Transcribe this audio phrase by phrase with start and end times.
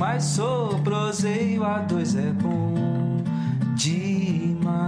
[0.00, 0.24] Demais.
[0.24, 3.22] Sou proseio, A2 é bom
[3.74, 4.80] demais.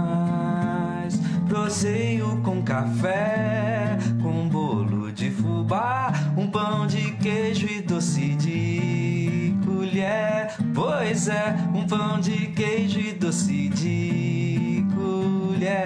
[1.47, 10.55] Proseio com café, com bolo de fubá, um pão de queijo e doce de colher.
[10.73, 15.83] Pois é, um pão de queijo e doce de colher.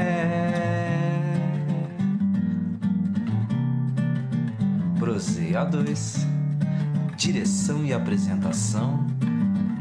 [4.97, 6.25] Proseia 2.
[7.17, 9.16] Direção e apresentação: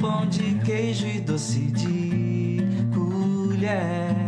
[0.00, 2.58] pão de queijo e doce de
[2.94, 4.27] colher.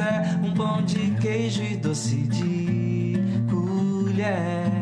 [0.00, 3.14] É, um pão de queijo e doce de
[3.50, 4.81] colher.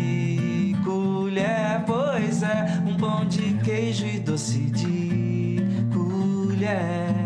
[3.01, 5.57] pão de queijo e doce de
[5.91, 7.20] colher.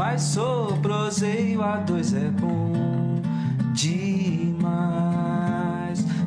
[0.00, 0.22] Demais.
[0.22, 3.20] Sou proseio, A2 é bom
[3.74, 4.80] demais.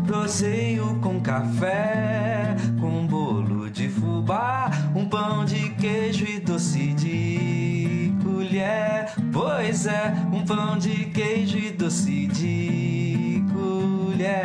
[0.06, 9.12] Proseio com café, com bolo de fubá, um pão de queijo e doce de colher.
[9.32, 14.44] Pois é, um pão de queijo e doce de colher.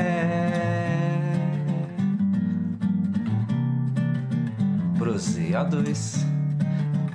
[4.99, 6.29] Proseio A2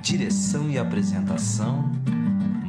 [0.04, 1.90] Direção e apresentação: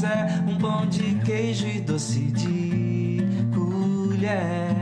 [0.00, 3.18] quiser um pão de queijo e doce de
[3.54, 4.79] colher.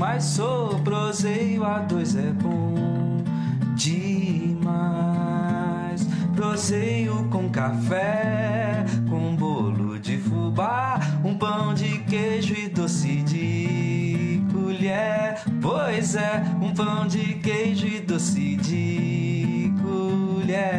[0.00, 0.24] Demais.
[0.24, 3.22] Sou proseio, a dois é bom
[3.74, 4.80] demais.
[6.34, 15.42] Proseio com café, com bolo de fubá, um pão de queijo e doce de colher.
[15.60, 20.70] Pois é, um pão de queijo e doce de colher.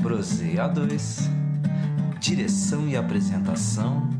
[0.00, 1.28] Proseio A2,
[2.20, 4.19] direção e apresentação,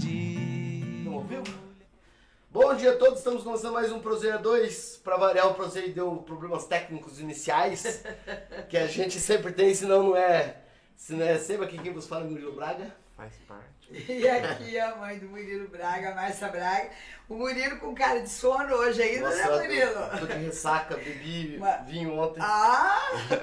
[2.51, 4.99] Bom dia a todos, estamos começando mais um Prozeia 2.
[5.03, 8.03] Pra variar, o Prozeia deu problemas técnicos iniciais,
[8.69, 10.57] que a gente sempre tem, senão não é.
[10.95, 12.93] Se não é sempre aqui quem vos fala é Murilo Braga.
[13.15, 13.71] Faz parte.
[13.91, 16.89] E aqui a mãe do Murilo Braga, Márcia Braga.
[17.29, 20.19] O Murilo com cara de sono hoje ainda, né, eu Murilo?
[20.19, 22.41] tô de ressaca, bebi Mas- vinho ontem.
[22.41, 22.99] Ah,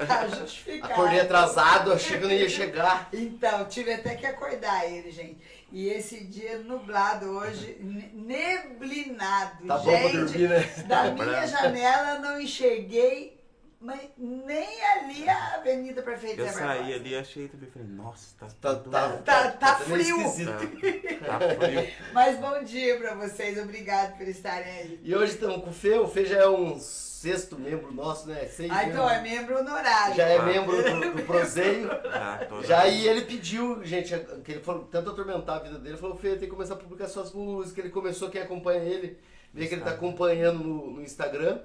[0.06, 0.92] tá justificado.
[0.92, 3.08] Acordei atrasado, achei que eu não ia chegar.
[3.12, 5.38] Então, tive até que acordar ele, gente.
[5.70, 9.66] E esse dia nublado hoje, ne- neblinado.
[9.66, 10.60] Tá gente, dormir, né?
[10.86, 13.38] Da minha janela não enxerguei
[13.80, 18.74] mas nem ali a Avenida Prefeita Eu saí ali, achei também, falei, nossa, tá, Tá,
[18.74, 20.20] tá, Tá- tá meio frio.
[20.26, 21.20] esquisito.
[21.24, 21.88] tá, tá frio.
[22.12, 25.00] Mas bom dia pra vocês, obrigado por estarem aí.
[25.00, 26.76] E hoje estamos com o Fê, o Fê já é um
[27.18, 28.46] sexto membro nosso, né?
[28.46, 30.14] Seis Ah, então é membro honorário.
[30.14, 30.42] Já é Ah.
[30.42, 31.88] membro do, do Prozeio.
[31.88, 35.96] Já, tô Já aí ele pediu, gente, que ele falou, tanto atormentar a vida dele,
[35.96, 37.84] falou, Fê, tem que começar a publicar suas músicas.
[37.84, 39.18] Ele começou, quem acompanha ele,
[39.52, 41.58] vê que ele tá acompanhando no, no Instagram.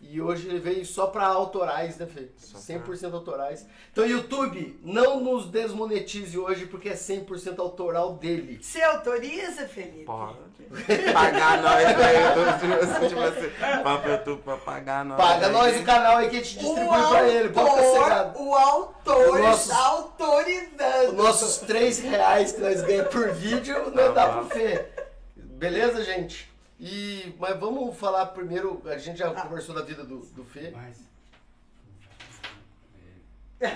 [0.00, 2.28] E hoje ele veio só pra autorais, né, Fê?
[2.38, 3.66] Só pra- 100% autorais.
[3.92, 8.58] Então, YouTube, não nos desmonetize hoje, porque é 100% autoral dele.
[8.62, 10.04] Você autoriza, Felipe?
[10.04, 10.38] Pode.
[11.12, 15.16] Pagar nós aí, todo tipo assim, pro YouTube pra pagar nós.
[15.18, 15.52] Paga aí.
[15.52, 18.40] nós o canal aí que a gente distribui pra ele, pode ficar cegado.
[18.42, 21.08] o autor O nosso- está autorizando.
[21.08, 24.86] Os nossos 3 reais que nós ganhamos por vídeo, não dá pro Fê.
[25.36, 26.47] Beleza, gente?
[26.80, 30.72] E, mas vamos falar primeiro, a gente já conversou da vida do, do Fê.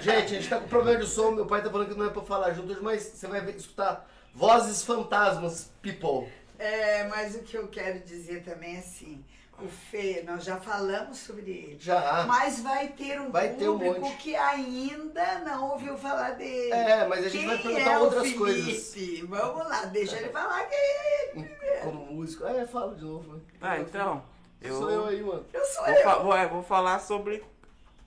[0.00, 2.11] Gente, a gente tá com problema de som, meu pai tá falando que não é
[2.11, 6.30] pra falar junto hoje, mas você vai escutar vozes fantasmas, people.
[6.56, 9.25] É, mas o que eu quero dizer também é assim,
[9.64, 11.76] o Fê, nós já falamos sobre ele.
[11.78, 12.25] Já.
[12.26, 14.16] Mas vai ter um Vai ter um público monte.
[14.16, 16.73] que ainda não ouviu falar dele.
[16.73, 18.38] É, mas a gente Quem vai perguntar é outras Felipe?
[18.38, 18.95] coisas.
[19.28, 21.49] Vamos lá, deixa ele falar quem é ele.
[21.83, 22.45] Como músico.
[22.47, 23.40] É, fala de novo.
[23.61, 24.23] Ah, então,
[24.61, 25.45] eu, Sou eu aí, mano.
[25.52, 26.02] Eu sou vou, eu.
[26.02, 27.42] fa- vou, é, vou falar sobre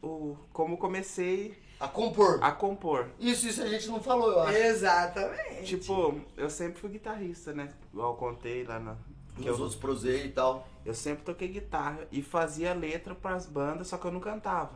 [0.02, 2.40] o, como comecei A compor.
[2.42, 3.08] a compor.
[3.20, 4.58] Isso, isso a gente não falou, eu acho.
[4.58, 5.64] Exatamente.
[5.78, 7.74] Tipo, eu sempre fui guitarrista, né?
[7.94, 8.96] Igual eu contei lá na.
[9.36, 10.68] Que Os eu, outros prosei e tal.
[10.86, 14.74] eu sempre toquei guitarra e fazia letra pras bandas, só que eu não cantava.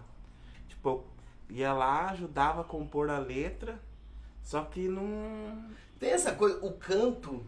[0.68, 0.89] Tipo,
[1.50, 3.80] eu ia lá, ajudava a compor a letra,
[4.44, 5.63] só que não.
[6.00, 7.44] Tem essa coisa, o canto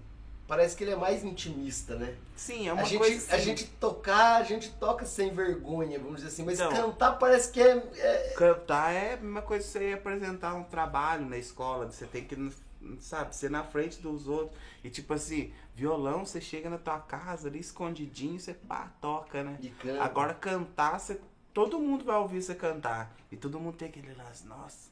[0.48, 2.16] parece que ele é mais intimista, né?
[2.36, 3.32] Sim, é uma a, gente, coisa.
[3.32, 6.72] a assim, gente tocar, a gente toca sem vergonha, vamos dizer assim, mas Então.
[6.72, 11.26] cantar parece que é, é- Cantar é a mesma coisa que você apresentar um trabalho
[11.26, 12.52] na escola, você tem que,
[13.00, 14.58] sabe, ser na frente dos outros.
[14.84, 19.58] E tipo assim, violão, você chega na tua casa ali escondidinho, você pá, toca, né?
[19.60, 20.00] de canto.
[20.00, 21.20] Agora cantar, você,
[21.52, 23.12] todo mundo vai ouvir você cantar.
[23.32, 24.92] E todo mundo tem aquele lance, nossa,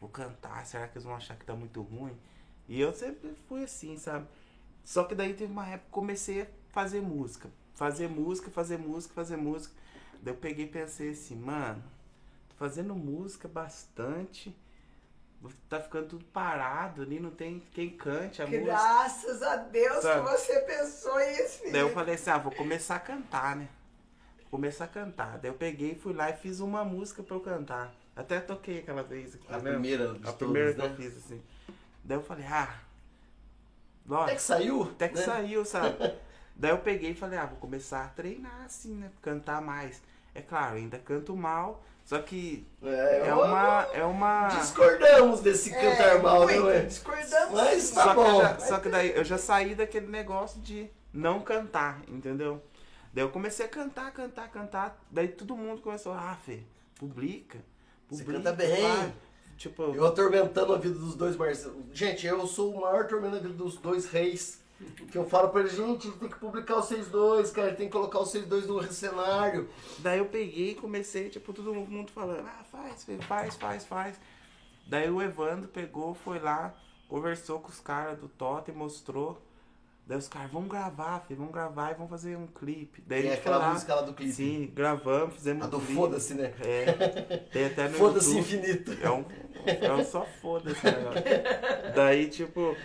[0.00, 2.16] vou cantar, será que eles vão achar que tá muito ruim?
[2.68, 4.26] E eu sempre fui assim, sabe?
[4.82, 7.48] Só que daí teve uma época que comecei a fazer música.
[7.74, 9.72] Fazer música, fazer música, fazer música.
[10.20, 11.82] Daí eu peguei e pensei assim, mano,
[12.56, 14.54] fazendo música bastante.
[15.68, 18.64] Tá ficando tudo parado ali, não tem quem cante a música.
[18.64, 20.24] Graças a Deus Sabe?
[20.24, 21.72] que você pensou isso, filho.
[21.72, 23.68] Daí eu falei assim, ah, vou começar a cantar, né?
[24.38, 25.38] Vou começar a cantar.
[25.38, 27.92] Daí eu peguei, fui lá e fiz uma música pra eu cantar.
[28.16, 29.46] Até toquei aquela vez aqui.
[29.48, 29.72] A né?
[29.72, 31.06] primeira A primeira todas, que né?
[31.06, 31.42] eu fiz, assim.
[32.04, 32.62] Daí eu falei, ah.
[32.62, 34.82] Até Lógico, que saiu?
[34.82, 35.22] até que né?
[35.22, 35.96] saiu, sabe?
[36.56, 39.10] Daí eu peguei e falei, ah, vou começar a treinar assim, né?
[39.20, 40.00] Cantar mais.
[40.34, 43.86] É claro, ainda canto mal, só que É, é uma.
[43.92, 44.48] É uma.
[44.48, 46.80] Discordamos desse cantar mal, né, muito, ué?
[46.80, 47.54] Discordamos.
[47.54, 48.36] Mas tá só, que bom.
[48.36, 52.62] eu já, só que daí eu já saí daquele negócio de não cantar, entendeu?
[53.12, 55.02] Daí eu comecei a cantar, cantar, cantar.
[55.10, 56.60] Daí todo mundo começou, ah, Fê,
[56.98, 57.58] publica.
[58.10, 58.82] Você publica canta bem.
[58.82, 59.12] vai."
[59.56, 61.80] Tipo, Eu atormentando a vida dos dois Marcelo.
[61.92, 64.60] Gente, eu sou o maior tormento da vida dos dois reis.
[65.10, 67.92] Que eu falo pra eles, gente, tem que publicar os seis dois, cara, tem que
[67.92, 69.68] colocar os seis dois no cenário.
[69.98, 74.20] Daí eu peguei e comecei, tipo, todo mundo falando, ah, faz, faz, faz, faz.
[74.86, 76.74] Daí o Evandro pegou, foi lá,
[77.08, 79.40] conversou com os caras do Totem, mostrou.
[80.06, 83.02] Daí os caras, vamos gravar, Fê, vamos gravar e vamos fazer um clipe.
[83.06, 84.32] Daí Tem foi aquela lá, música lá do clipe.
[84.34, 85.94] Sim, gravamos, fizemos A um do clipe.
[85.94, 86.52] foda-se, né?
[86.60, 86.92] É,
[87.50, 88.92] tem até no Foda-se infinito.
[89.00, 89.24] É um,
[89.64, 90.92] é um só foda-se, né?
[91.96, 92.76] Daí, tipo,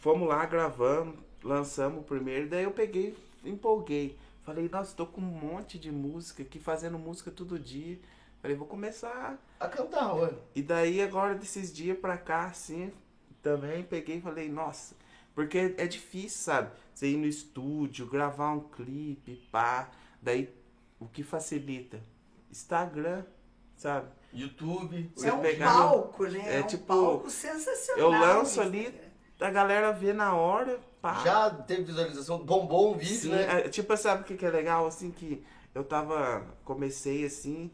[0.00, 4.18] fomos lá, gravamos, lançamos o primeiro, daí eu peguei, empolguei.
[4.44, 7.98] Falei, nossa, tô com um monte de música aqui, fazendo música todo dia.
[8.42, 9.38] Falei, vou começar.
[9.60, 10.32] A cantar, ué.
[10.54, 12.90] E daí, agora, desses dias pra cá, assim,
[13.42, 14.96] também peguei e falei, nossa,
[15.34, 16.70] porque é difícil, sabe?
[16.94, 19.90] Você ir no estúdio, gravar um clipe, pá.
[20.22, 20.52] Daí,
[20.98, 22.00] o que facilita?
[22.50, 23.24] Instagram,
[23.76, 24.08] sabe?
[24.32, 25.10] YouTube.
[25.14, 26.42] Você É um pegar- palco, né?
[26.46, 28.00] É É um tipo, palco sensacional.
[28.02, 29.09] eu lanço isso, ali, né?
[29.40, 31.22] A galera vê na hora, pá.
[31.24, 33.60] Já teve visualização, bombou um vídeo, Sim, né?
[33.64, 34.86] é, tipo, sabe o que, que é legal?
[34.86, 35.42] Assim, que
[35.74, 36.44] eu tava.
[36.64, 37.70] Comecei assim.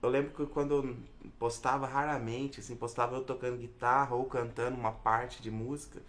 [0.00, 0.96] Eu lembro que quando eu
[1.38, 6.00] postava raramente, assim, postava eu tocando guitarra ou cantando uma parte de música,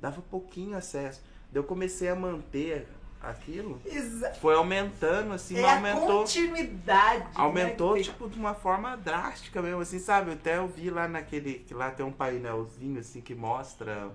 [0.00, 1.22] dava pouquinho acesso.
[1.52, 2.88] Daí eu comecei a manter
[3.22, 3.80] aquilo.
[3.84, 6.18] Exa- Foi aumentando, assim, É aumentou.
[6.22, 7.20] continuidade.
[7.24, 10.32] né, Aumentou, tem- tipo, de uma forma drástica mesmo, assim, sabe?
[10.32, 11.60] Até eu vi lá naquele.
[11.60, 14.10] Que lá tem um painelzinho, assim, que mostra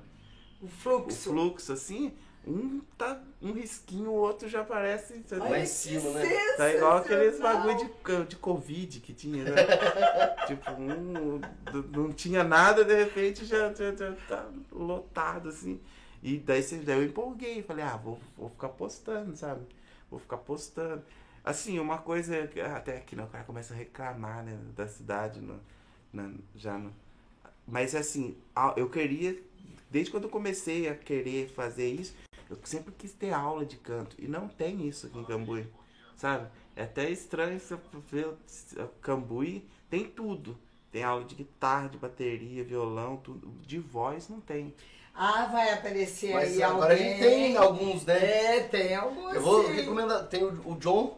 [0.62, 1.30] o o fluxo.
[1.32, 2.14] fluxo, assim.
[2.46, 5.14] Um tá um risquinho, o outro já parece.
[5.14, 5.48] entendeu?
[5.50, 6.28] Lá em cima, né?
[6.58, 9.52] Tá igual aqueles bagulho de, de Covid que tinha, né?
[10.48, 11.40] tipo, um
[11.96, 15.80] não tinha nada, de repente já, já, já tá lotado, assim.
[16.24, 19.62] E daí, daí eu empolguei, falei, ah, vou, vou ficar postando, sabe?
[20.10, 21.04] Vou ficar postando.
[21.44, 25.40] Assim, uma coisa, que- até aqui, né, o cara começa a reclamar, né, da cidade,
[25.42, 25.60] no,
[26.14, 26.94] na- já no...
[27.68, 28.36] Mas assim,
[28.76, 29.40] eu queria,
[29.92, 32.16] desde quando eu comecei a querer fazer isso,
[32.50, 34.16] eu sempre quis ter aula de canto.
[34.18, 35.68] E não tem isso aqui em Cambuí,
[36.16, 36.48] sabe?
[36.76, 37.78] É até estranho você
[38.10, 40.58] ver o Cambuí, tem tudo.
[40.92, 43.48] Tem aula de guitarra, de bateria, violão, tudo.
[43.66, 44.74] De voz não tem.
[45.14, 47.08] Ah, vai aparecer Mas aí agora alguém.
[47.08, 48.58] a gente tem alguns, né?
[48.58, 49.34] É, tem alguns.
[49.34, 49.74] Eu vou sim.
[49.74, 50.28] recomendar.
[50.28, 51.18] Tem o, o John.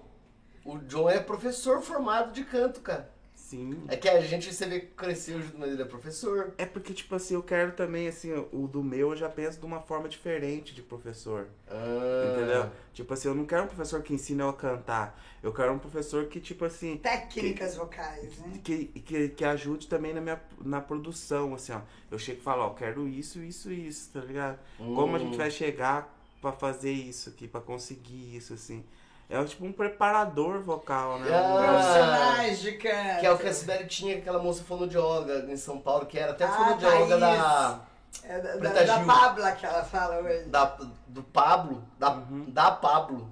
[0.64, 3.13] O John é professor formado de canto, cara.
[3.54, 3.84] Sim.
[3.88, 6.54] É que a gente, você vê que cresceu junto, mas ele é professor.
[6.58, 9.66] É porque, tipo assim, eu quero também, assim, o do meu eu já penso de
[9.66, 11.48] uma forma diferente de professor.
[11.70, 12.72] Ah, Entendeu?
[12.94, 15.22] Tipo assim, eu não quero um professor que ensine eu a cantar.
[15.44, 18.60] Eu quero um professor que, tipo assim, Técnicas vocais, né?
[18.64, 21.82] que, que, que ajude também na minha na produção, assim, ó.
[22.10, 24.58] Eu chego e falo, ó, quero isso, isso e isso, tá ligado?
[24.78, 25.38] Como a gente Hum.
[25.38, 26.12] vai chegar
[26.42, 28.84] pra fazer isso aqui, pra conseguir isso, assim.
[29.30, 31.28] É tipo um preparador vocal, né?
[31.34, 31.68] Ah.
[31.68, 33.20] Profissionais de canto.
[33.20, 36.32] Que é o que a Sibeli tinha, aquela moça fonoaudióloga em São Paulo, que era
[36.32, 37.38] até Ah, fonoaudióloga Thaís.
[37.40, 37.80] da,
[38.26, 39.06] É da, da, Preta da Gil.
[39.08, 40.46] Pabla que ela fala hoje.
[40.46, 42.46] da, do Pablo, da, Uhum.
[42.50, 43.32] da Pablo.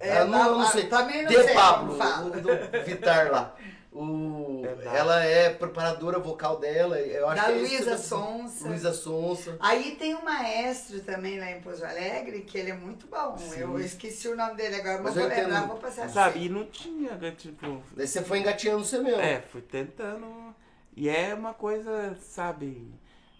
[0.00, 0.86] É, eu não, eu não da- sei.
[0.88, 1.96] também não de sei Pablo,
[2.40, 3.52] do Vitar lá.
[4.00, 7.00] O, É ela é preparadora vocal dela.
[7.00, 8.04] Eu acho Da que é Luísa mesmo.
[8.04, 8.68] Sonsa.
[8.68, 9.56] Luísa Sonsa.
[9.58, 13.36] Aí tem um maestro também lá em Pouso Alegre, que ele é muito bom.
[13.36, 13.60] Sim.
[13.60, 16.32] Eu esqueci o nome dele agora, mas Mas vou eu lembrar, vou passar Sabe?
[16.34, 17.82] pra E não tinha, tipo.
[17.96, 19.20] Daí você foi engatinhando você mesmo.
[19.20, 20.54] É, fui tentando.
[20.96, 22.92] E é uma coisa, sabe,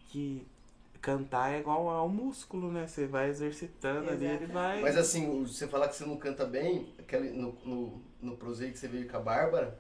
[0.09, 0.45] que
[1.01, 2.87] cantar é igual ao músculo, né?
[2.87, 4.81] Você vai exercitando ali, ele vai.
[4.81, 8.79] Mas assim, você falar que você não canta bem, aquele, no, no, no prosei que
[8.79, 9.79] você veio com a Bárbara,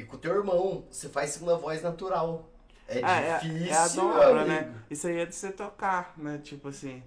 [0.00, 2.48] e com o teu irmão, você faz segunda voz natural.
[2.88, 4.48] É Ah, é, difícil, é a meu dobra, amigo.
[4.48, 4.74] né?
[4.90, 6.38] Isso aí é de você tocar, né?
[6.42, 7.02] Tipo assim,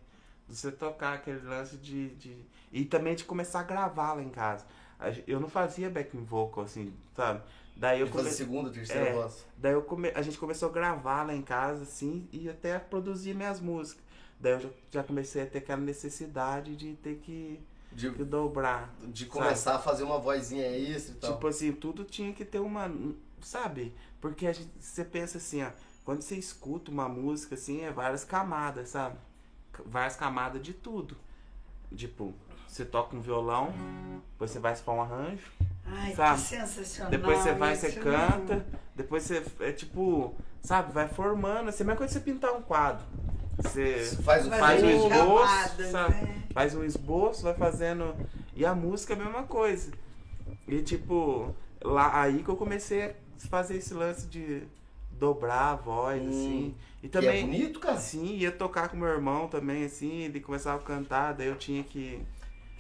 [0.48, 2.38] de você tocar aquele lance de, de.
[2.72, 4.66] E também de começar a gravar lá em casa.
[5.28, 7.42] Eu não fazia backing vocal, assim, sabe?
[7.76, 8.32] Daí eu comecei.
[8.34, 9.14] segunda, terceira É.
[9.14, 9.46] voz.
[9.58, 10.10] Daí eu come...
[10.16, 14.04] a gente começou a gravar lá em casa, assim, e até a produzir minhas músicas.
[14.40, 17.60] Daí eu já comecei a ter aquela necessidade de ter que,
[17.94, 18.94] De, que dobrar.
[19.04, 21.34] de começar a fazer uma vozinha extra e tal.
[21.34, 22.92] Tipo assim, tudo tinha que ter uma.
[23.42, 23.94] sabe?
[24.20, 25.70] Porque a gente, você pensa assim, ó,
[26.06, 29.18] quando você escuta uma música assim, é várias camadas, sabe?
[29.86, 31.18] Várias camadas de tudo.
[31.96, 32.34] Tipo,
[32.68, 33.72] você toca um violão,
[34.32, 35.52] depois você vai para um arranjo,
[35.86, 36.42] Ai, Sabe?
[36.42, 37.12] que sensacional.
[37.12, 41.86] depois você vai, você isso, canta, depois você é tipo, sabe, vai formando, assim, a
[41.86, 43.06] mesma coisa que você pintar um quadro.
[43.58, 46.14] Você Faz faz um esboço, camadas, sabe?
[46.16, 46.44] né?
[46.54, 48.16] Faz um esboço, vai fazendo.
[48.56, 49.92] E a música é a mesma coisa.
[50.68, 53.14] E tipo, lá aí que eu comecei a
[53.50, 54.64] fazer esse lance de
[55.12, 56.76] dobrar a voz, Hum, assim.
[57.02, 57.46] E é também.
[57.46, 57.98] bonito, cara.
[57.98, 61.84] Sim, ia tocar com meu irmão também, assim, ele começava a cantar, daí eu tinha
[61.84, 62.20] que,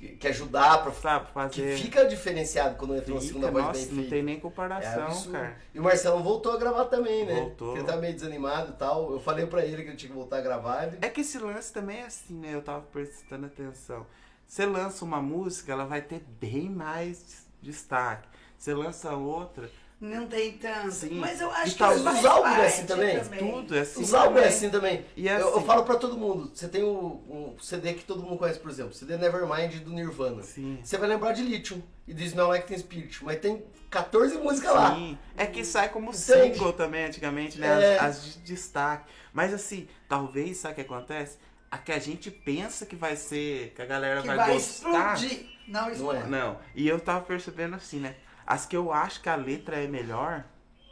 [0.03, 0.91] Que, que ajudar pra.
[0.91, 1.77] sabe, Que fazer.
[1.77, 4.09] fica diferenciado quando entra uma segunda voz nossa, bem não feita.
[4.09, 5.31] tem nem É comparação, absurdo.
[5.31, 5.57] cara.
[5.73, 7.35] E o Marcelo voltou a gravar também, né?
[7.35, 7.77] Voltou.
[7.77, 9.11] Ele tá meio desanimado e tal.
[9.13, 10.87] Eu falei pra ele que ele tinha que voltar a gravar.
[10.87, 10.97] Ele...
[11.01, 12.53] É que esse lance também é assim, né?
[12.53, 14.05] Eu tava prestando atenção.
[14.45, 18.27] Você lança uma música, ela vai ter bem mais destaque.
[18.57, 19.69] Você lança outra,
[20.03, 20.91] Não tem tanto.
[20.91, 21.15] Sim.
[21.15, 23.19] Mas eu acho que tá, isso os faz álbuns é assim também?
[23.39, 24.01] tudo é assim.
[24.03, 24.57] Os álbuns é também.
[24.57, 25.05] assim também.
[25.15, 25.65] E é Eu, eu assim.
[25.65, 26.51] falo pra todo mundo.
[26.53, 28.93] Você tem o, um CD que todo mundo conhece, por exemplo.
[28.93, 30.43] CD Nevermind do Nirvana.
[30.43, 30.77] Sim.
[30.83, 33.23] Você vai lembrar de Lithium e do Smell Like Teen Spirit.
[33.23, 34.93] Mas tem 14 músicas lá.
[34.93, 35.17] Sim.
[35.37, 36.53] É que sai como Entende?
[36.55, 37.93] single também, antigamente, né?
[37.95, 37.99] É.
[37.99, 39.09] As, as de destaque.
[39.31, 41.37] Mas assim, talvez, sabe o que acontece?
[41.71, 45.15] A que a gente pensa que vai ser, que a galera Que vai, vai gostar.
[45.15, 45.47] explodir.
[45.65, 46.23] Não Não é.
[46.27, 46.57] Não.
[46.75, 48.15] E eu tava percebendo assim, né?
[48.45, 50.43] As que eu acho que a letra é melhor,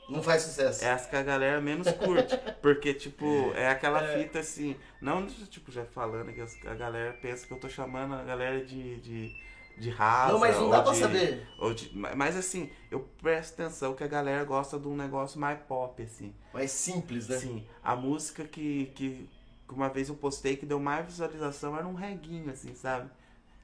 [0.09, 0.83] Não faz sucesso.
[0.83, 2.37] é as que a galera menos curte.
[2.61, 4.75] Porque, tipo, é aquela fita assim.
[5.01, 8.99] Não, tipo, já falando que a galera pensa que eu tô chamando a galera de.
[9.01, 11.47] de de rasa, Não, mas não dá pra de- saber.
[11.75, 15.57] de- ma- mas assim, eu presto atenção que a galera gosta de um negócio mais
[15.61, 16.35] pop, assim.
[16.53, 17.37] Mais simples, né?
[17.39, 19.27] Sim, a música que, que,
[19.67, 23.09] que uma vez eu postei que deu mais visualização era um reguinho, assim, sabe?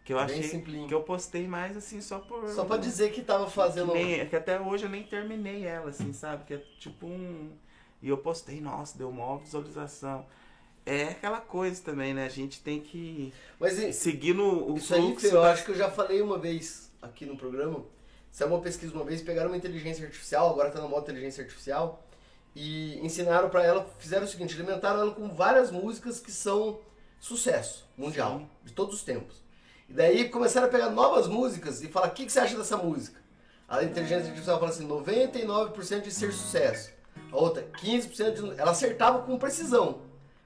[0.07, 0.87] Que eu Bem achei simplinho.
[0.87, 2.47] que eu postei mais assim só por.
[2.47, 3.91] Só pra dizer que tava que, fazendo.
[3.93, 6.45] nem- é que até hoje eu nem terminei ela, assim, sabe?
[6.45, 7.51] Que é tipo um.
[8.01, 10.25] E eu postei, nossa, deu maior visualização.
[10.85, 12.25] É aquela coisa também, né?
[12.25, 15.27] A gente tem que Mas e- seguir no o isso aí, fluxo.
[15.29, 17.83] Fê, eu da- acho que eu já falei uma vez aqui no programa.
[18.31, 22.01] Saiu uma pesquisa uma vez, pegaram uma inteligência artificial, agora tá na moda inteligência artificial,
[22.55, 26.79] e ensinaram pra ela, fizeram o seguinte, alimentaram ela com várias músicas que são
[27.19, 28.47] sucesso mundial, Sim.
[28.63, 29.45] de todos os tempos.
[29.89, 32.77] E daí começaram a pegar novas músicas e falar, o que, que você acha dessa
[32.77, 33.19] música?
[33.67, 36.91] A inteligência artificial fala assim, 99% de ser sucesso.
[37.31, 38.59] A outra, 15% de...
[38.59, 40.01] Ela acertava com precisão.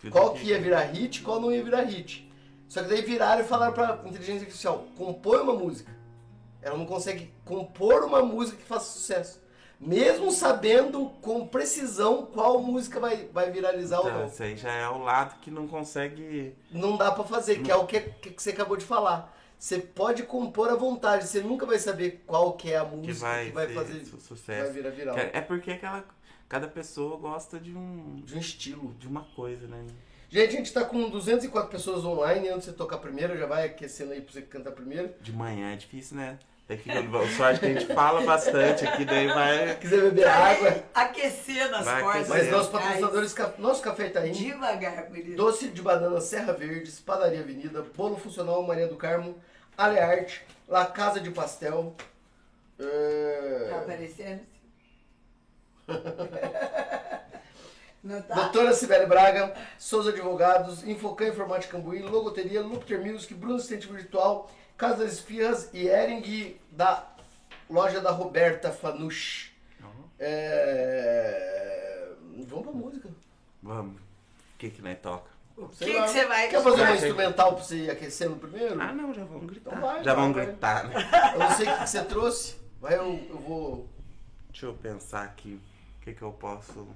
[0.10, 2.32] Qual que ia virar hit, qual não ia virar hit.
[2.68, 5.92] Só que daí viraram e falaram pra inteligência artificial, compõe uma música.
[6.62, 9.42] Ela não consegue compor uma música que faça sucesso.
[9.84, 14.28] Mesmo sabendo com precisão qual música vai, vai viralizar ou Então, não.
[14.28, 16.54] isso aí já é o lado que não consegue.
[16.72, 19.36] Não dá pra fazer, que é o que, que, você acabou de falar.
[19.58, 23.20] Você pode compor à vontade, você nunca vai saber qual que é a música Que
[23.20, 24.72] vai, que vai fazer, su- vai sucesso.
[24.74, 25.16] virar viral.
[25.18, 26.06] É porque aquela,
[26.48, 28.94] cada pessoa gosta de um De um estilo.
[29.00, 29.84] de uma coisa, né?
[30.30, 33.66] Gente, a gente tá com 204 pessoas online, antes de você tocar primeiro, já vai
[33.66, 35.14] aquecendo aí pra você cantar primeiro.
[35.20, 36.40] De manhã é difícil, né?
[36.72, 39.76] Tem que, sorte que a gente fala bastante aqui, daí vai.
[39.76, 40.68] Quiser beber Pra água.
[40.70, 42.30] ele aquecer nas Vai cordas.
[42.30, 44.32] Mas nossos patrocinadores, ca- nosso café tá aí.
[44.32, 45.36] Devagar, querido.
[45.36, 49.36] Doce de banana Serra Verde, Padaria Avenida, Bolo Funcional Maria do Carmo,
[49.78, 51.94] Alearte, La Casa de Pastel.
[52.78, 54.40] Tá é, aparecendo?
[58.02, 58.34] Não tá?
[58.34, 64.50] Doutora Sibeli Braga, Souza Advogados, Infocan Informática Cambuí, Logoteria, Lupter Music, Bruno Assistente Virtual,
[64.82, 67.08] Casa das Esfirras e Ering da
[67.70, 69.52] loja da Roberta Fanush.
[70.18, 72.08] É...
[72.48, 73.10] Vamos pra música.
[73.62, 74.02] Vamos.
[74.02, 75.30] O que que nós toca?
[75.56, 78.82] O que você vai Quer fazer uma instrumental pra você ir aquecendo primeiro?
[78.82, 79.70] Ah, não, já vamos gritar.
[79.70, 80.96] Então vai, já vamos gritar, né?
[81.36, 82.56] Eu não sei o que que você trouxe.
[82.80, 83.88] Vai, eu, eu vou.
[84.50, 85.62] Deixa eu pensar aqui.
[86.00, 86.88] O que que eu posso.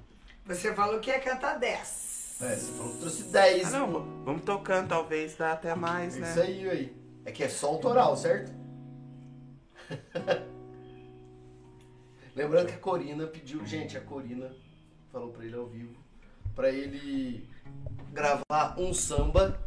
[0.44, 2.38] Você falou que ia cantar 10.
[2.40, 3.66] É, você falou que trouxe 10.
[3.66, 6.30] Ah, não, vamos tocando, talvez dá até mais, É né?
[6.30, 7.05] Isso aí, aí.
[7.26, 8.52] É que é só autoral, certo?
[12.36, 14.54] Lembrando que a Corina pediu, gente, a Corina
[15.10, 15.96] falou pra ele ao vivo,
[16.54, 17.48] pra ele
[18.12, 19.60] gravar um samba,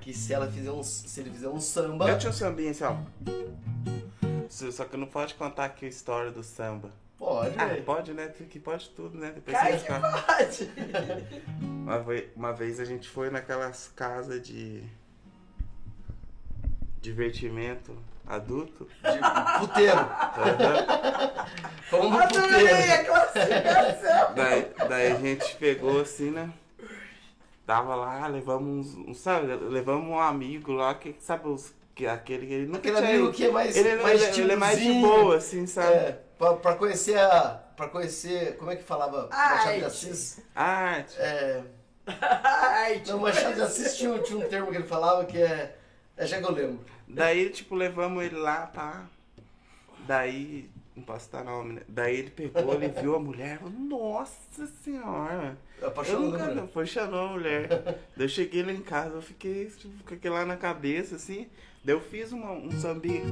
[0.00, 2.82] que se ela fizer um, se ele fizer um samba, Eu tinha um sambinha assim,
[2.84, 2.96] ó.
[4.48, 6.90] Só que não pode contar aqui a história do samba.
[7.16, 8.26] pode, Ah, pode, né?
[8.28, 9.30] Que pode tudo, né?
[9.30, 9.92] Depois Cai você que
[10.66, 12.32] pode.
[12.34, 14.82] Uma vez a gente foi naquelas casas de
[17.02, 17.94] divertimento
[18.26, 18.88] adulto.
[19.02, 20.08] De puteiro.
[21.90, 22.92] Fomos no Adorei puteiro.
[22.92, 24.34] a classificação.
[24.34, 26.50] daí, daí a gente pegou assim, né?
[27.66, 32.52] Tava lá, levamos uns, sabe, levamos um amigo lá que sabe os que aquele que
[32.54, 33.32] ele nunca Aquele tinha amigo ido.
[33.34, 35.92] que é mais, ele, mais ele, ele é mais de boa, assim, sabe?
[35.94, 39.56] É, pra, pra conhecer a, pra conhecer, como é que falava Arte.
[39.56, 40.40] Machado de Assis?
[40.54, 41.16] Arte.
[41.20, 41.62] É,
[42.06, 45.76] Ai, não, Machado de Assis tinha, tinha um termo que ele falava que é.
[46.22, 46.78] É já que eu lembro.
[47.08, 49.06] Daí, tipo, levamos ele lá, pá.
[50.06, 51.82] Daí, não posso citar nome, né?
[51.88, 55.58] Daí ele pegou, ele viu a mulher, falou, nossa senhora.
[55.80, 56.54] Eu Apaixonou nunca né?
[56.54, 57.66] não, foi chamou a mulher.
[58.16, 61.48] Daí eu cheguei lá em casa, eu fiquei tipo, com aquilo lá na cabeça, assim.
[61.84, 63.24] Daí eu fiz uma, um sambinha.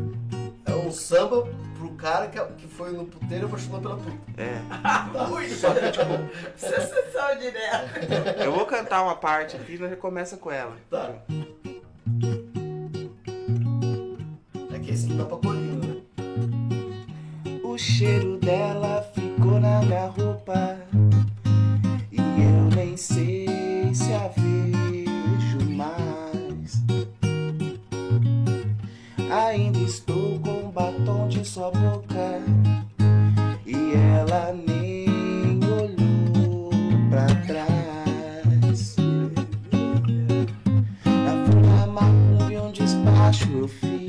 [0.67, 1.47] É um samba
[1.79, 4.19] pro cara que, que foi no puteiro e apaixonou pela puta.
[4.37, 4.61] É.
[5.55, 8.43] Só que, tipo, Sensação direta.
[8.45, 10.77] Eu vou cantar uma parte aqui e nós já começa com ela.
[10.91, 11.15] Tá.
[14.91, 15.07] É esse
[15.41, 15.97] colina, né?
[17.63, 20.77] O cheiro dela ficou na minha roupa.
[22.11, 26.83] E eu nem sei se a vejo mais.
[29.31, 32.43] Ainda estou com batom de sua boca.
[33.65, 36.71] E ela nem olhou
[37.09, 38.97] pra trás.
[41.05, 44.00] Na folha macumba um despacho eu fiz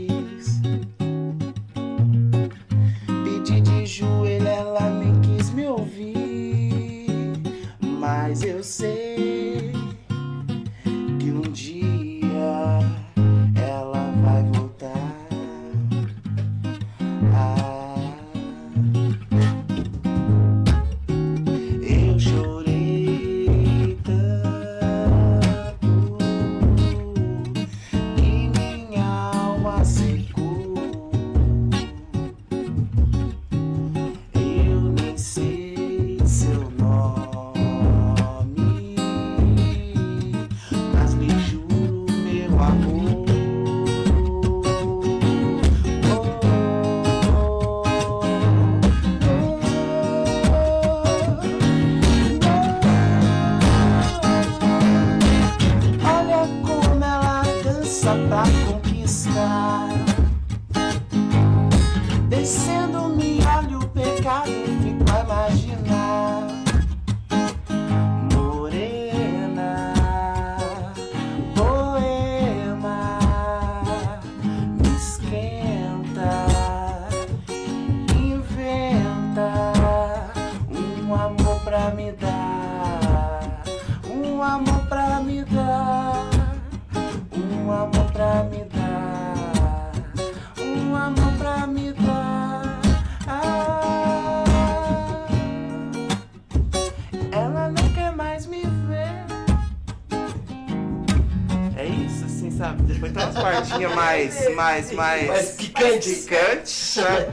[104.61, 105.27] mais, mais, mais.
[105.27, 106.25] Mais picantes.
[106.25, 107.25] picantes, sabe?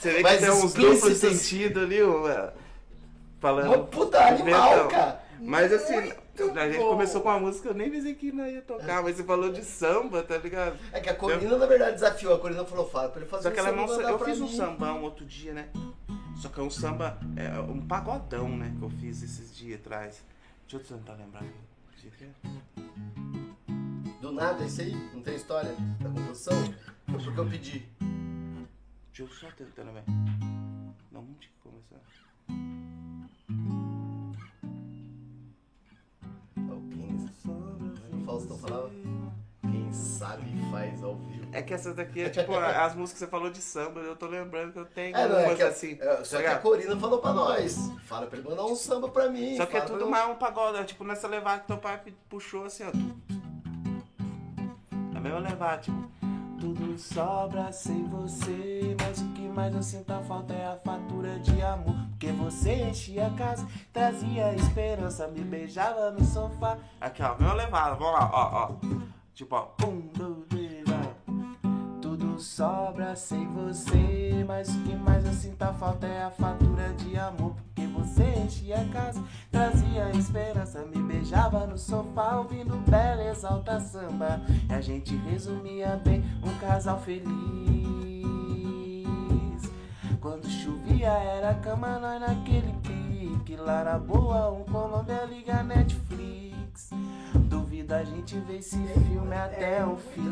[0.00, 2.50] Você vê que Mais tem uns duplos sentidos ali, ó,
[3.40, 3.66] falando.
[3.74, 5.22] Uma puta animal, cara.
[5.40, 6.90] Mas assim, Muito a gente bom.
[6.90, 9.64] começou com uma música, eu nem pensei que não ia tocar, mas você falou de
[9.64, 10.76] samba, tá ligado?
[10.92, 12.34] É que a Corina, na verdade, desafiou.
[12.34, 13.88] A Corina falou, fala pra ele fazer Só que ela um não.
[13.88, 14.56] samba, Eu fiz pra um mim.
[14.56, 15.68] sambão outro dia, né?
[16.40, 18.72] Só que é um samba, é um pagodão, né?
[18.78, 20.22] Que eu fiz esses dias atrás.
[20.68, 21.42] Deixa eu tentar lembrar.
[21.96, 23.51] Que dia que é?
[24.32, 24.94] Do nada, isso aí?
[25.12, 26.54] Não tem história da composição?
[27.06, 27.86] Foi porque eu pedi.
[29.08, 30.04] Deixa eu só tentar lembrar.
[31.12, 32.00] Não, tinha que começar.
[36.70, 37.30] Alguém...
[38.24, 38.90] Faustão falava?
[39.60, 41.48] Quem sabe faz ao vivo.
[41.52, 44.28] É que essas daqui é tipo as músicas que você falou de samba, eu tô
[44.28, 45.92] lembrando que eu tenho É, não, é que, a- assim.
[45.92, 46.62] é, tá só que a ligado?
[46.62, 47.76] Corina falou pra nós.
[48.06, 49.58] Fala pra ele mandar um samba pra mim.
[49.58, 52.64] Só que é tudo mais um pagode, é tipo nessa levada que teu pai puxou
[52.64, 52.92] assim, ó.
[55.30, 56.10] Levada, tipo.
[56.60, 61.38] Tudo sobra sem você, mas o que mais eu sinto a falta é a fatura
[61.40, 61.96] de amor.
[62.10, 66.78] Porque você enchia a casa, trazia esperança, me beijava no sofá.
[67.00, 68.96] Aqui, ó, mesma levada, vamos lá, ó, ó.
[69.34, 69.68] Tipo, ó.
[69.84, 70.84] Um, dois, três.
[72.00, 76.92] Tudo sobra sem você, mas o que mais eu sinto a falta é a fatura
[76.94, 77.56] de amor.
[78.02, 84.40] Você enchia a casa, trazia esperança, me beijava no sofá, ouvindo bela exalta samba.
[84.68, 87.30] E a gente resumia bem um casal feliz.
[90.20, 93.54] Quando chovia era cama, nós naquele pique.
[93.56, 96.90] Lara boa, um Colômbia liga Netflix.
[97.34, 100.22] Duvido a gente ver esse filme até o fim.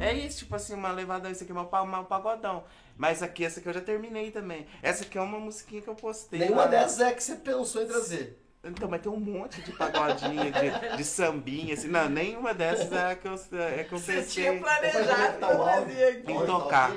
[0.00, 2.64] É isso, tipo assim, uma levada, esse aqui é meu pagodão.
[2.96, 4.66] Mas aqui, essa aqui eu já terminei também.
[4.82, 6.40] Essa aqui é uma musiquinha que eu postei.
[6.40, 6.68] Nenhuma lá.
[6.68, 8.42] dessas é que você pensou em trazer.
[8.62, 11.88] Então, mas tem um monte de pagodinha, de, de sambinha, assim.
[11.88, 14.46] Não, nenhuma dessas é que eu, é que eu Você tinha pensei.
[14.48, 15.94] É que planejado tá o pra áudio?
[15.94, 16.34] fazer aqui.
[16.34, 16.92] Tá tocar.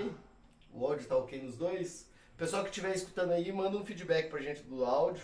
[0.73, 2.09] O áudio tá ok nos dois?
[2.33, 5.23] O Pessoal que estiver escutando aí, manda um feedback pra gente do áudio.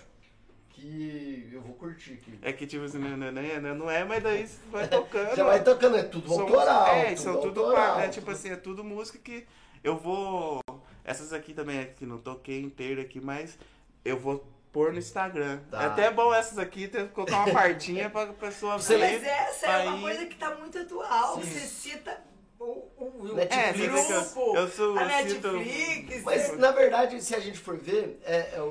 [0.80, 2.40] Que eu vou curtir aqui.
[2.42, 5.36] É que tipo assim, não, não, não, não é, mas daí você vai tocando.
[5.36, 6.88] Já vai tocando, é tudo São- autoral.
[6.88, 9.46] É, tudo são tudo autoral, é, tudo- tipo assim, é tudo música que
[9.84, 10.62] eu vou.
[11.04, 13.58] Essas aqui também, que não toquei inteira aqui, mas
[14.06, 15.60] eu vou pôr no Instagram.
[15.70, 15.84] Tá.
[15.84, 19.20] É até bom essas aqui, ter que colocar uma partinha pra pessoa Você ver.
[19.20, 21.36] Mas essa é uma coisa que tá muito atual.
[21.36, 21.42] Sim.
[21.44, 22.24] Você cita
[22.60, 22.64] o,
[22.98, 23.78] o, o Netflix.
[23.78, 24.98] É, eu, grupo, eu sou.
[24.98, 26.24] a Netflix.
[26.24, 28.62] Mas na verdade, se a gente for ver, é, é,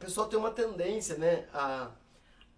[0.00, 1.88] pessoal tem uma tendência, né, a,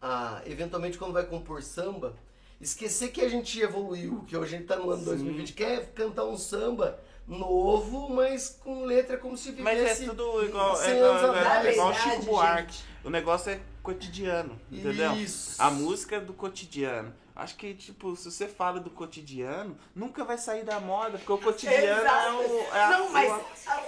[0.00, 2.14] a eventualmente quando vai compor samba,
[2.60, 5.06] esquecer que a gente evoluiu, que hoje a gente tá no ano Sim.
[5.06, 10.44] 2020, quer cantar um samba novo, mas com letra como se Mas vivesse é tudo
[10.44, 11.72] igual, é 100 igual, anos é atrás.
[11.72, 12.78] igual Na verdade, Chico Buarque.
[13.04, 15.12] O negócio é cotidiano, entendeu?
[15.16, 15.60] Isso.
[15.60, 17.12] A música é do cotidiano.
[17.34, 21.38] Acho que, tipo, se você fala do cotidiano, nunca vai sair da moda, porque o
[21.38, 22.36] cotidiano é Exato.
[22.36, 22.58] o.
[22.74, 23.32] É a- Não, mas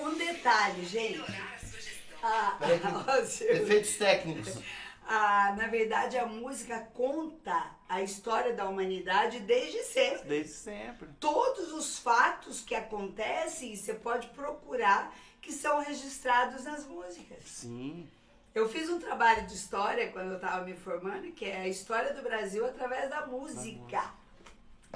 [0.01, 1.23] o- um detalhe, gente.
[2.27, 4.59] Ah, que- Efeitos técnicos.
[5.07, 10.29] ah, na verdade, a música conta a história da humanidade desde sempre.
[10.29, 11.09] Desde sempre.
[11.21, 17.45] Todos os fatos que acontecem, você pode procurar, que são registrados nas músicas.
[17.45, 18.09] Sim.
[18.55, 22.15] Eu fiz um trabalho de história quando eu estava me formando, que é a história
[22.15, 24.03] do Brasil através da música.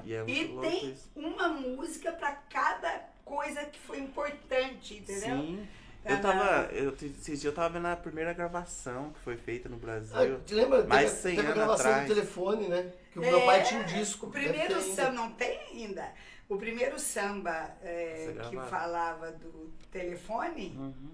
[0.05, 1.11] E é E tem isso.
[1.17, 5.37] uma música para cada coisa que foi importante, entendeu?
[5.39, 5.69] Sim.
[6.09, 6.69] Eu tava.
[6.73, 10.37] Eu, esses dias eu tava vendo a primeira gravação que foi feita no Brasil.
[10.37, 10.85] Ah, te lembra?
[10.85, 12.09] Mais teve, 100 teve a anos gravação atrás.
[12.09, 12.93] do telefone, né?
[13.13, 14.27] Que o É, meu pai tinha um disco.
[14.27, 16.13] O primeiro samba, não tem ainda.
[16.49, 21.11] O primeiro samba é, Você que falava do telefone, Uhum.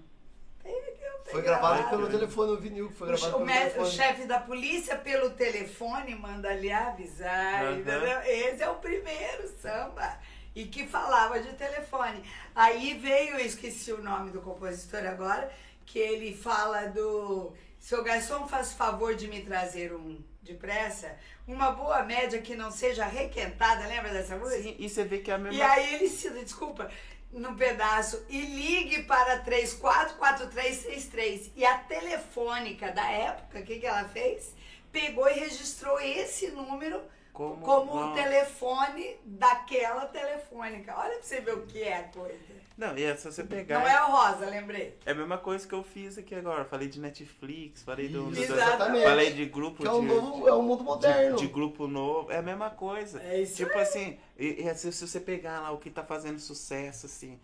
[0.63, 1.97] tem, tem, tem Foi gravado gravado.
[1.97, 3.91] pelo telefone, o vinil que foi O, gravado o pelo me- o telefone.
[3.91, 8.21] chefe da polícia, pelo telefone, manda ali avisar, entendeu?
[8.25, 10.17] Esse é o primeiro samba.
[10.55, 12.23] E que falava de telefone.
[12.55, 15.51] Aí veio, esqueci o nome do compositor agora,
[15.85, 17.53] que ele fala do.
[17.77, 21.15] Seu garçom faz favor de me trazer um depressa,
[21.47, 24.63] uma boa média que não seja requentada, lembra dessa música?
[24.63, 26.89] Sim, e você vê que é a mesma E aí ele cita, desculpa,
[27.31, 31.51] num pedaço, e ligue para 344333.
[31.55, 34.53] E a telefônica da época, o que, que ela fez?
[34.91, 37.03] Pegou e registrou esse número
[37.35, 38.23] como, como o Nossa.
[38.23, 40.95] telefone daquela telefônica.
[40.97, 42.55] Olha pra você ver o que é a coisa.
[42.77, 43.79] Não, e é se você pegar.
[43.79, 44.97] Não é o rosa, lembrei.
[45.05, 46.63] É a mesma coisa que eu fiz aqui agora.
[46.65, 48.31] Falei de Netflix, falei do.
[48.31, 49.03] Isso, do- Exatamente.
[49.03, 51.35] Falei de grupo Que é um, de, novo, é um mundo moderno.
[51.35, 52.31] de, de grupo novo.
[52.31, 53.21] É a mesma coisa.
[53.21, 56.39] É isso Tipo assim, e, e se, se você pegar lá o que tá fazendo
[56.39, 57.37] sucesso, assim.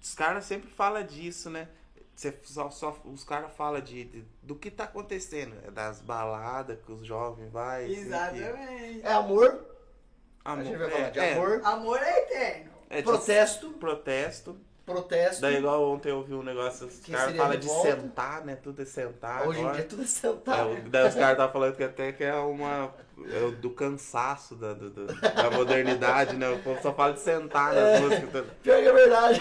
[0.00, 1.68] Os caras sempre falam disso, né?
[2.18, 5.54] Você só, só- os caras falam de, de- do que tá acontecendo.
[5.64, 7.84] É das baladas que os jovens vai.
[7.84, 9.00] assim, Exatamente.
[9.06, 9.64] É amor,
[10.44, 12.70] Amor, a gente vai é, falar de é, amor, Amor é eterno.
[12.90, 14.56] é, tipo, protesto, protesto.
[14.84, 15.42] protesto.
[15.42, 18.56] Daí igual ontem eu vi um negócio, os caras falam de sentar, né?
[18.56, 19.46] Tudo é sentar.
[19.46, 19.76] Hoje em agora.
[19.76, 20.70] dia tudo é É, sentado.
[20.72, 22.92] o- daí os caras estavam falando que até que é uma.
[23.32, 26.48] É do cansaço da, do- do- da modernidade, né?
[26.50, 28.32] O povo só fala de sentar nas músicas.
[28.44, 29.40] tá- Pior que é verdade.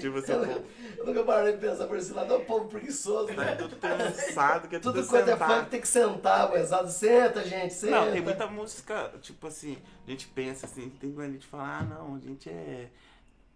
[0.00, 0.64] Tipo assim, o povo
[1.04, 3.54] Eu nunca parei de pensar por esse lado, é um povo preguiçoso, né?
[3.56, 6.90] tudo cansado, que é tudo, Tudo quanto é funk tem que sentar, pesado.
[6.90, 7.92] Senta, gente, senta.
[7.92, 11.78] Não, tem muita música, tipo assim, a gente pensa assim, tem quando a gente fala,
[11.78, 12.88] ah não, a gente é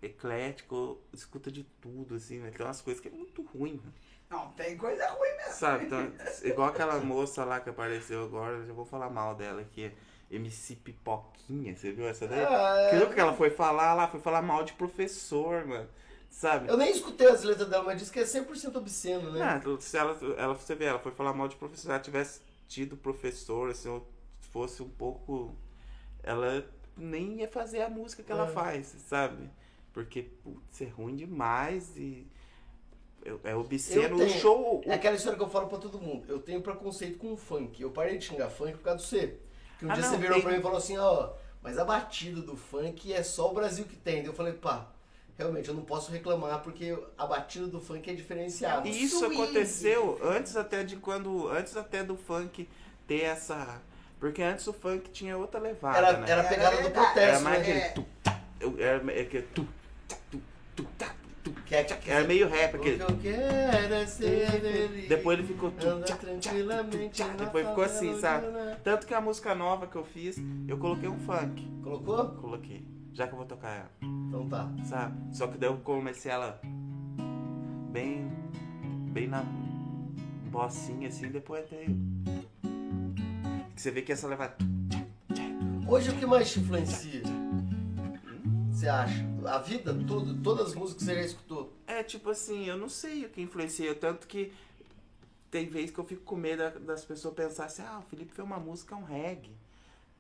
[0.03, 2.51] eclético, escuta de tudo, assim, né?
[2.55, 3.93] Tem umas coisas que é muito ruim, né?
[4.29, 5.53] Não, tem coisa ruim mesmo.
[5.55, 5.87] Sabe?
[5.87, 6.13] Então,
[6.45, 9.91] igual aquela moça lá que apareceu agora, eu já vou falar mal dela aqui.
[10.31, 12.45] MC Pipoquinha, você viu essa daí?
[12.45, 13.07] Ah, é.
[13.07, 15.89] Que ela foi falar lá, foi falar mal de professor, mano.
[16.31, 16.69] Sabe?
[16.69, 19.43] Eu nem escutei as letras dela, mas disse que é 100% obsceno, né?
[19.43, 21.83] Ah, se ela, ela, você vê, ela foi falar mal de professor.
[21.83, 24.07] Se ela tivesse tido professor, assim, ou
[24.53, 25.55] fosse um pouco.
[26.23, 26.65] Ela
[26.97, 28.53] nem ia fazer a música que ela É.
[28.53, 29.51] faz, sabe?
[29.93, 32.27] Porque, putz, é ruim demais e.
[33.43, 34.17] É, obsceno.
[34.17, 34.81] O show.
[34.87, 36.25] É aquela história que eu falo pra todo mundo.
[36.29, 37.83] Eu tenho preconceito com o funk.
[37.83, 39.39] Eu parei de xingar funk por causa do C.
[39.79, 41.79] Que um Ah, dia não, você virou tem- pra mim e falou assim, ó, mas
[41.79, 44.25] a batida do funk é só o Brasil que tem.
[44.25, 44.89] Eu falei, pá,
[45.39, 48.87] realmente eu não posso reclamar porque a batida do funk é diferenciada.
[48.89, 49.41] E isso swing.
[49.41, 51.49] aconteceu antes até de quando.
[51.49, 52.69] Antes até do funk
[53.07, 53.81] ter essa.
[54.19, 56.27] Porque antes o funk tinha outra levada, Era, né?
[56.29, 56.95] era a Era pegada do verdade.
[57.07, 57.63] protesto, Era mais né?
[57.63, 57.89] aquele É.
[57.91, 58.41] tu, tá,
[58.79, 59.69] era, é que tu,
[60.09, 60.43] tá, tu,
[60.75, 60.87] tu,
[61.45, 63.01] tu, Que é- era meio rap aquele.
[63.01, 64.07] é
[64.47, 65.09] feliz.
[65.09, 68.49] Depois ele ficou tu, tchá, tchá, depois ficou assim, sabe?
[68.49, 68.77] né?
[68.83, 70.37] Tanto que a música nova que eu fiz,
[70.67, 71.65] eu coloquei um funk.
[71.85, 72.27] Colocou?
[72.41, 72.85] Coloquei.
[73.19, 74.71] Já que eu vou tocar ela, Então tá.
[74.85, 75.35] sabe?
[75.37, 76.61] Só que daí eu comecei ela
[77.91, 78.31] bem.
[79.11, 79.43] bem na
[80.53, 81.85] bossinha assim, depois até.
[83.75, 84.55] Você vê que essa leva.
[85.89, 87.23] Hoje o que mais te influencia?
[88.71, 89.27] Você acha?
[89.47, 91.73] A vida, tudo, todas as músicas que você já escutou.
[91.89, 93.97] É, tipo assim, eu não sei o que influencia.
[93.97, 94.53] Tanto que
[95.51, 98.33] tem vezes que eu fico com medo da- das pessoas pensarem assim, ah, o Felipe
[98.33, 99.51] fez uma música, um reggae.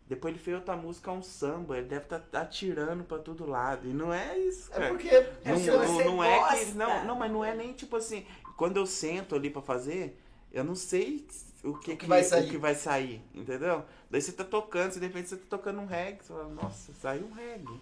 [0.08, 1.76] Depois ele fez outra música, um samba.
[1.78, 3.86] Ele deve estar atirando pra todo lado.
[3.88, 4.86] E não é isso, cara.
[4.86, 6.64] É porque É Não, porque não, você não é que.
[6.64, 6.74] gosta.
[6.74, 8.26] Não, não, mas não é nem tipo assim.
[8.56, 10.18] Quando eu sento ali pra fazer,
[10.50, 11.26] eu não sei
[11.62, 12.46] o que, O que vai sair.
[12.46, 13.84] o que vai sair, entendeu?
[14.10, 16.92] Daí você tá tocando, você, de repente você tá tocando um reggae, você fala, nossa,
[16.94, 17.80] saiu um reggae.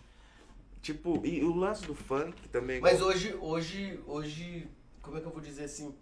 [0.82, 2.80] Tipo, e o lance do funk também.
[2.80, 4.68] Mas hoje, hoje, hoje,
[5.02, 5.94] como é que eu vou dizer assim?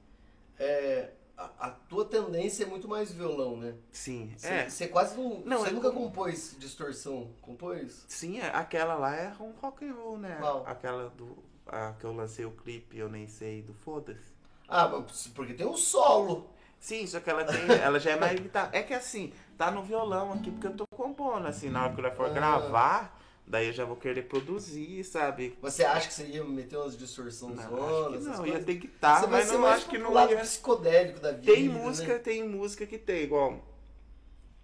[0.59, 3.75] É, a, a tua tendência é muito mais violão, né?
[3.91, 4.69] Sim, Você, é.
[4.71, 5.41] você quase não.
[5.45, 7.31] Não, você é nunca como- compôs distorção.
[7.43, 8.05] Compôs?
[8.09, 10.37] Sim, é, aquela lá é um rock and roll, né?
[10.41, 10.65] Qual?
[10.67, 11.37] Aquela do.
[11.67, 14.35] A que eu lancei o clipe, eu nem sei, do Foda-se.
[14.69, 16.49] Ah, mas porque tem um solo.
[16.79, 17.57] Sim, só que ela tem.
[17.83, 18.69] ela já é mais guitarra.
[18.73, 22.01] É que assim, tá no violão aqui, porque eu tô compondo, assim, na hora que
[22.01, 22.29] eu for Ah.
[22.35, 23.14] gravar,
[23.47, 25.57] daí eu já vou querer produzir, sabe?
[25.61, 29.21] Você acha que você ia meter umas distorções Não, acho que não, ia ter guitarra,
[29.21, 30.41] Você vai mas não acho que não lado ia.
[30.41, 31.53] psicodélico da vida.
[31.53, 31.75] Tem né?
[31.75, 33.65] música, tem música que tem, igual.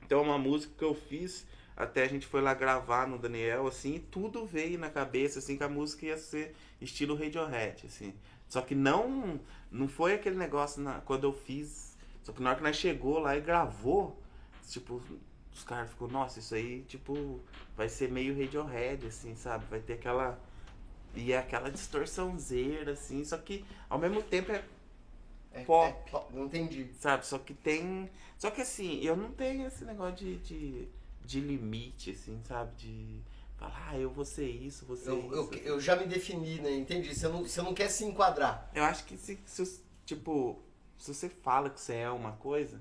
[0.09, 3.97] Tem uma música que eu fiz, até a gente foi lá gravar no Daniel, assim,
[3.97, 8.15] e tudo veio na cabeça, assim, que a música ia ser estilo Radiohead, assim.
[8.49, 9.39] Só que não,
[9.71, 11.97] não foi aquele negócio na, quando eu fiz.
[12.25, 14.21] Só que na hora que nós chegou lá e gravou,
[14.69, 15.01] tipo,
[15.55, 17.41] os caras ficou, nossa, isso aí, tipo,
[17.77, 19.65] vai ser meio Radiohead, assim, sabe?
[19.67, 20.39] Vai ter aquela.
[21.15, 24.65] E é aquela distorçãozeira, assim, só que ao mesmo tempo é
[25.53, 25.89] É, pop.
[25.89, 26.91] é pop, não entendi.
[26.99, 27.27] Sabe?
[27.27, 28.11] Só que tem.
[28.39, 30.89] Só que assim, eu não tenho esse negócio de, de,
[31.25, 32.75] de limite, assim, sabe?
[32.77, 33.21] De
[33.57, 35.51] falar, ah, eu vou ser isso, vou ser Eu, isso.
[35.53, 36.73] eu, eu já me defini, né?
[36.73, 37.15] Entendi.
[37.15, 38.71] Você não, você não quer se enquadrar.
[38.75, 40.63] Eu acho que se, se, tipo,
[40.99, 42.81] se você fala que você é uma coisa,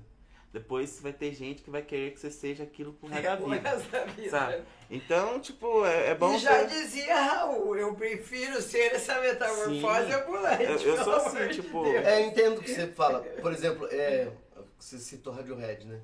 [0.52, 3.50] depois vai ter gente que vai querer que você seja aquilo pro resto da O
[3.50, 3.68] vida.
[3.70, 4.30] resto da vida.
[4.30, 4.62] Sabe?
[4.90, 10.06] Então, tipo, é, é bom E já ter- dizia Raul, eu prefiro ser essa metamorfose
[10.06, 10.12] Sim.
[10.12, 10.62] ambulante.
[10.64, 12.04] Eu- eu sou assim, de tipo- Deus.
[12.06, 13.20] É, eu entendo o que você fala.
[13.20, 14.28] Por exemplo, é,
[14.78, 16.00] você citou Radiohead, né?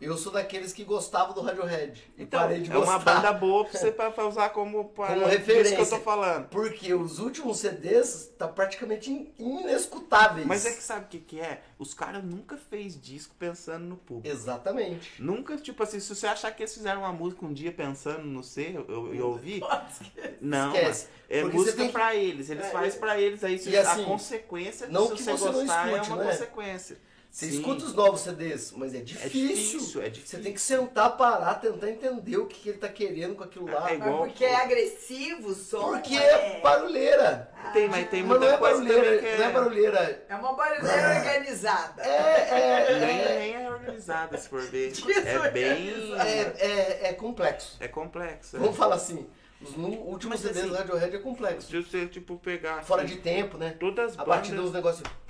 [0.00, 2.12] Eu sou daqueles que gostavam do Radiohead.
[2.18, 3.14] E Então, parei de é uma gostar.
[3.14, 5.76] banda boa pra você pra, pra usar como, pra, Como referência.
[5.76, 6.48] que eu tô falando.
[6.48, 10.46] Porque os últimos CDs tá praticamente in- inescutáveis.
[10.46, 11.62] Mas é que sabe o que, que é?
[11.78, 14.28] Os caras nunca fez disco pensando no público.
[14.28, 15.22] Exatamente.
[15.22, 18.42] Nunca, tipo assim, se você achar que eles fizeram uma música um dia pensando no
[18.42, 19.62] ser, eu, eu, ouvi,
[20.40, 20.84] não, Esquece.
[20.86, 23.00] mas é Porque música tem pra eles, eles É, fazem é.
[23.00, 25.88] pra eles, aí se E assim, a consequência, não se que você, você não gostar,
[25.92, 26.30] escute, é uma né?
[26.32, 26.98] consequência.
[27.34, 27.58] Você Sim.
[27.58, 29.48] escuta os novos CDs, mas é difícil.
[29.80, 30.38] difícil, é difícil.
[30.38, 33.66] Você tem que sentar, parar, tentar entender o que, que ele tá querendo com aquilo
[33.66, 33.90] lá.
[33.90, 35.80] É igual- Mas porque é agressivo o som.
[35.94, 37.50] Porque é barulheira.
[37.72, 39.36] Tem, mas tem Mas não muita é coisa barulheira, que é...
[39.38, 40.26] não é barulheira.
[40.28, 42.02] É uma barulheira organizada.
[42.04, 44.92] É, é, Nem, é, nem é organizada, se for ver.
[45.26, 45.92] É bem...
[46.20, 47.78] é, é, é complexo.
[47.80, 48.54] É complexo.
[48.56, 48.60] é.
[48.60, 49.26] Vamos falar assim,
[49.60, 51.66] os últimos Mas, CDs assim, do Radiohead é complexo.
[51.68, 52.84] Se você, tipo, pegar...
[52.84, 53.74] Fora assim, de tempo, né?
[53.80, 54.66] Todas as A partir bandas...
[54.66, 55.23] dos negócios.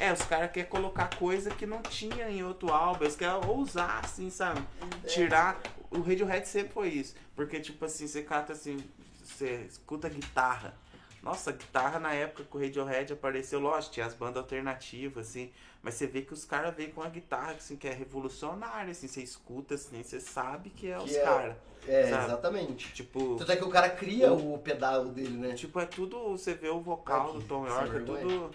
[0.00, 3.04] É, os caras querem colocar coisa que não tinha em outro álbum.
[3.04, 4.62] Eles querem ousar, assim, sabe?
[5.06, 5.60] Tirar.
[5.90, 7.14] O Radiohead sempre foi isso.
[7.34, 8.78] Porque, tipo assim, você cata assim,
[9.24, 10.74] você escuta guitarra.
[11.22, 15.50] Nossa, a guitarra na época que o Radiohead apareceu, lógico, tinha as bandas alternativas, assim.
[15.82, 19.08] Mas você vê que os caras vêm com a guitarra, assim, que é revolucionária, assim.
[19.08, 21.56] Você escuta, assim, você sabe que é Que os é- caras.
[21.86, 22.24] É, Sabe?
[22.26, 22.92] exatamente.
[22.92, 25.54] Tipo, Tanto é que o cara cria o pedal dele, né?
[25.54, 26.30] tipo, é tudo.
[26.32, 28.50] Você vê o vocal Aqui, do Tom York, é tudo.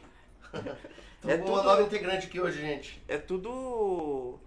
[1.26, 3.01] É uma tudo- nova integrante aqui hoje, gente.
[3.07, 4.39] é tudo.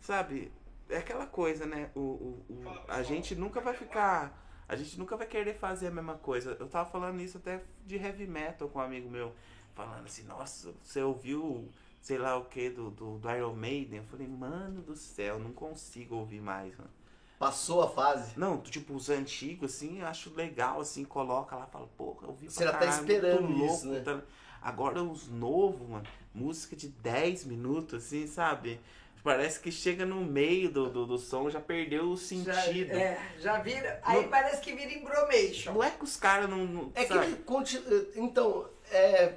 [0.00, 0.52] Sabe?
[0.88, 1.90] É aquela coisa, né?
[1.94, 4.42] O, o, o- a gente nunca vai ficar.
[4.68, 6.56] A gente nunca vai querer fazer a mesma coisa.
[6.58, 9.32] Eu tava falando isso até de heavy metal com um amigo meu.
[9.74, 11.68] Falando assim, nossa, você ouviu
[12.00, 13.98] sei lá o que do, do, do Iron Maiden?
[13.98, 16.90] Eu falei, mano do céu, não consigo ouvir mais, mano.
[17.38, 18.38] Passou a fase.
[18.38, 22.48] Não, tipo, os antigos, assim, eu acho legal, assim, coloca lá, fala, porra, eu vi
[22.48, 24.00] Você já tá esperando isso, né?
[24.00, 24.22] tá-
[24.64, 28.80] Agora os novos, mano, música de 10 minutos, assim, sabe?
[29.22, 32.92] Parece que chega no meio do, do, do som, já perdeu o Já, sentido.
[32.92, 33.98] é, já vira.
[34.02, 35.72] Aí Não- parece que vira embromation.
[35.72, 36.64] Não é que os caras não.
[36.66, 37.26] não É que sabe?
[37.26, 38.06] ele continua.
[38.16, 39.34] Então, é.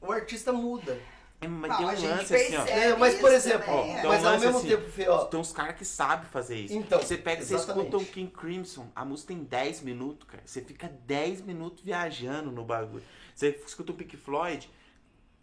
[0.00, 0.96] O artista muda.
[1.40, 2.64] É, mas Não, tem a um gente lance assim, ó.
[2.66, 3.98] É, mas, por exemplo, também, é.
[3.98, 5.24] Então, mas ao lance mesmo assim, tempo, Fê, ó.
[5.24, 6.74] Tem uns caras que sabem fazer isso.
[6.74, 7.86] Então, você pega, você exatamente.
[7.86, 10.42] escuta um King Crimson, a música tem 10 minutos, cara.
[10.46, 13.02] Você fica 10 minutos viajando no bagulho.
[13.38, 14.68] Você escuta o Pink Floyd,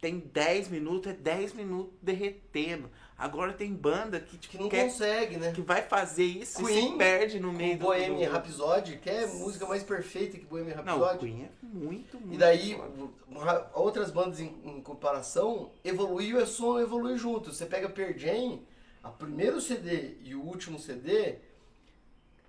[0.02, 2.90] tem 10 minutos, é 10 minutos derretendo.
[3.16, 5.52] Agora tem banda que, tipo, Que não quer, consegue, né?
[5.52, 7.86] que vai fazer isso e Queen, se perde no meio do.
[7.86, 8.30] Bohemian.
[8.30, 11.18] Rhapsody, que é música mais perfeita que Bohemian Não, Rhapsody.
[11.20, 12.34] Queen é muito, muito.
[12.34, 13.70] E daí, foda.
[13.72, 17.50] outras bandas em, em comparação, evoluiu e o som evolui junto.
[17.50, 18.60] Você pega Pearl Jam,
[19.02, 21.36] o primeiro CD e o último CD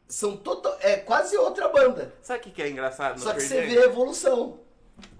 [0.10, 2.14] são total, é quase outra banda.
[2.22, 3.70] Sabe o que, que é engraçado no Só que Pearl você Jam?
[3.70, 4.67] vê a evolução.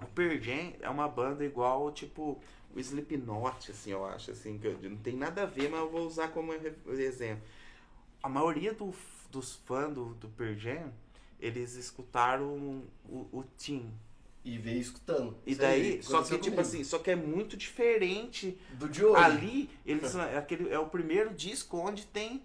[0.02, 2.40] O Pearl Jam é uma banda igual, tipo,
[2.74, 6.06] o Slipknot, assim, eu acho, assim, que não tem nada a ver, mas eu vou
[6.06, 7.42] usar como exemplo.
[8.22, 8.94] A maioria do-
[9.30, 10.92] dos fãs do, do Pearl Jam,
[11.40, 13.92] eles escutaram o, o Tim.
[14.44, 15.36] E veio escutando.
[15.46, 16.60] E daí, aí, só que, tipo comigo.
[16.60, 19.22] assim, só que é muito diferente Do de hoje.
[19.22, 22.42] Ali, eles é, aquele, é o primeiro disco onde tem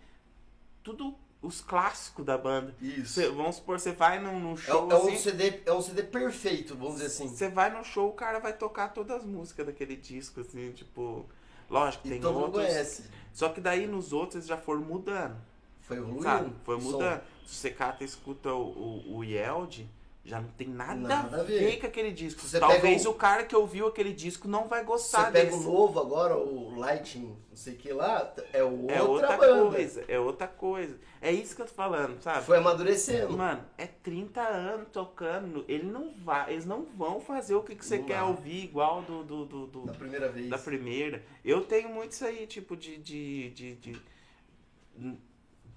[0.83, 2.73] tudo os clássicos da banda.
[2.81, 3.13] Isso.
[3.13, 5.81] Cê- vamos supor, você vai num, num É, show é um assim, CD, é um
[5.81, 7.27] CD perfeito, vamos dizer assim.
[7.27, 11.25] você vai no show, o cara vai tocar todas as músicas daquele disco, assim, tipo.
[11.69, 12.65] Lógico, E tem todo mundo outros.
[12.65, 13.03] conhece.
[13.33, 15.35] Só que daí nos outros eles já foram mudando.
[15.81, 16.23] Foi evoluindo.
[16.23, 16.53] Sabe?
[16.63, 16.91] Foi o som.
[16.91, 17.21] mudando.
[17.45, 19.89] Se você cata e escuta o, o, o Yeld,
[20.25, 21.59] já não tem nada, Nada a ver.
[21.59, 21.79] ver.
[21.81, 22.41] com aquele disco.
[22.41, 25.67] Você Talvez o- o cara que ouviu aquele disco não vai Você gostar pega desse.
[25.67, 29.69] o novo agora, o Lightning, não sei o que lá, é outra, É outra banda.
[29.71, 30.97] coisa, é outra coisa.
[31.21, 32.45] É isso que eu tô falando, sabe?
[32.45, 33.37] Foi amadurecendo.
[33.37, 35.65] Mano, é 30 anos tocando.
[35.67, 38.29] Ele não vai, eles não vão fazer o que, que você Não quer vai.
[38.29, 40.49] ouvir igual do, do, do, do- Da primeira vez.
[40.49, 41.21] da primeira.
[41.43, 42.95] Eu tenho muito isso aí, tipo, de.
[42.97, 44.01] de, de, de-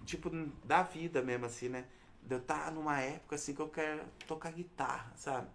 [0.05, 0.31] tipo,
[0.65, 1.85] da vida mesmo, assim, né?
[2.29, 5.47] Eu estar numa época assim que eu quero tocar guitarra, sabe?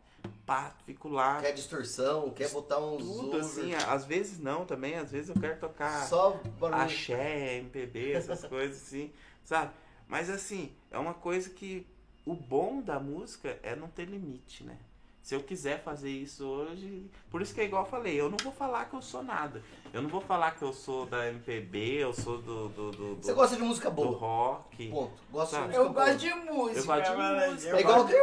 [0.45, 1.41] Pá, fico lá.
[1.41, 5.41] Quer distorção, quer botar uns Tudo over, assim, às vezes não também, às vezes eu
[5.41, 6.81] quero tocar Só barulho.
[6.81, 9.11] axé, MPB, essas coisas assim,
[9.43, 9.71] sabe?
[10.07, 11.87] Mas assim, é uma coisa que
[12.25, 14.77] o bom da música é não ter limite, né?
[15.21, 18.37] Se eu quiser fazer isso hoje, por isso que é igual eu falei, eu não
[18.43, 19.61] vou falar que eu sou nada.
[19.93, 23.23] Eu não vou falar que eu sou da MPB, eu sou do do, do, do-
[23.23, 24.17] Você gosta de música do boa.
[24.17, 24.87] rock.
[24.89, 25.13] Ponto.
[25.45, 25.73] Sabe?
[25.73, 26.05] de música Eu boa.
[26.05, 26.79] gosto de música.
[26.79, 27.69] Eu gosto de música.
[27.69, 28.13] Eu É igual gosto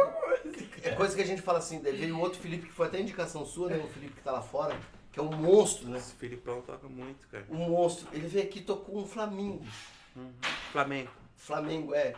[0.51, 2.99] que- É coisa que a gente fala assim, daí veio outro Felipe que foi até
[2.99, 3.77] indicação sua, né?
[3.77, 4.77] O Felipe que tá lá fora,
[5.13, 5.97] que é um monstro, né?
[5.99, 7.45] Esse Filipão toca muito, cara.
[7.49, 8.07] Um monstro.
[8.11, 9.63] Ele veio aqui e tocou um Flamengo.
[10.17, 10.31] Uhum.
[10.73, 11.09] Flamengo.
[11.37, 12.13] Flamengo, é.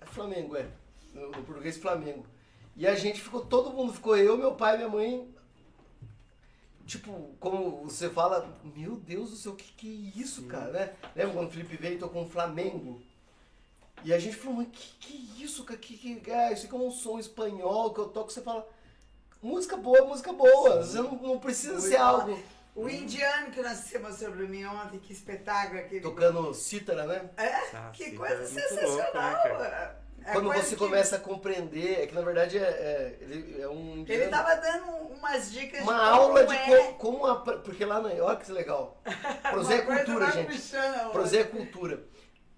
[0.00, 0.66] É Flamengo, é.
[1.14, 2.26] No, no português, Flamengo.
[2.76, 5.34] E a gente ficou, todo mundo ficou, eu, meu pai, minha mãe.
[6.86, 10.92] Tipo, como você fala, meu Deus do céu, o que, que é isso, cara, né?
[11.16, 13.02] Lembra quando o Felipe veio e tocou um Flamengo?
[14.04, 15.80] E a gente falou, mas que que é isso, cara?
[15.80, 18.68] Que, que, é, isso aqui é um som espanhol que eu toco, você fala.
[19.42, 20.84] Música boa, música boa.
[20.84, 22.04] Você não, não precisa Muito ser bom.
[22.04, 22.42] algo
[22.74, 26.00] O indiano que nós você mostrou pra mim ontem, que espetáculo aquele.
[26.02, 27.30] tocando cítara, né?
[27.36, 27.60] É?
[27.70, 28.92] Tá, que sim, coisa é muito sensacional.
[28.92, 30.05] louco, né, cara?
[30.32, 33.68] Quando coisa você que- começa a compreender, é que na verdade é, é- ele é
[33.68, 33.92] um.
[33.92, 34.30] Ele indiano.
[34.30, 36.76] tava dando umas dicas Uma de aula como de é.
[36.76, 39.00] como, como a, porque lá na olha que legal.
[39.44, 40.46] É coisa cultura, gente.
[40.52, 41.10] puxando a outra.
[41.12, 42.04] Prosé é cultura.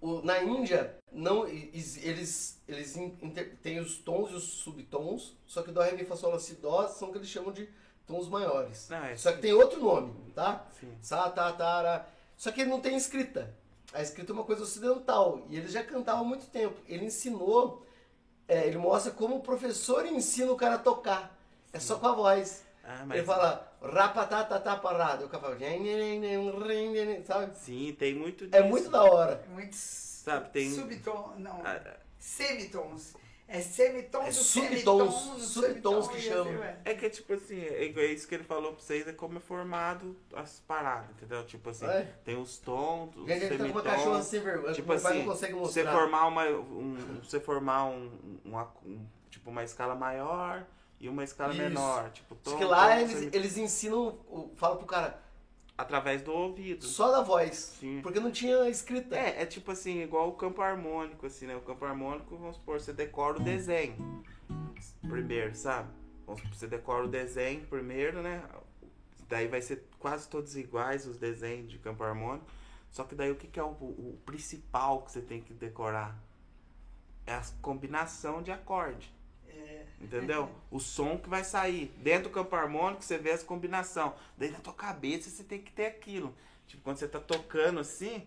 [0.01, 5.62] O- na Índia não eles eles in- inter- têm os tons e os subtons, só
[5.62, 7.69] que dó, ré, mi, fá, sol, lá, si, dó são o que eles chamam de
[8.07, 8.89] tons maiores.
[8.89, 10.64] Não, é Só que tem outro nome, tá?
[10.79, 10.93] Sim.
[11.09, 12.07] Ta, ta, ra.
[12.37, 13.53] Só que ele não tem escrita.
[13.93, 16.76] A escrita é uma coisa ocidental e ele já cantava há muito tempo.
[16.86, 17.86] Ele ensinou,
[18.47, 21.36] é, ele mostra como o professor ensina o cara a tocar.
[21.72, 22.64] É só com a voz.
[22.84, 25.26] Ah, mas Ele fala rapatatata parado.
[25.26, 25.57] O cara fala,
[27.26, 27.55] sabe?
[27.57, 28.64] sim, tem muito É disso.
[28.64, 29.45] muito da hora.
[29.51, 33.14] Muitos Sabe, tem- subtom, não, Ah, semitons.
[33.51, 36.42] É semitons É subtons, semitom, no subtons que chamam.
[36.49, 36.76] assim vai.
[36.84, 39.40] É que, tipo assim, é é isso que ele falou pra vocês, é como é
[39.40, 41.44] formado as paradas, entendeu?
[41.46, 42.12] Tipo assim, É.
[42.24, 43.82] tem os tons, os tá uma semitons.
[43.82, 44.74] cachorra sem vergonha.
[44.74, 48.11] Tipo assim, não consegue você formar uma, um, você formar um,
[48.44, 50.66] uma, um- tipo uma escala maior
[51.01, 51.62] e uma escala Isso.
[51.62, 55.18] menor, tipo tom, que lá tom, eles, eles ensinam, o- fala pro cara,
[55.79, 56.85] através do ouvido.
[56.85, 57.76] só da voz.
[57.79, 58.01] Sim.
[58.03, 59.16] Porque não tinha escrita.
[59.16, 61.55] É, é tipo assim, igual o campo harmônico, assim, né?
[61.55, 64.24] O campo harmônico, vamos supor, você decora o desenho
[65.09, 65.89] primeiro, sabe?
[66.26, 68.43] Vamos supor, você decora o desenho primeiro, né?
[69.29, 72.47] Daí vai ser quase todos iguais os desenhos de campo harmônico.
[72.91, 76.18] Só que daí o que, que é o, o principal que você tem que decorar?
[77.24, 79.14] É a combinação de acorde.
[79.47, 79.87] É.
[80.01, 80.49] Entendeu?
[80.70, 81.92] O som que vai sair.
[81.99, 84.14] Dentro do campo harmônico, você vê as combinação.
[84.36, 86.34] Daí na tua cabeça você tem que ter aquilo.
[86.66, 88.26] Tipo, quando você tá tocando assim,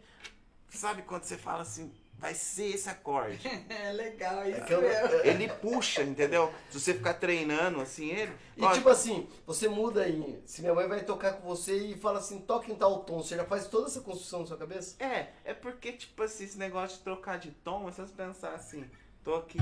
[0.70, 3.40] sabe quando você fala assim, vai ser esse acorde.
[3.70, 5.16] É legal isso que eu- mesmo.
[5.24, 6.54] Ele puxa, entendeu?
[6.70, 8.32] Se você ficar treinando assim, ele.
[8.58, 10.42] E tipo assim, você muda aí.
[10.46, 13.36] Se minha mãe vai tocar com você e fala assim, toca em tal tom, você
[13.36, 15.02] já faz toda essa construção na sua cabeça?
[15.04, 18.54] É, é porque, tipo assim, esse negócio de trocar de tom, é só você pensar
[18.54, 18.86] assim,
[19.24, 19.58] tô aqui,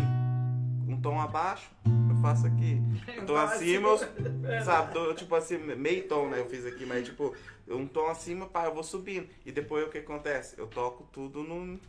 [0.90, 2.82] um tom abaixo, eu faço aqui.
[3.22, 4.06] Um tom acima, assim,
[4.44, 7.36] eu, sabe, tô, tipo assim, meio tom, né, eu fiz aqui, mas tipo,
[7.68, 9.30] um tom acima, pá, eu vou subindo.
[9.46, 10.56] E depois o que acontece?
[10.58, 11.80] Eu toco tudo no...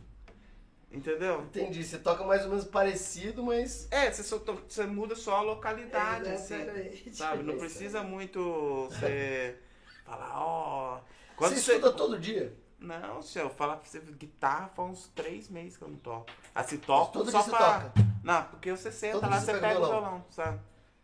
[0.91, 1.41] Entendeu?
[1.43, 3.87] Entendi, você toca mais ou menos parecido, mas.
[3.91, 7.15] É, você, só to- você muda só a localidade, assim, Exatamente.
[7.15, 7.43] sabe?
[7.43, 9.55] Não precisa muito você
[10.03, 10.99] falar, ó...
[11.37, 12.53] você estuda todo dia.
[12.81, 16.25] Não, se eu falar pra você, guitarra faz uns três meses que eu não toco.
[16.53, 17.81] Assim, toco Todo só pra...
[17.89, 17.93] toca.
[18.23, 20.01] Não, porque você senta Todo lá, você você pega pega o violão.
[20.01, 20.59] violão, sabe?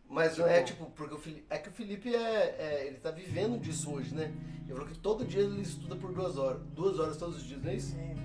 [0.09, 1.45] Mas não é Tipo- tipo, porque o Felipe.
[1.49, 4.33] É que o Felipe é, é- Ele tá vivendo disso hoje, né?
[4.63, 6.61] Ele falou que todo dia ele estuda por duas horas.
[6.73, 7.95] Duas horas todos os dias, não é isso?
[7.95, 8.15] É,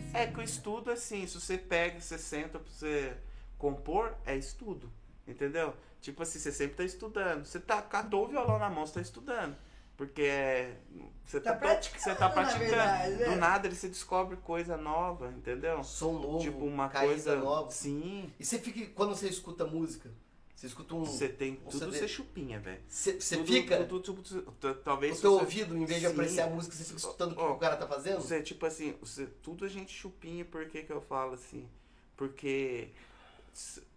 [0.00, 0.16] isso.
[0.16, 3.14] É que o estudo, assim, se você pega, você senta pra você
[3.58, 4.90] compor, é estudo.
[5.28, 5.74] Entendeu?
[6.00, 7.44] Tipo assim, você sempre tá estudando.
[7.44, 9.54] Você tá, catou o violão na mão, você tá estudando.
[10.00, 10.78] Porque é.
[11.26, 12.64] Você Tá tá, praticando, Você tá praticando.
[12.64, 13.36] verdade, Do é.
[13.36, 15.84] nada ele se descobre coisa nova, entendeu?
[15.84, 17.36] Som novo, tipo, uma coisa.
[17.36, 17.70] nova.
[17.70, 18.32] Sim.
[18.40, 18.86] E você fica.
[18.94, 20.10] Quando você escuta música,
[20.56, 21.04] você escuta um.
[21.04, 21.60] Você tem.
[21.66, 22.80] um Tudo você chupinha, velho.
[22.88, 23.84] Você, fica.
[23.84, 26.12] tudo- tudo- talvez o teu você- ouvido, em vez de Sim.
[26.14, 28.22] apreciar a música, você fica escutando o que o cara tá fazendo?
[28.22, 31.68] Você, tipo assim, você, tudo a gente chupinha, por que que eu falo assim?
[32.16, 32.88] Porque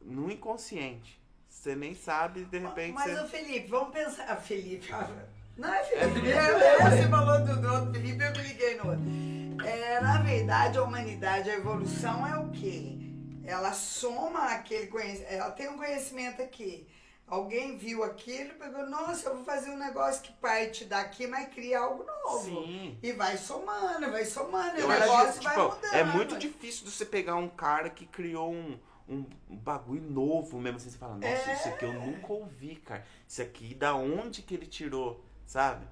[0.01, 3.21] no inconsciente, você nem sabe, de repente Mas, você...
[3.21, 4.25] ô Felipe, vamos pensar.
[4.29, 5.09] Ah, Felipe, ah,
[5.57, 6.31] não é É Felipe.
[6.31, 9.67] É, é, é, você falou do, do outro Felipe, eu me liguei no outro.
[9.67, 12.97] É, na verdade, a humanidade, a evolução é o quê?
[13.45, 15.31] Ela soma aquele conhecimento.
[15.31, 16.87] Ela tem um conhecimento aqui.
[17.25, 21.47] Alguém viu aquilo e pegou, nossa, eu vou fazer um negócio que parte daqui, mas
[21.53, 22.43] cria algo novo.
[22.43, 22.97] Sim.
[23.01, 25.93] E vai somando, vai somando, e Eu o acho negócio que, vai tipo, mudando.
[25.93, 28.77] é muito difícil você pegar um cara que criou um,
[29.09, 31.53] um bagulho novo mesmo, assim, você fala, nossa, É.
[31.55, 33.05] isso aqui eu nunca ouvi, cara.
[33.27, 35.85] Isso aqui, da onde que ele tirou, sabe?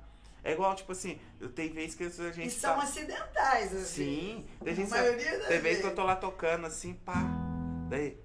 [0.44, 3.86] É igual, tipo assim, eu tem vezes que a gente E são tá- acidentais, assim.
[4.06, 7.22] Sim, tem gente maioria das Tem vezes que eu tô lá tocando assim, pá.
[7.90, 8.18] Daí.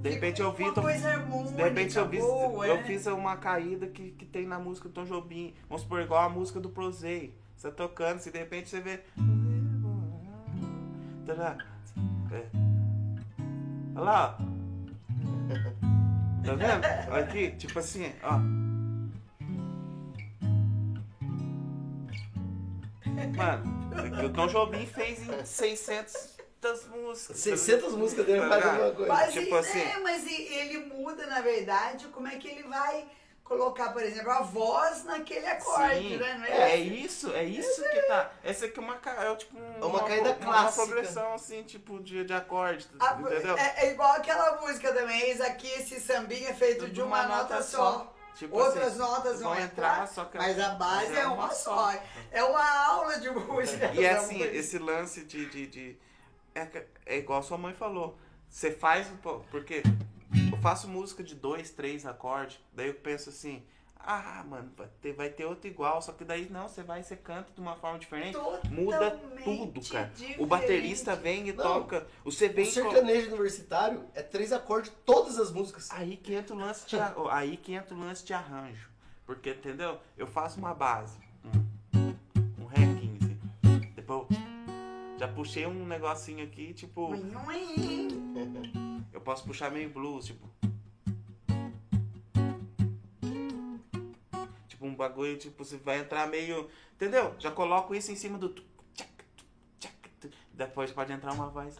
[0.00, 0.64] De repente eu vi.
[0.64, 2.18] Uma tô- coisa harmônica, De repente eu vi.
[2.18, 2.82] boa, eu é.
[2.84, 5.54] fiz uma caída que, que tem na música do Tom Jobim.
[5.68, 7.36] Vamos supor, igual a música do Prozei.
[7.56, 9.00] Você tá tocando, se de repente você vê.
[11.26, 11.56] Tá.
[13.94, 14.51] Olha lá, ó.
[16.44, 17.12] Tá vendo?
[17.12, 18.38] Olha aqui, tipo assim, ó.
[23.36, 26.36] Mano, que o Tom Jobim fez em 600
[26.90, 27.36] músicas.
[27.38, 29.12] 600 músicas dele faz Tá alguma coisa.
[29.12, 33.04] Mas, Tipo e- assim- é, mas ele muda, na verdade, como é que ele vai
[33.52, 36.34] colocar, por exemplo, a voz naquele acorde, Sim, né?
[36.38, 38.30] Não é, isso, é isso que tá.
[38.42, 40.82] Essa aqui é uma, é tipo um- É uma caída uma, clássica.
[40.82, 43.56] Uma progressão assim, tipo de, de acorde, A- entendeu?
[43.56, 47.62] é, é igual aquela música também, eis aqui esse sambinha é feito de uma, nota,
[47.62, 48.12] só.
[48.34, 51.26] Tipo Outras assim, notas vão vão entrar, entrar, só que mas a base mas é
[51.26, 51.92] uma só.
[52.30, 53.92] É uma aula de música.
[53.92, 54.56] E é assim, música.
[54.56, 55.44] esse lance de.
[55.50, 55.96] de, de-
[56.54, 58.16] é, é igual sua mãe falou.
[58.48, 59.06] Você faz.
[59.50, 59.82] Porque
[60.50, 62.58] eu faço música de dois, três acordes.
[62.72, 63.62] Daí eu penso assim.
[64.04, 66.02] Ah, mano, vai ter, vai ter outro igual.
[66.02, 68.36] Só que daí não, você vai, você canta de uma forma diferente.
[68.68, 70.06] Muda Totalmente tudo, cara.
[70.12, 70.42] diferente.
[70.42, 71.62] O baterista vem e Não.
[71.62, 72.04] toca.
[72.24, 75.88] Você O vem e co- sertanejo universitário é três acordes todas as músicas.
[75.92, 76.96] Aí que entra o lance de,
[77.30, 78.90] aí que entra o lance de arranjo.
[79.24, 79.98] Porque, entendeu?
[80.18, 81.16] Eu faço uma base.
[81.94, 82.14] Um,
[82.60, 83.38] um Ré 15.
[83.94, 84.26] Depois
[85.16, 87.12] já puxei um negocinho aqui, tipo.
[89.12, 90.48] Eu posso puxar meio blues, tipo.
[94.68, 96.68] Tipo um bagulho, tipo, você vai entrar meio.
[96.94, 97.34] Entendeu?
[97.38, 98.54] Já coloco isso em cima do.
[100.52, 101.76] Depois pode entrar uma voz.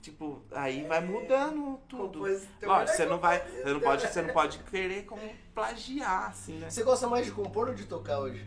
[0.00, 2.20] Tipo, aí vai mudando tudo.
[2.20, 3.38] Lógico, é você não vai.
[3.38, 5.22] Você não pode, você não pode querer como
[5.54, 6.68] plagiar, assim, né?
[6.68, 8.44] Você gosta mais de compor ou de tocar hoje?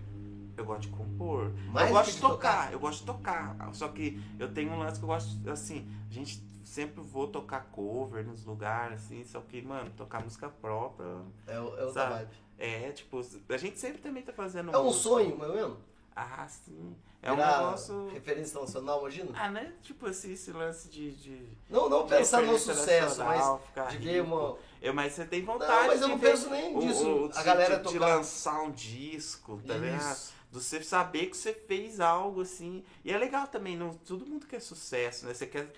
[0.58, 1.52] Eu gosto de compor.
[1.72, 2.36] Mais eu gosto de de tocar.
[2.36, 2.74] tocar?
[2.74, 3.70] Eu gosto de tocar.
[3.74, 7.66] Só que eu tenho um lance que eu gosto, assim, a gente sempre vou tocar
[7.72, 11.08] cover nos lugares, assim, só que, mano, tocar música própria.
[11.48, 12.30] É, o- é outra vibe.
[12.58, 14.72] É, tipo, a gente sempre também tá fazendo.
[14.74, 15.04] É um música.
[15.04, 15.78] sonho, não é mesmo?
[16.16, 16.96] Ah, sim.
[17.22, 18.08] É um negócio.
[18.14, 19.32] Referência nacional, imagina?
[19.34, 19.74] Ah, né?
[19.82, 21.12] Tipo assim, esse lance de.
[21.16, 21.48] de...
[21.70, 24.56] Não, não de pensar no sucesso, mas de ver uma.
[24.82, 27.08] Eu, mas você tem vontade Não, mas eu de não penso nem o- disso.
[27.08, 28.16] o- a de- galera de, de tocar.
[28.18, 30.18] lançar um disco, tá ligado?
[30.62, 32.84] Você saber que você fez algo assim.
[33.04, 35.34] E é legal também, não, todo mundo quer sucesso, né?
[35.34, 35.72] Você quer.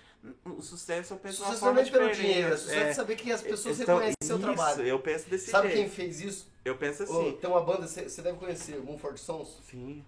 [0.44, 2.92] O sucesso eu penso de uma Sucesso não é pelo dinheiro, é sucesso é.
[2.94, 4.86] saber que as pessoas Então, reconhecem seu isso, trabalho.
[4.86, 5.92] Eu penso desse Sabe quem jeito.
[5.92, 6.48] fez isso?
[6.64, 7.38] Eu penso assim.
[7.40, 9.60] tem uma banda, você você deve conhecer, Mumford Sons.
[9.68, 10.04] Sim,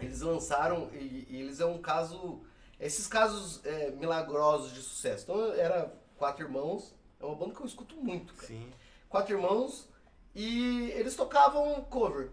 [0.00, 2.42] Eles lançaram e, e eles é um caso.
[2.80, 5.24] Esses casos é, milagrosos de sucesso.
[5.24, 6.94] Então era quatro irmãos.
[7.20, 8.48] É uma banda que eu escuto muito, cara.
[8.48, 8.70] sim.
[9.08, 9.88] Quatro irmãos
[10.34, 12.30] e eles tocavam cover.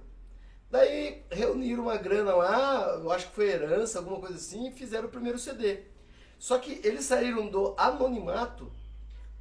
[0.71, 5.07] Daí reuniram uma grana lá, eu acho que foi herança, alguma coisa assim, e fizeram
[5.07, 5.81] o primeiro CD.
[6.39, 8.71] Só que eles saíram do anonimato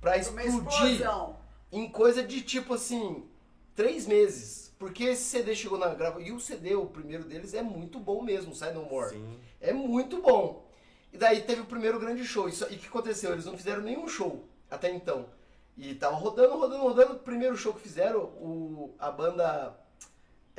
[0.01, 1.09] pra Uma explodir
[1.71, 3.25] em coisa de tipo assim,
[3.77, 4.75] três meses.
[4.79, 6.21] Porque esse CD chegou na grava.
[6.23, 9.11] E o CD, o primeiro deles, é muito bom mesmo, Sai No More.
[9.11, 9.39] Sim.
[9.61, 10.67] É muito bom.
[11.13, 12.49] E daí teve o primeiro grande show.
[12.49, 13.33] Isso- e o que aconteceu?
[13.33, 15.27] Eles não fizeram nenhum show até então.
[15.77, 17.13] E tava rodando, rodando, rodando.
[17.13, 19.79] O primeiro show que fizeram, o, a banda.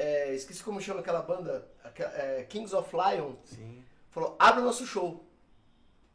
[0.01, 1.67] É, esqueci como chama aquela banda.
[2.15, 3.33] é, Kings of Lion.
[3.45, 3.83] Sim.
[4.09, 5.25] Falou: abre o nosso show.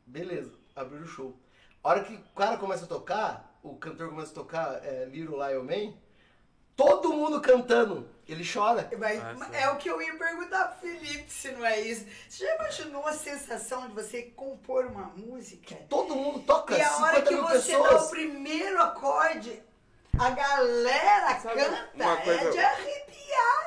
[0.07, 1.37] Beleza, abriu o show.
[1.82, 5.37] A hora que o cara começa a tocar, o cantor começa a tocar é, Little
[5.45, 5.95] Lion Man,
[6.76, 8.89] todo mundo cantando, ele chora.
[8.99, 12.07] Mas Ah, é o que eu ia perguntar pro Felipe, se não é isso.
[12.28, 15.74] Você já imaginou a sensação de você compor uma música?
[15.89, 18.11] Todo mundo toca, E a 50 hora que você dá o pessoas.
[18.11, 19.62] primeiro acorde,
[20.18, 22.96] a galera Sabe canta, uma coisa- é de arrepiar.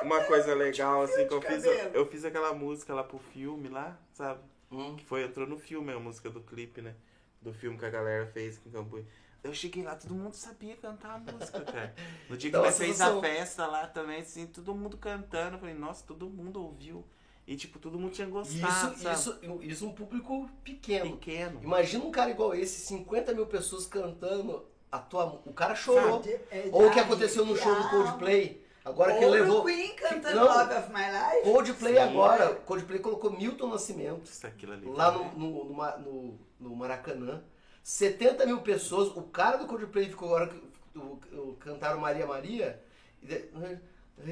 [0.02, 3.98] Uma coisa legal, assim, que eu fiz, eu fiz aquela música lá pro filme lá,
[4.12, 4.40] sabe?
[4.70, 4.96] Hum.
[4.96, 6.94] Que foi, entrou no filme, a música do clipe, né?
[7.40, 9.04] Do filme que a galera fez aqui em Cambuí.
[9.42, 11.94] Eu cheguei lá, todo mundo sabia cantar a música, cara.
[12.28, 15.56] No dia que nós fez a festa lá também, assim, todo mundo cantando.
[15.56, 17.04] Eu falei, nossa, todo mundo ouviu.
[17.46, 19.16] E, tipo, todo mundo tinha gostado, Isso, sabe?
[19.16, 21.16] isso, isso um público pequeno.
[21.16, 21.60] Pequeno.
[21.62, 26.22] Imagina um cara igual esse, 50 mil pessoas cantando a tua O cara chorou.
[26.22, 26.38] Sabe?
[26.50, 27.88] É Ou o que aconteceu no show do.
[27.88, 28.62] Coldplay.
[28.90, 29.64] Agora que Ou ele levou.
[29.64, 30.44] Queen cantando Não.
[30.46, 31.42] Love of My Life.
[31.50, 31.98] Coldplay Sim.
[32.00, 32.54] agora.
[32.54, 34.86] Coldplay colocou Milton Nascimento Isso, aquilo ali.
[34.86, 37.42] lá no, no, no, no- no Maracanã.
[37.82, 39.08] 70 mil pessoas.
[39.16, 40.48] O cara do Coldplay ficou agora.
[40.48, 42.82] que- o- o- Cantaram Maria Maria.
[43.22, 43.78] e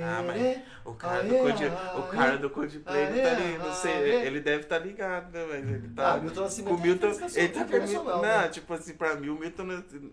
[0.02, 3.92] Ah, mas o cara do, Coldplay, o cara do Coldplay não tá ali, não sei,
[4.26, 6.12] ele deve estar ligado, né, mas ele tá...
[6.14, 8.48] Ah, Milton Nascimento o Milton, é internacional, ele tá com o Milton, internacional, não, né?
[8.48, 9.64] tipo assim, pra mim o Milton,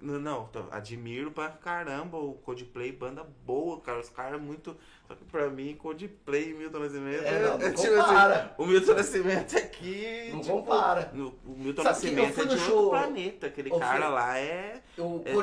[0.02, 4.76] não, não, admiro pra caramba o Coldplay, banda boa, cara, os caras muito,
[5.08, 8.36] só que pra mim Coldplay e Milton Nascimento, É, não, não tipo compara.
[8.36, 11.12] assim, o Milton Nascimento aqui, Não tipo, compara.
[11.14, 14.38] no- o Milton Sabe Nascimento fui é de show- outro planeta, aquele cara Fê, lá
[14.40, 14.82] é...
[14.98, 15.34] O É.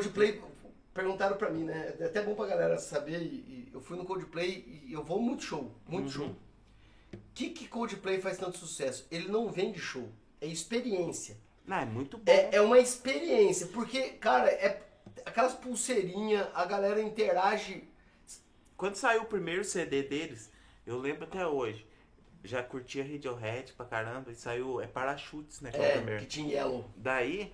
[0.95, 1.95] Perguntaram pra mim, né?
[1.99, 3.21] É até bom pra galera saber.
[3.23, 6.11] E, e eu fui no Coldplay e eu vou muito show, muito Uhum.
[6.11, 6.37] show.
[7.15, 9.07] O que, que Coldplay faz tanto sucesso?
[9.11, 10.09] Ele não vende show,
[10.41, 11.37] é experiência.
[11.67, 12.25] Não, é muito bom.
[12.31, 14.83] É, é uma experiência, porque, cara, é
[15.25, 17.85] aquelas pulseirinhas, a galera interage.
[18.77, 20.51] Quando saiu o primeiro CD deles,
[20.87, 21.87] eu lembro até hoje.
[22.45, 25.71] Já curtia Radiohead pra caramba e saiu é Parachutes, né?
[25.71, 26.21] Que é, o É, primeiro.
[26.21, 26.91] que tinha Yellow.
[26.97, 27.53] Daí,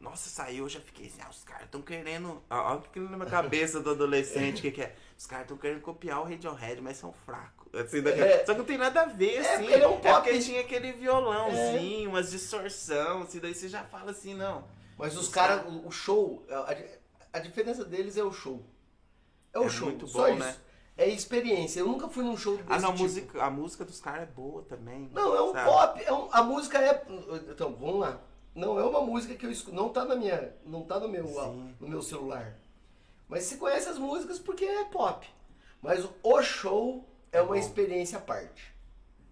[0.00, 2.42] nossa, saiu, eu já fiquei assim, ah, os caras tão querendo.
[2.50, 4.94] Olha o que na minha cabeça do adolescente, que, que é?
[5.18, 7.66] Os caras tão querendo copiar o Radiohead, mas são fracos.
[7.74, 8.44] Assim, daqui- É.
[8.46, 9.58] Só que não tem nada a ver, É, assim.
[9.62, 10.14] porque ele é um pop.
[10.22, 14.64] porque tinha aquele violãozinho, umas distorção, assim, daí você já fala assim, não.
[14.98, 16.76] Mas os Os caras, o, o show, a,
[17.34, 18.64] a diferença deles é o show.
[19.52, 20.56] É o É show, muito bom, né?
[20.98, 21.80] É experiência.
[21.80, 23.02] Eu nunca fui num show desse Ah, não, a tipo.
[23.02, 25.10] música, a música dos caras é boa também.
[25.12, 25.70] Não, é um sabe?
[25.70, 27.04] pop, é um- a música é.
[27.50, 28.18] Então, vamos lá.
[28.56, 29.76] Não é uma música que eu escuto.
[29.76, 30.54] Não tá na minha.
[30.64, 31.74] Não tá no meu, Sim.
[31.78, 32.56] no meu celular.
[33.28, 35.28] Mas você conhece as músicas porque é pop.
[35.82, 37.54] Mas o show é uma bom.
[37.54, 38.74] experiência à parte.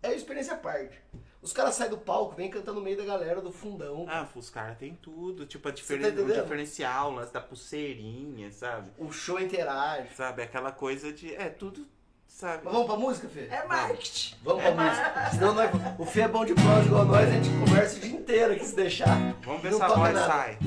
[0.03, 1.01] É uma experiência à parte.
[1.41, 4.07] Os caras saem do palco, vêm cantando no meio da galera do fundão.
[4.09, 6.15] Ah, os caras tem tudo, tipo, a Você diferen...
[6.15, 8.91] tá o diferencial, o lance da pulseirinha, sabe?
[8.99, 10.15] O show interage.
[10.15, 11.35] Sabe, aquela coisa de.
[11.35, 11.87] É, tudo,
[12.35, 12.63] sabe?
[12.65, 13.49] Mas vamos pra música, Fê?
[13.51, 14.35] É marketing.
[14.43, 15.31] Vamos pra música.
[15.31, 18.11] Senão nós, o Fê é bom de prosa igual nós, a gente conversa o dia
[18.11, 19.17] inteiro aqui se deixar.
[19.45, 20.27] Vamos ver se a voz nada.
[20.27, 20.59] sai.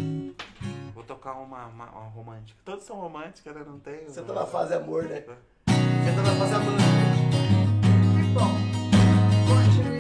[0.94, 2.58] Vou tocar uma, uma, uma romântica.
[2.64, 3.64] Todos são românticas, né?
[3.66, 4.06] Não tem.
[4.06, 5.22] Você tá na fase amor, né?
[5.22, 6.74] Você tá na fase amor.
[8.16, 8.78] Que bom.
[9.48, 9.97] Continue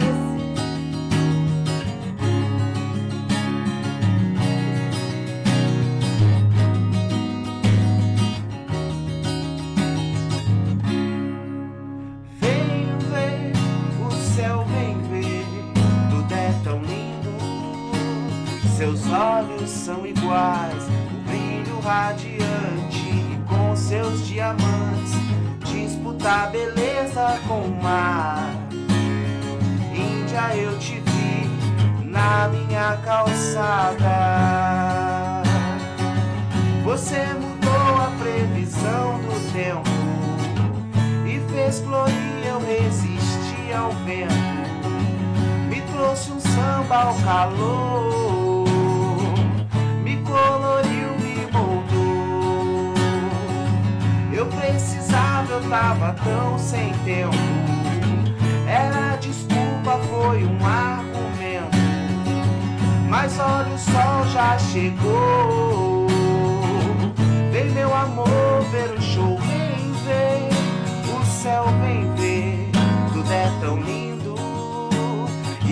[19.47, 25.07] olhos são iguais, o brilho radiante com seus diamantes
[26.17, 28.49] disputa beleza com o mar.
[29.93, 34.07] Índia, eu te vi na minha calçada.
[36.83, 39.89] Você mudou a previsão do tempo
[41.25, 44.33] e fez florir, eu resisti ao vento.
[45.69, 48.56] Me trouxe um samba ao calor,
[50.27, 52.93] coloriu, me moldou.
[54.31, 57.35] Eu precisava, eu tava tão sem tempo.
[58.67, 61.77] Era desculpa, foi um argumento.
[63.09, 66.07] Mas olha, o sol já chegou.
[67.51, 70.49] Vem, meu amor, ver o show, vem ver.
[71.19, 72.06] O céu vem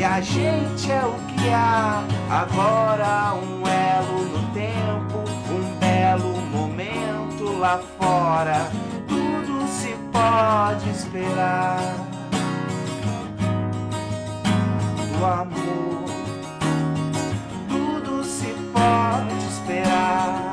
[0.05, 2.03] a gente é o que há.
[2.29, 8.71] Agora, um elo no tempo, um belo momento lá fora.
[9.07, 11.95] Tudo se pode esperar.
[15.17, 16.05] Do amor
[17.67, 20.51] tudo se pode esperar.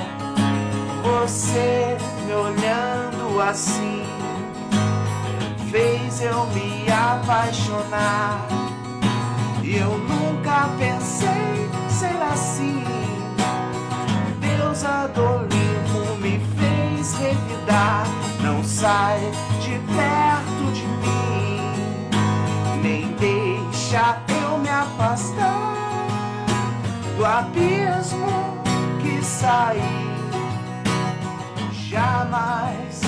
[1.03, 1.96] Você
[2.26, 4.03] me olhando assim
[5.70, 8.61] fez eu me apaixonar.
[9.74, 12.82] Eu nunca pensei ser assim.
[15.14, 18.04] do Olimpo me fez revidar.
[18.42, 19.20] Não sai
[19.60, 21.70] de perto de mim,
[22.82, 26.06] nem deixa eu me afastar
[27.16, 28.62] do abismo
[29.00, 30.12] que saí.
[31.72, 33.00] Jamais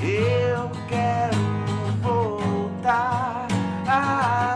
[0.00, 1.38] eu quero
[2.02, 3.46] voltar.
[3.86, 4.47] Ah,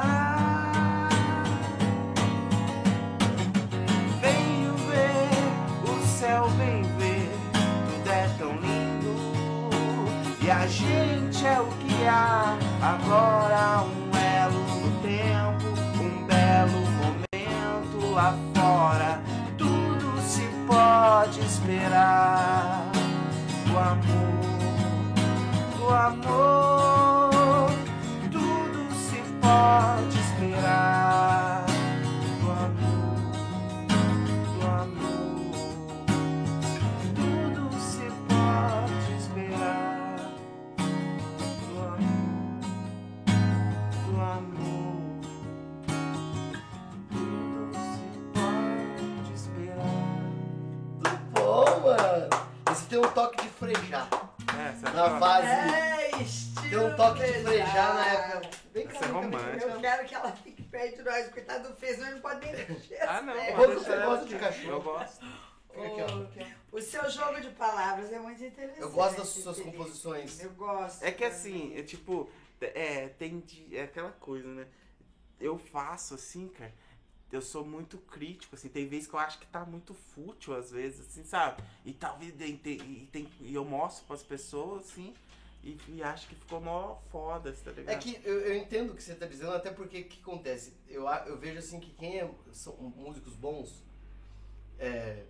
[12.08, 15.66] há agora, um elo no tempo,
[16.02, 19.20] um belo momento lá fora.
[19.56, 22.90] Tudo se pode esperar.
[23.72, 24.42] O amor,
[25.80, 26.61] o amor,
[52.92, 54.08] tem um toque de frejar.
[54.52, 55.46] É, Na fase.
[55.48, 57.46] É, estilo Tem um toque de pesado.
[57.48, 58.50] frejar na época.
[58.74, 62.20] Vem cá, é Eu quero que ela fique perto de nós, coitado do fez, não
[62.20, 63.00] pode nem mexer.
[63.00, 63.34] Ah, não.
[63.34, 64.72] Quanto deixar você gosta de cachorro?
[64.72, 65.26] Eu gosto.
[65.74, 66.76] Ó.
[66.76, 68.80] O seu jogo de palavras é muito interessante.
[68.82, 70.38] Eu gosto das suas composições.
[70.42, 71.02] Eu gosto.
[71.02, 72.28] É que assim, é tipo,
[72.60, 74.66] é, tem de- é aquela coisa, né?
[75.40, 76.74] Eu faço assim, cara.
[77.32, 80.70] Eu sou muito crítico, assim, tem vezes que eu acho que tá muito fútil, às
[80.70, 81.62] vezes, assim, sabe?
[81.84, 85.14] E talvez e tem, e tem- e eu mostro pras pessoas, assim,
[85.64, 87.94] e, e acho que ficou mó foda, tá ligado?
[87.94, 90.74] É que eu, eu entendo o que você tá dizendo, até porque o que acontece?
[90.88, 93.82] Eu, eu vejo assim que quem é, são músicos bons
[94.78, 95.24] é,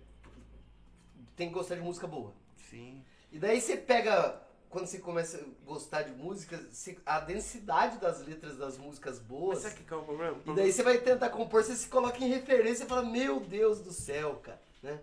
[1.35, 2.33] tem que gostar de música boa.
[2.69, 3.03] Sim.
[3.31, 4.41] E daí você pega,
[4.73, 9.27] quando você começa a gostar de música, você- a densidade das letras das músicas Mas
[9.27, 9.59] boas.
[9.59, 10.37] sabe o que é o problema?
[10.47, 13.79] E daí você vai tentar compor, você se coloca em referência e fala, meu Deus
[13.81, 14.99] do céu, cara, né?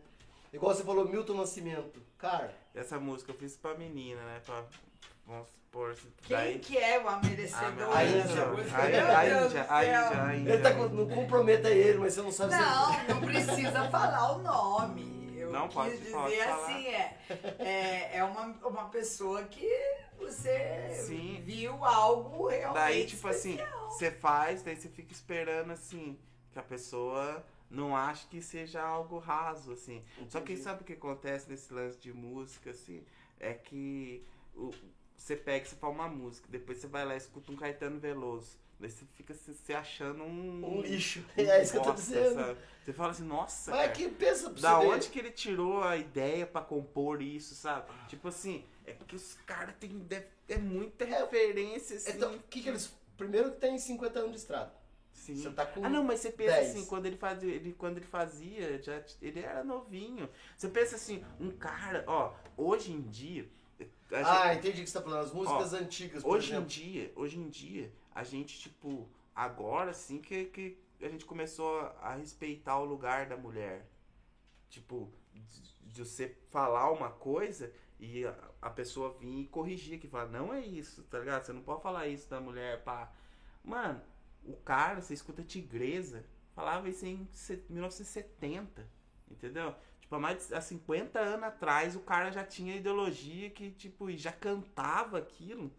[0.52, 2.02] Igual você falou, Milton Nascimento.
[2.18, 4.40] Cara, Essa música eu fiz pra menina, né?
[4.44, 4.64] Pra,
[5.24, 6.58] vamos supor, assim, Quem daí...
[6.58, 8.46] que é o merecedor A dessa Índia.
[8.46, 8.76] música?
[8.76, 9.84] A Índia, a Índia, a.
[9.84, 10.52] Índia, a Índia.
[10.54, 14.32] ele tá com, não comprometa ele, mas você não sabe se Não, não precisa falar
[14.32, 15.19] o nome.
[15.50, 17.18] Eu Não, quis pode- dizer pode assim, é,
[17.58, 19.68] é, é uma, uma pessoa que
[20.16, 21.42] você Sim.
[21.44, 23.90] viu algo realmente Daí, tipo assim, especial.
[23.90, 26.18] você faz, daí você fica esperando, assim,
[26.52, 30.04] que a pessoa não ache que seja algo raso, assim.
[30.28, 30.62] Só que Entendi.
[30.62, 33.04] sabe o que acontece nesse lance de música, assim?
[33.38, 34.24] É que
[34.54, 34.72] o-
[35.16, 38.56] você pega, você fala uma música, depois você vai lá e escuta um Caetano Veloso.
[38.80, 40.78] Daí você fica se, se achando um...
[40.78, 41.20] Um lixo.
[41.36, 42.34] um É isso que eu tô dizendo.
[42.34, 42.58] sabe?
[42.82, 44.92] Você fala assim, nossa, Mas é cara, que pensa pra da você ver.
[44.94, 47.90] onde que ele tirou a ideia pra compor isso, sabe?
[48.08, 52.12] Tipo assim, é que os caras têm deve- é muita referência, assim.
[52.12, 52.90] Então, o que que eles...
[53.18, 54.72] Primeiro que tem 50 anos de estrada.
[55.12, 55.36] Sim.
[55.36, 56.70] Você tá com Ah, não, mas você pensa 10.
[56.70, 60.26] assim, quando ele fazia, ele, quando ele fazia, já, ele era novinho.
[60.56, 63.46] Você pensa assim, um cara, ó, hoje em dia.
[64.10, 65.24] a Ah, gente- entendi o que você tá falando.
[65.26, 66.68] As músicas antigas, por hoje em exemplo.
[66.68, 72.14] dia, hoje em dia, a gente, tipo, agora sim que, que a gente começou a
[72.14, 73.86] respeitar o lugar da mulher.
[74.68, 80.08] Tipo, de, de você falar uma coisa e a, a pessoa vir e corrigir, que
[80.08, 81.44] fala, não é isso, tá ligado?
[81.44, 83.12] Você não pode falar isso da mulher, pá.
[83.64, 84.00] Mano,
[84.44, 88.86] o cara, você escuta Tigresa, falava isso em se- 1970,
[89.30, 89.74] entendeu?
[90.00, 94.10] Tipo, há mais de há 50 anos atrás, o cara já tinha ideologia que, tipo,
[94.16, 95.70] já cantava aquilo.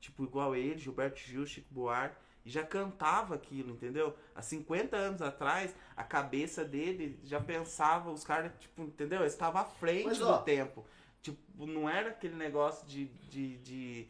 [0.00, 4.14] Tipo, igual ele, Gilberto Gil, Chico Buarque, e já cantava aquilo, entendeu?
[4.34, 9.20] Há 50 anos atrás, a cabeça dele já pensava, os caras, tipo, entendeu?
[9.20, 10.38] Eles estavam à frente Mas, do ó.
[10.38, 10.86] tempo.
[11.20, 13.06] Tipo, não era aquele negócio de.
[13.28, 14.08] de, de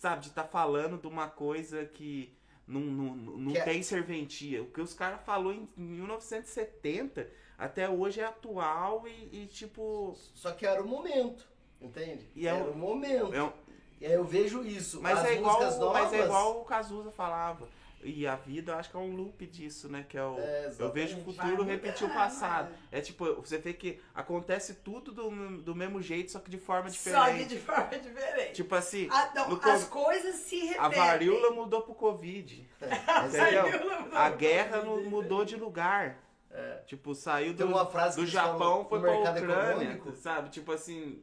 [0.00, 2.36] sabe, de estar falando de uma coisa que
[2.66, 4.62] não, não, não Que é- tem serventia.
[4.62, 10.14] O que os caras falou em 1970 até hoje é atual e, e, tipo.
[10.34, 11.46] Só que era o momento,
[11.80, 12.28] entende?
[12.34, 13.34] E é era um- o momento.
[13.34, 13.52] É um-
[14.00, 15.00] eu vejo isso.
[15.02, 16.02] mas, As é igual, músicas novas...
[16.02, 17.68] mas é igual o Cazuza falava.
[18.00, 20.06] E a vida, eu acho que é um loop disso, né?
[20.08, 20.38] Que é o.
[20.38, 22.72] É, eu vejo o futuro Vai repetir o passado.
[22.92, 26.88] É tipo, você vê que acontece tudo do, do mesmo jeito, só que de forma
[26.90, 27.48] Só que diferente.
[27.48, 28.52] de forma diferente.
[28.52, 30.80] Tipo assim, Ah, não, no as co- coisas se repetem.
[30.84, 32.68] a varíola mudou pro Covid.
[32.80, 33.64] Entendeu?
[33.64, 35.08] varíola mudou A pro guerra Covid.
[35.08, 36.18] mudou de lugar.
[36.50, 36.82] É.
[36.86, 40.12] Tipo, saiu Tem do, uma frase que do Japão, foi pra Ucrânia, econômico.
[40.16, 40.48] sabe?
[40.50, 41.20] Tipo assim,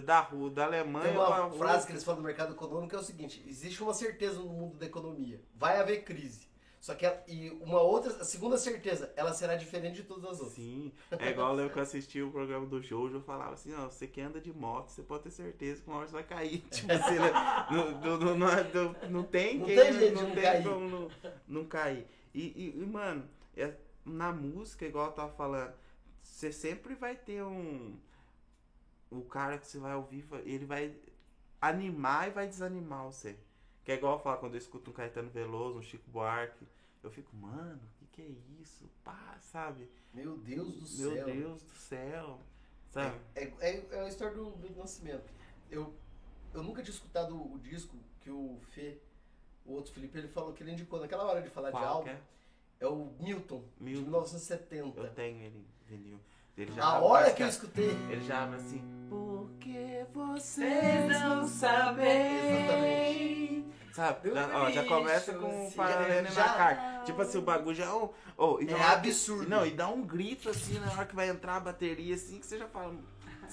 [0.00, 3.02] da, rua, da Alemanha Tem uma frase que eles falam do mercado econômico é o
[3.02, 5.40] seguinte: existe uma certeza no mundo da economia.
[5.54, 6.52] Vai haver crise.
[6.80, 10.32] Só que ela, e uma outra, a segunda certeza, ela será diferente de todas as
[10.38, 10.52] outras.
[10.52, 14.06] Sim, é igual eu que assisti o programa do Jojo, eu falava assim, ó, você
[14.06, 16.58] que anda de moto, você pode ter certeza que uma hora você vai cair.
[16.70, 17.32] Tipo assim, né?
[17.70, 20.42] não, não, não, não, não, não tem Não quem- tem jeito de não não tem
[20.42, 20.62] cair.
[20.64, 21.10] como não,
[21.48, 22.06] não cair.
[22.34, 23.26] E, e, e, mano,
[23.56, 23.72] é-
[24.04, 25.72] na música, igual eu tava falando,
[26.22, 27.96] você sempre vai ter um.
[29.18, 30.94] O cara que você vai ouvir, ele vai
[31.60, 33.36] animar e vai desanimar você.
[33.84, 36.66] Que é igual eu falo quando eu escuto um Caetano Veloso, um Chico Buarque.
[37.02, 38.88] Eu fico, mano, o que, que é isso?
[39.04, 39.88] Pá, sabe?
[40.12, 41.24] Meu Deus do Meu céu.
[41.26, 42.40] Deus do céu.
[42.90, 43.16] Sabe?
[43.34, 45.24] É, é, é a história do, do nascimento.
[45.70, 45.92] Eu,
[46.54, 48.98] eu nunca tinha escutado o disco que o Fê,
[49.66, 52.04] o outro Felipe, ele falou que ele indicou naquela hora de falar de Qual álbum.
[52.04, 52.20] que é?
[52.80, 54.02] É o Milton, de Milton.
[54.02, 55.00] 1970.
[55.00, 56.18] Eu tenho ele vinil.
[56.56, 57.90] Ele já A hora que eu escutei.
[58.10, 58.82] Ele já abre assim.
[59.08, 61.46] Porque vocês Vocês não
[62.64, 63.64] sabem.
[63.92, 64.28] Sabe?
[64.30, 67.02] Do Já, ó, já começa com o paralelo Já-.
[67.06, 67.94] Tipo assim, o bagulho já.
[67.94, 69.48] Oh, oh, e É na hora- absurdo.
[69.48, 72.46] Não, e dá um grito assim na hora que vai entrar a bateria, assim, que
[72.46, 72.94] você já fala.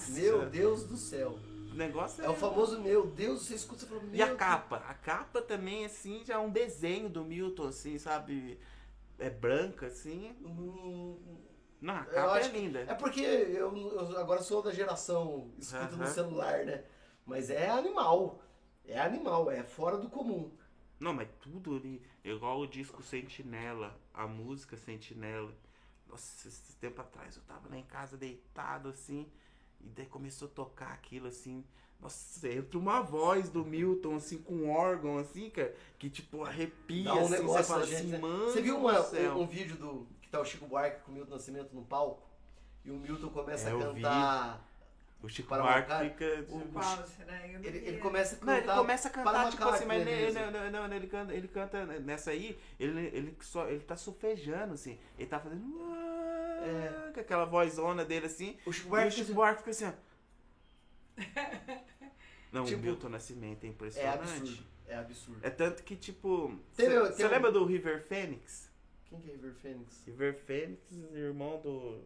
[0.08, 1.38] Meu Deus do céu.
[1.70, 2.26] O negócio é.
[2.26, 4.38] É o famoso meu Deus, você escuta fala, meu E a Deus.
[4.38, 4.82] capa?
[4.88, 8.58] A capa também, assim, já é um desenho do Milton, assim, sabe?
[9.18, 10.34] É branca, assim.
[10.44, 11.16] Hum,
[11.82, 12.80] Não, a capa é linda.
[12.88, 16.84] É porque eu, eu agora sou da geração escuta no celular, né?
[17.26, 18.40] Mas é animal.
[18.86, 20.50] É animal, é fora do comum.
[20.98, 25.52] Não, mas tudo ali, igual o disco Sentinela, a música Sentinela.
[26.08, 29.26] Nossa, esse tempo atrás eu tava lá em casa deitado assim,
[29.80, 31.64] e daí começou a tocar aquilo assim.
[31.98, 37.04] Nossa, entra uma voz do Milton, assim, com um órgão, assim, cara, que tipo arrepia,
[37.04, 38.18] Dá um assim, negócio você fala gente, assim, né?
[38.18, 38.44] mano.
[38.50, 41.74] Você viu uma- um, um vídeo do tá o Chico Buarque com o Milton Nascimento
[41.74, 42.26] no palco?
[42.84, 44.68] E o Milton começa É, a cantar.
[45.22, 46.24] O Chico para Buarque fica.
[46.48, 46.60] o-?
[46.60, 48.72] Eu não Ele, ele começa a Não, cantar.
[48.72, 51.46] ele começa a cantar, tipo assim, mas né, ele, não, não, não, ele canta, ele
[51.46, 55.62] canta nessa aí, ele, ele, só, ele tá sufejando, assim, ele tá fazendo.
[56.64, 57.12] É.
[57.12, 58.58] Com aquela vozona dele assim.
[58.66, 59.92] O Chico E o Buarque Chico Buarque fica assim, ó.
[62.50, 64.18] Não, Tipo, o Milton Nascimento é é impressionante.
[64.18, 64.64] absurdo.
[64.88, 65.40] É absurdo.
[65.42, 66.58] É tanto que, tipo.
[66.72, 68.70] Você lembra do River Phoenix?
[69.12, 70.06] Quem que é River Phoenix?
[70.06, 72.02] River Phoenix, irmão do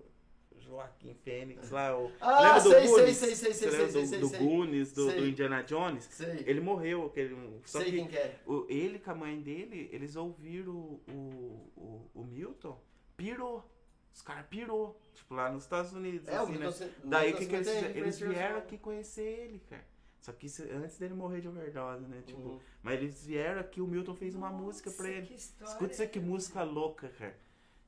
[0.59, 1.97] Joaquim Fênix lá.
[1.97, 2.11] O...
[2.21, 3.17] Ah, lembra do sei, sei, Goonies?
[3.17, 4.39] sei, sei, sei, sei, lembra sei, do, sei, do sei.
[4.41, 5.21] Goonies, do, Sei.
[5.21, 6.05] do Indiana Jones?
[6.11, 6.45] Sei.
[6.45, 7.61] Ele morreu, aquele.
[7.65, 8.41] Só sei que quem que é.
[8.45, 12.77] o, ele com a mãe dele, eles ouviram o, o, o, o Milton,
[13.17, 13.65] pirou.
[14.13, 15.01] Os caras pirou.
[15.15, 16.27] Tipo, lá nos Estados Unidos.
[16.27, 16.93] É, assim, né?
[17.05, 17.69] Daí o que, que eles?
[17.69, 19.87] Eles vieram aqui conhecer ele, cara.
[20.27, 22.21] Só que isso antes dele morrer de overdose, né?
[22.27, 22.61] Tipo, Uhum.
[22.83, 25.33] mas eles vieram aqui, o Milton fez uma Nossa, música pra ele.
[25.33, 27.39] Escuta isso aqui, música louca, cara.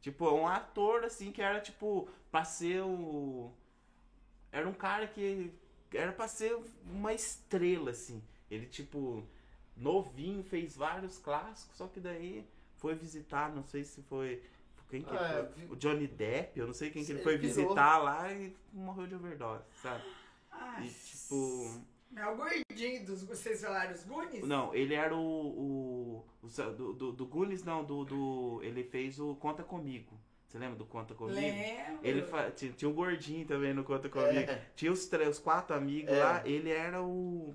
[0.01, 3.51] Tipo, um ator, assim, que era, tipo, pra ser o...
[4.53, 5.53] Era um cara que
[5.93, 8.23] era pra ser uma estrela, assim.
[8.49, 9.25] Ele, tipo,
[9.77, 14.41] novinho, fez vários clássicos, só que daí foi visitar, não sei se foi...
[14.89, 15.65] Quem que Ah, foi?
[15.67, 19.09] vi- O Johnny Depp, eu não sei quem que ele foi visitar lá e morreu
[19.09, 20.05] de overdose, sabe?
[20.53, 21.83] Ah, E, tipo...
[22.17, 23.23] É o gordinho dos.
[23.23, 24.47] Vocês falaram os Goonies?
[24.47, 25.21] Não, ele era o.
[25.21, 28.61] o, o do, do, do Goonies, não, do, do.
[28.63, 30.19] Ele fez o Conta Comigo.
[30.47, 31.39] Você lembra do Conta Comigo?
[31.39, 31.99] Lembro.
[32.03, 34.51] Ele fa- tinha, tinha um gordinho também no Conta Comigo.
[34.51, 34.63] É.
[34.75, 36.25] Tinha os, três, os quatro amigos É.
[36.25, 37.55] lá, ele era o.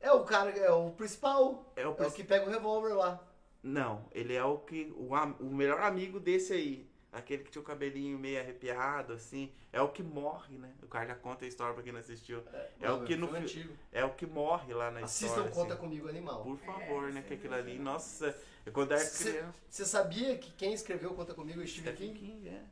[0.00, 1.72] É o cara, é o principal.
[1.76, 3.20] É o, É o que pega o revólver lá.
[3.62, 4.92] Não, ele é o que.
[4.96, 5.10] O,
[5.44, 6.88] o melhor amigo desse aí.
[7.12, 9.52] Aquele que tinha o cabelinho meio arrepiado, assim.
[9.70, 10.72] É o que morre, né?
[10.82, 12.42] O cara já conta a história pra quem não assistiu.
[12.50, 13.74] É Não, o que no antigo.
[13.92, 15.50] É o que morre lá na Assistam história.
[15.50, 15.82] Conta assim.
[15.82, 16.42] Comigo Animal.
[16.42, 17.22] Por favor, É, né?
[17.22, 18.34] Que aquilo ali, nossa,
[18.72, 19.54] quando era criança.
[19.68, 22.18] Você sabia que quem escreveu Conta Comigo é Stephen King?
[22.18, 22.64] King, é.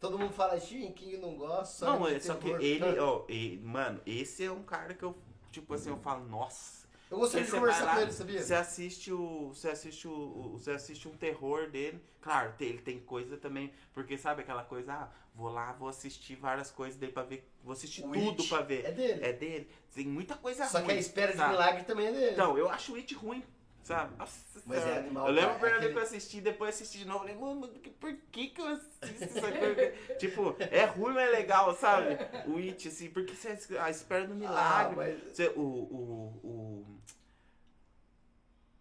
[0.00, 1.84] Todo mundo fala Stephen King não gosta.
[1.84, 5.14] Não, de é só que ele, ó, e, mano, esse é um cara que eu,
[5.52, 6.77] tipo assim, eu falo, nossa.
[7.10, 8.42] Eu gostaria de conversar com ele, sabia?
[8.42, 9.48] Você assiste o.
[9.48, 10.50] Você assiste o.
[10.52, 12.02] Você assiste um terror dele.
[12.20, 13.72] Claro, ele tem coisa também.
[13.94, 17.48] Porque sabe aquela coisa, ah, vou lá, vou assistir várias coisas dele pra ver.
[17.64, 18.84] Vou assistir O tudo It pra ver.
[18.84, 19.24] É dele.
[19.24, 19.70] É dele.
[19.94, 20.86] Tem muita coisa Só ruim.
[20.88, 21.52] que a espera de sabe?
[21.52, 22.32] milagre também é dele.
[22.32, 23.42] Então, eu acho o It ruim,
[23.88, 24.16] sabe?
[24.16, 25.00] Nossa Mas é Senhora.
[25.00, 27.54] animal, Eu lembro a primeira vez que eu assisti, depois assisti de novo, eu falei,
[27.54, 29.92] mano, que- por que que eu assisto essa coisa?
[30.18, 32.16] tipo, é ruim, mas é legal, sabe?
[32.46, 34.96] O It, assim, porque você a espera do ah, milagre.
[34.96, 35.36] mas...
[35.36, 36.86] Você- o, o, o,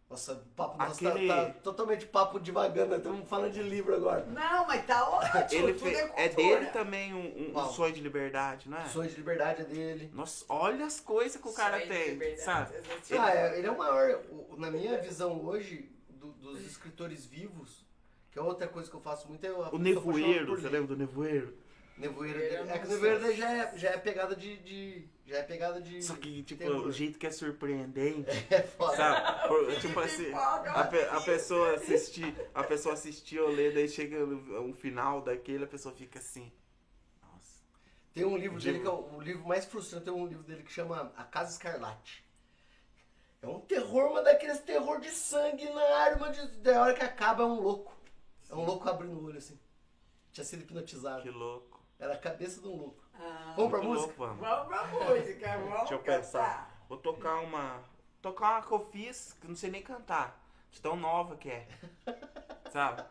[0.09, 2.95] Nossa, o papo nosso Aquele- tá, tá totalmente papo devagando.
[2.95, 4.25] Estamos falando de livro agora.
[4.27, 5.67] Não, mas tá ótimo.
[5.85, 8.85] ele é, é dele também um, um- um sonho de liberdade, não é?
[8.85, 10.09] Sonho de Liberdade é dele.
[10.13, 12.73] Nossa, olha as coisas que o cara Sonho de tem, liberdade, sabe?
[12.77, 13.13] exatamente.
[13.17, 14.21] Ah, é, ele é o maior.
[14.57, 17.85] na minha visão hoje, do- dos escritores vivos,
[18.31, 21.53] que é outra coisa que eu faço muito, é O nevoeiro, você lembra do nevoeiro?
[21.97, 22.69] Nevoeiro dele.
[22.69, 25.81] É que o nevoeiro dele já é, já é pegada de, de- Já é pegada
[25.81, 26.01] de.
[26.01, 26.85] Só que, tipo, terror.
[26.85, 28.95] o jeito que é surpreendente, É foda.
[28.95, 29.47] sabe?
[29.47, 34.25] Por- tipo assim, a, pe- a pessoa assistir, a pessoa assistir ou ler, daí chega
[34.25, 36.51] no- um final daquele, a pessoa fica assim.
[37.21, 37.61] Nossa.
[38.13, 40.61] Tem um livro dele que é o, o livro mais frustrante, tem um livro dele
[40.63, 42.23] que chama A Casa Escarlate.
[43.41, 47.43] É um terror, mas daqueles terror de sangue na arma, de, da hora que acaba
[47.43, 47.95] é um louco.
[48.49, 49.59] É um louco abrindo o olho assim.
[50.31, 51.21] Tinha sido hipnotizado.
[51.21, 51.76] Que louco.
[51.99, 53.03] Era a cabeça de um louco.
[53.19, 54.05] Ah, Vamos pra música?
[54.07, 54.39] louco, vamos.
[54.39, 56.17] vamos pra música, vamos Deixa eu cantar.
[56.19, 56.85] pensar.
[56.87, 57.79] Vou tocar uma.
[58.21, 60.39] Tocar uma que eu fiz, que eu não sei nem cantar.
[60.71, 61.67] De tão nova que é.
[62.71, 63.03] Sabe?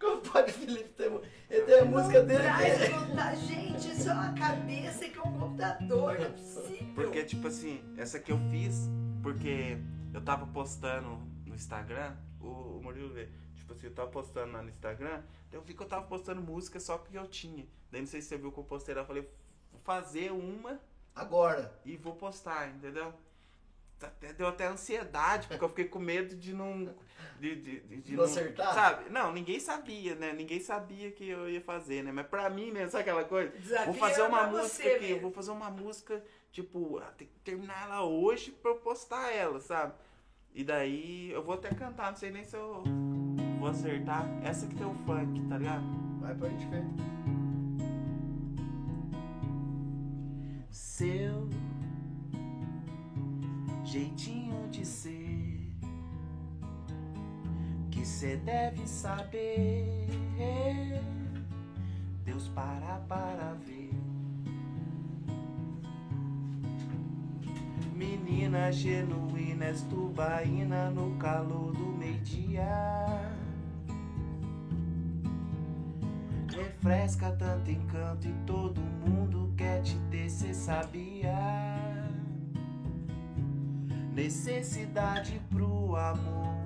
[0.00, 0.88] Como pode, Felipe?
[0.94, 1.20] Tem,
[1.50, 2.42] ele tem a música dele.
[2.42, 5.88] Traz contar, gente, isso é uma cabeça que é um computador,
[6.18, 6.94] não é possível.
[6.94, 8.88] Porque, tipo assim, essa que eu fiz,
[9.22, 9.76] porque
[10.14, 12.46] eu tava postando no Instagram, o,
[12.78, 13.28] o Murilo vê,
[13.70, 16.80] tipo assim, eu tava postando lá no Instagram, eu vi que eu tava postando música
[16.80, 17.66] só que eu tinha.
[17.90, 19.22] Daí não sei se você viu que eu postei lá, eu falei,
[19.70, 20.80] vou fazer uma
[21.14, 21.72] Agora.
[21.84, 23.12] e vou postar, entendeu?
[24.00, 26.94] Até, deu até ansiedade, porque eu fiquei com medo de não.
[27.38, 28.74] De, de, de, de Não acertar?
[28.74, 29.10] Sabe?
[29.10, 30.32] Não, ninguém sabia, né?
[30.32, 32.10] Ninguém sabia que eu ia fazer, né?
[32.10, 33.50] Mas pra mim mesmo, sabe aquela coisa?
[33.58, 35.20] Desafio vou fazer uma música aqui, mesmo.
[35.20, 39.60] vou fazer uma música, tipo, ah, tem que terminar ela hoje pra eu postar ela,
[39.60, 39.92] sabe?
[40.54, 42.82] E daí eu vou até cantar, não sei nem se eu
[43.60, 44.26] vou acertar.
[44.42, 45.84] Essa que tem o funk, tá ligado?
[46.20, 46.84] Vai pra gente ver.
[50.70, 51.48] Seu
[53.84, 55.70] jeitinho de ser
[57.90, 60.08] que cê deve saber.
[62.24, 63.90] Deus para para ver.
[67.94, 73.39] Menina genuína, és tubaína no calor do meio-dia.
[76.56, 81.34] Refresca tanto encanto e todo mundo quer te ter, cê sabia?
[84.14, 86.60] Necessidade pro amor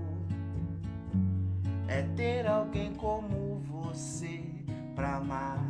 [1.89, 4.43] é ter alguém como você
[4.95, 5.63] pra amar.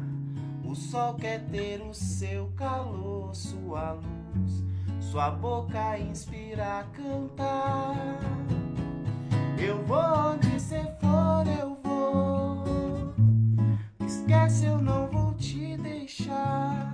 [0.64, 4.64] O sol quer ter o seu calor, sua luz,
[5.00, 7.94] sua boca inspira a cantar.
[9.58, 9.98] Eu vou
[10.32, 11.73] onde cê for, eu.
[14.34, 16.92] Esquece, eu não vou te deixar.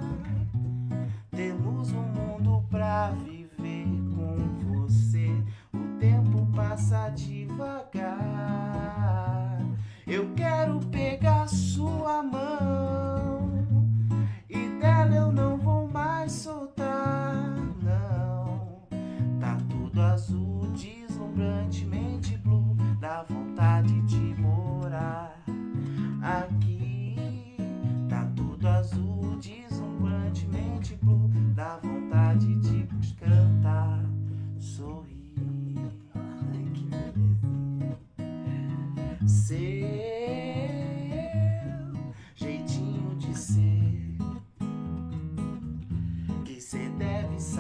[1.31, 5.31] Temos um mundo pra viver com você.
[5.73, 7.40] O tempo passa devagar.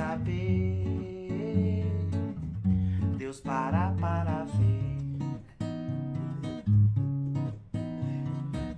[0.00, 1.84] Saber.
[3.18, 4.98] Deus para para ver.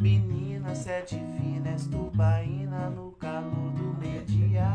[0.01, 4.67] Menina, cê é divina, és tubaína no calor do meio-dia.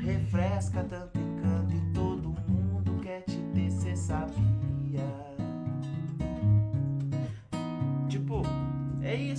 [0.00, 1.15] Refresca tanto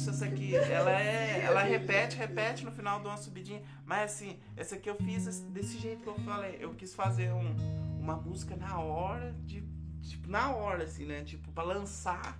[0.09, 0.55] essa aqui.
[0.55, 1.41] Ela é.
[1.43, 3.61] Ela repete, repete no final de uma subidinha.
[3.85, 6.57] Mas assim, essa aqui eu fiz esse- desse jeito que eu falei.
[6.59, 7.55] Eu quis fazer um,
[7.99, 9.63] uma música na hora de.
[10.01, 11.23] Tipo, na hora, assim, né?
[11.23, 12.37] Tipo, pra lançar.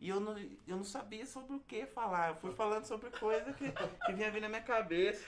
[0.00, 2.30] E eu não, eu não sabia sobre o que falar.
[2.30, 3.70] Eu fui falando sobre coisa que,
[4.06, 5.22] que vinha vir na minha cabeça.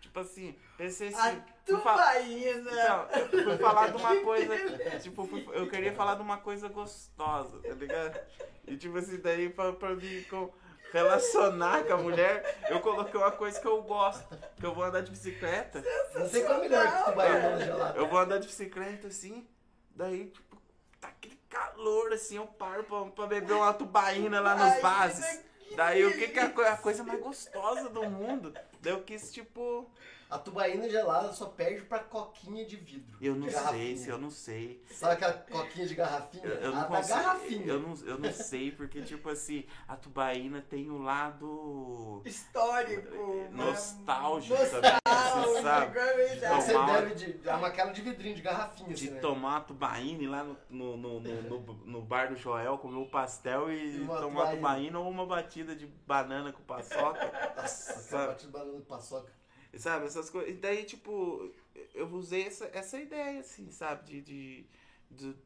[0.00, 1.42] Tipo assim, pensei A assim.
[1.64, 2.70] fui fa- tubaína.
[2.70, 4.54] então, eu fui falar de uma coisa.
[5.00, 8.20] Tipo, eu queria falar de uma coisa gostosa, tá ligado?
[8.66, 10.52] E tipo assim, daí pra, pra mim com,
[10.92, 14.26] relacionar com a mulher, eu coloquei uma coisa que eu gosto.
[14.58, 15.84] Que eu vou andar de bicicleta.
[16.14, 17.98] Não tem como melhor que tu baiano gelado.
[17.98, 19.46] Eu vou andar de bicicleta assim,
[19.90, 20.56] daí, tipo,
[21.00, 25.24] tá aquele calor assim, eu paro pra, pra beber uma tubaína lá nos vasos.
[25.24, 28.54] que Daí o que, que é a, co- a coisa mais gostosa do mundo?
[28.80, 29.88] Daí eu quis, tipo,
[30.30, 33.16] A tubaína gelada só perde pra coquinha de vidro.
[33.18, 34.84] Eu não sei, se eu não sei.
[34.92, 36.44] Sabe aquela coquinha de garrafinha?
[36.44, 37.08] Eu, eu a não da consigo.
[37.18, 37.66] garrafinha.
[37.66, 43.08] Eu não, eu não sei, porque, tipo assim, a tubaína tem o lado Histórico.
[43.10, 43.48] né?
[43.52, 45.98] nostálgico Nostálgico, também, você sabe?
[45.98, 46.62] é verdade.
[46.62, 47.48] Você Tomar- deve de.
[47.48, 49.20] É uma aquela de vidrinho, de garrafinha, De assim, né?
[49.20, 52.96] tomar a tubaína e lá no, no, no, no, no- no bar do Joel, comer
[52.98, 54.56] um pastel e E uma tomar tubaína.
[54.56, 57.52] tubaína ou uma batida de banana com paçoca.
[57.56, 57.94] Nossa,
[58.26, 59.32] batida de banana de paçoca.
[59.78, 60.50] Sabe, essas coisas.
[60.50, 61.50] E daí, tipo,
[61.94, 64.04] eu usei essa, essa ideia, assim, sabe?
[64.06, 64.66] De, de,
[65.10, 65.36] de-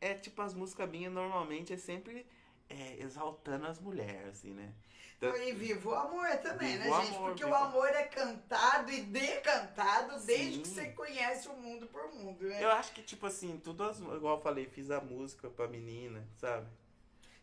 [0.00, 2.24] É tipo, as músicas minhas normalmente é sempre
[2.68, 4.72] é, exaltando as mulheres, assim, né?
[5.18, 7.14] Então, E viva o amor também, né, gente?
[7.14, 10.62] amor, Porque viva- o amor é cantado e decantado desde Sim.
[10.62, 12.64] que você conhece o mundo por mundo, né?
[12.64, 16.26] eu acho que, tipo assim, tudo as, igual eu falei, fiz a música pra menina,
[16.38, 16.66] sabe?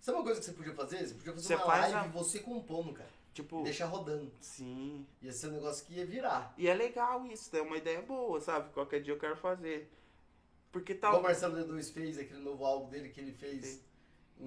[0.01, 1.05] Sabe uma coisa que você podia fazer?
[1.05, 3.09] Você podia fazer Você uma faz live a- você compondo, cara.
[3.38, 4.31] Tipo, Deixar rodando.
[4.41, 5.05] sim.
[5.22, 6.55] Ia ser um negócio que ia virar.
[6.57, 8.73] E é legal isso, é uma ideia boa, sabe?
[8.73, 9.91] Qualquer dia eu quero fazer.
[10.72, 11.19] Porque tal.
[11.19, 13.81] o Marcelo D2 fez, aquele novo álbum dele que ele fez Sim.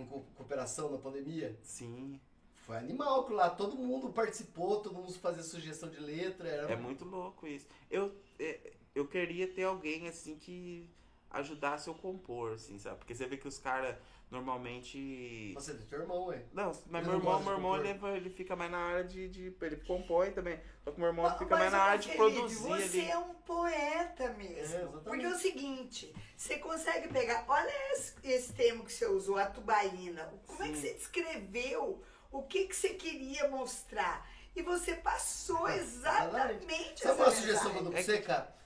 [0.01, 1.57] em co- cooperação na pandemia.
[1.63, 2.21] Sim,
[2.67, 6.49] Foi animal que lá, todo mundo participou, todo mundo fazia sugestão de letra.
[6.49, 6.73] Era...
[6.73, 7.69] é muito louco isso.
[7.89, 10.85] Eu, é, eu queria ter alguém assim que
[11.31, 12.99] ajudasse eu compor, assim, sabe?
[12.99, 13.97] Porque você vê que os caras
[14.31, 15.53] normalmente.
[15.55, 16.45] Você tem teu irmão, ué.
[16.53, 19.55] Não, mas meu irmão, meu irmão ele, ele fica mais na área de, de.
[19.61, 20.61] Ele compõe também.
[20.85, 23.11] Só que meu irmão Mas- fica mais na área de produzir Você ali.
[23.11, 24.53] é um poeta mesmo.
[24.55, 25.05] É, exatamente.
[25.05, 27.45] Porque é o seguinte, você consegue pegar.
[27.49, 30.33] Olha esse, esse termo que você usou, a tubaína.
[30.47, 30.81] Como é que Sim.
[30.83, 34.29] você descreveu o que, que você queria mostrar?
[34.55, 37.83] E você passou exatamente Sabe essa uma sugestão que eu mensagem.
[37.85, 38.57] dou pra É você, cara?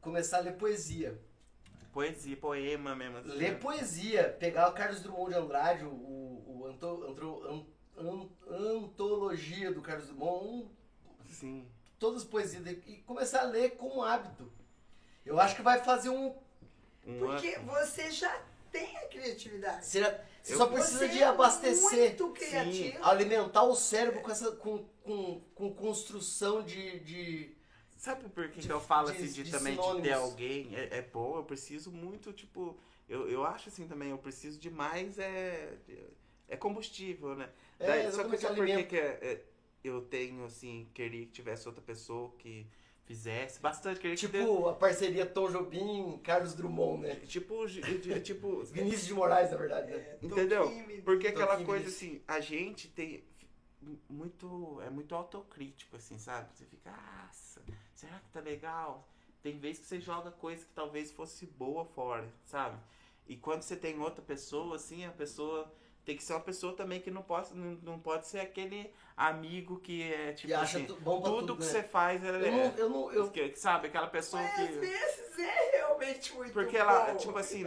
[0.00, 1.20] Começar a ler poesia.
[1.92, 3.18] Poesia, poema mesmo.
[3.18, 3.58] assim, Ler né?
[3.58, 4.36] poesia.
[4.38, 7.66] Pegar o Carlos Drummond de Andrade, o, o, anto- antro- an-
[7.96, 8.28] an-
[8.78, 10.68] antologia do Carlos Drummond, um
[11.30, 11.66] Sim.
[11.98, 14.52] todas as poesias dele, e começar a ler como hábito.
[15.24, 16.34] Eu acho que vai fazer um.
[17.06, 19.86] Um Porque ano- você já tem a criatividade.
[19.86, 20.00] Você,
[20.42, 23.04] você Eu- só precisa Você de é abastecer, muito criativo.
[23.04, 27.57] alimentar o cérebro com essa com, com, com construção de, de.
[27.98, 30.18] Sabe por que, de- que eu falo de- assim de, de também de ter sinônimos.
[30.18, 30.74] alguém?
[30.74, 32.78] É, é bom, eu preciso muito, tipo.
[33.08, 35.76] Eu, eu acho assim também, eu preciso de mais é,
[36.48, 37.48] é combustível, né?
[37.78, 39.44] É, Daí- só que sabe por que, que é- é-
[39.82, 42.66] eu tenho, assim, queria que tivesse outra pessoa que
[43.04, 47.16] fizesse bastante, queria que Tipo a parceria Tom Jobim, Carlos Drummond, né?
[47.26, 50.18] tipo, de- tipo, Vinícius de Moraes, na verdade, né?
[50.22, 50.64] Entendeu?
[50.64, 53.24] Toquinho, Porque aquela coisa assim, a gente tem
[54.08, 54.80] muito.
[54.82, 56.48] É muito autocrítico, assim, sabe?
[56.56, 57.62] Você fica, nossa,
[57.94, 59.06] será que tá legal?
[59.42, 62.78] Tem vezes que você joga coisa que talvez fosse boa fora, sabe?
[63.26, 65.72] E quando você tem outra pessoa, assim, a pessoa.
[66.04, 69.78] Tem que ser uma pessoa também que não pode, não, não pode ser aquele amigo
[69.78, 71.66] que é tipo Que acha assim, tudo, tudo, que né?
[71.66, 74.62] você faz é, Eu não, eu não, eu, que- sabe, aquela pessoa Mas que.
[74.62, 77.16] às vezes é realmente muito Porque ela, bom.
[77.18, 77.62] tipo assim,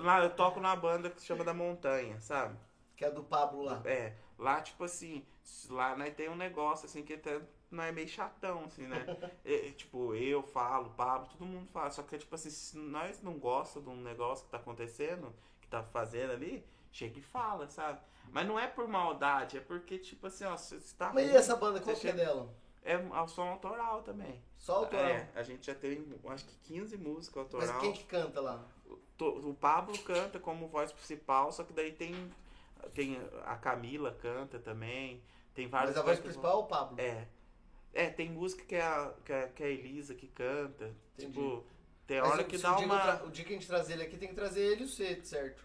[0.00, 2.56] lá eu toco numa banda que se chama Da Montanha, sabe?
[2.96, 3.82] que é do Pablo lá.
[3.84, 5.22] É, lá, tipo assim,
[5.70, 7.40] lá nós tem um negócio assim que até
[7.70, 9.04] não é meio chatão, assim, né?
[9.44, 11.90] É, tipo, eu falo, Pablo, todo mundo fala.
[11.90, 15.68] Só que, tipo assim, se nós não gostamos de um negócio que tá acontecendo, que
[15.68, 17.98] tá fazendo ali, chega e fala, sabe?
[18.30, 21.12] Mas não é por maldade, é porque, tipo assim, ó, você tá.
[21.14, 22.54] Mas e essa banda, qual que é dela?
[22.84, 24.42] É um som autoral também.
[24.58, 25.06] Só autoral.
[25.06, 27.80] É, a gente já tem, acho que 15 músicas Mas autoral.
[27.80, 28.64] quem que canta lá?
[29.16, 32.12] To- O Pablo canta como voz principal, só que daí tem,
[32.94, 35.22] tem a Camila canta também.
[35.54, 37.00] Tem vários Mas a voz principal é o Pablo.
[37.00, 37.26] É.
[37.94, 40.94] É, tem música que é a, que é, que é a Elisa que canta.
[41.18, 41.32] Entendi.
[41.32, 41.64] Tipo,
[42.06, 43.00] tem Mas hora que dá o uma.
[43.00, 44.88] tra- o dia que a gente trazer ele aqui, tem que trazer ele e o
[44.88, 45.62] C, certo?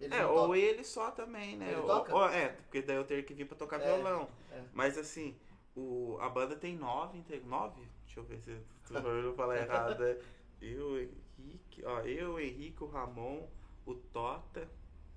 [0.00, 0.58] Ele É, ou toca.
[0.58, 1.68] ele só também, né?
[1.72, 2.14] Ele Ou- toca?
[2.14, 4.28] ou- é, porque daí eu teria que vir pra tocar É, violão.
[4.52, 4.62] é.
[4.72, 5.36] Mas assim,
[5.74, 7.80] o, a banda tem nove, inte- nove?
[8.04, 8.56] Deixa eu ver se
[8.86, 9.98] tu não falar errado.
[9.98, 10.16] né?
[10.60, 10.98] Eu,
[11.38, 13.46] Henrique, ó, eu, Henrique, o Ramon,
[13.84, 14.66] o Tota,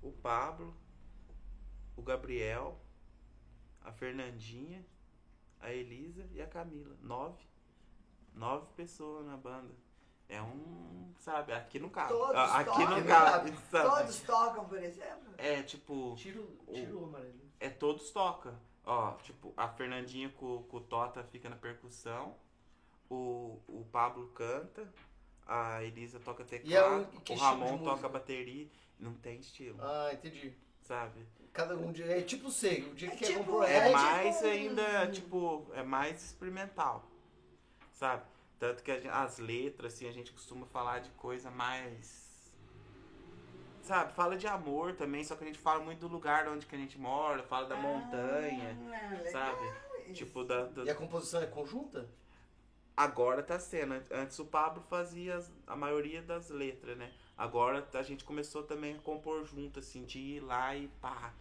[0.02, 0.74] o Pablo,
[2.00, 2.80] o Gabriel,
[3.82, 4.84] a Fernandinha,
[5.60, 6.96] a Elisa e a Camila.
[7.02, 7.44] Nove.
[8.34, 9.74] Nove pessoas na banda.
[10.28, 12.08] É um, sabe, aqui não cabe.
[12.10, 12.90] Todos Ah, aqui tocam.
[13.00, 13.90] não cabe, sabe?
[13.90, 15.34] Todos tocam, por exemplo?
[15.36, 17.40] É tipo, Tira, o- tira o amarelo.
[17.58, 18.54] é todos toca.
[18.84, 22.34] Ó, tipo, a Fernandinha com, com o Tota fica na percussão,
[23.10, 24.88] o, o Pablo canta,
[25.46, 28.70] a Elisa toca E é um- teclado, que o Ramon toca bateria.
[29.00, 30.54] Não tem estilo, Ah, entendi.
[30.82, 31.26] sabe?
[31.52, 32.06] Cada um dia.
[32.18, 35.06] É tipo C, o dia É que quer tipo- É, É mais tipo um- ainda,
[35.10, 37.04] tipo, é mais experimental,
[37.92, 38.22] sabe?
[38.58, 42.20] Tanto que a gen- as letras, assim, a gente costuma falar de coisa mais.
[43.82, 46.76] Sabe, fala de amor também, só que a gente fala muito do lugar onde que
[46.76, 50.12] a gente mora, fala da montanha, Ah, legal sabe?
[50.12, 52.06] Tipo, da, da- E a composição é conjunta?
[52.96, 53.94] Agora tá sendo.
[54.10, 57.10] Antes o Pablo fazia a maioria das letras, né?
[57.40, 61.32] Agora a gente começou também a compor junto, assim, de ir lá e pá.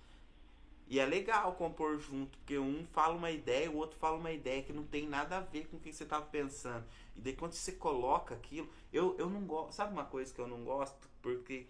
[0.88, 4.63] E é legal compor junto, porque um fala uma ideia, o outro fala uma ideia
[4.63, 6.85] que não tem nada a ver com o que você tava pensando.
[7.17, 9.73] E daí quando você coloca aquilo, eu, eu não gosto.
[9.73, 11.05] Sabe uma coisa que eu não gosto?
[11.21, 11.67] Porque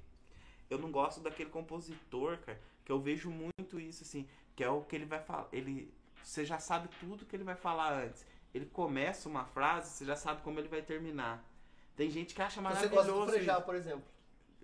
[0.70, 4.84] eu não gosto daquele compositor, cara, que eu vejo muito isso, assim, que é o
[4.84, 5.50] que ele vai falar.
[5.52, 5.92] Ele.
[6.24, 8.24] Você já sabe tudo que ele vai falar antes.
[8.54, 11.44] Ele começa uma frase, você já sabe como ele vai terminar.
[11.96, 12.96] Tem gente que acha Você maravilhoso.
[12.96, 14.19] gosta do frejar, por exemplo.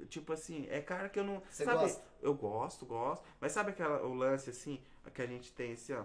[0.10, 1.42] Tipo assim, é cara que eu não.
[1.50, 2.04] Você sabe, gosta?
[2.22, 3.24] Eu gosto, gosto.
[3.40, 4.82] Mas sabe aquela, o lance assim,
[5.14, 6.04] que a gente tem assim, ó.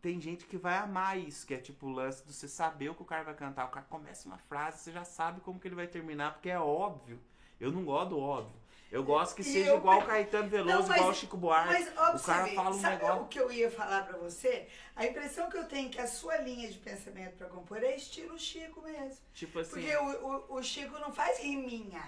[0.00, 2.94] Tem gente que vai amar isso, que é tipo o lance de você saber o
[2.94, 3.64] que o cara vai cantar.
[3.66, 6.58] O cara começa uma frase, você já sabe como que ele vai terminar, porque é
[6.58, 7.18] óbvio.
[7.58, 8.62] Eu não gosto do óbvio.
[8.92, 11.36] Eu gosto que E seja eu- igual o Caetano Veloso, Não, mas- igual o Chico
[11.36, 11.72] Buarque.
[11.72, 13.22] Mas, ó, pra o cara fala um sabe negócio.
[13.22, 14.68] o que eu ia falar pra você?
[14.94, 17.96] A impressão que eu tenho é que a sua linha de pensamento pra compor é
[17.96, 19.18] estilo Chico mesmo.
[19.32, 19.70] Tipo assim.
[19.80, 22.02] Porque o, o, o Chico não faz riminha.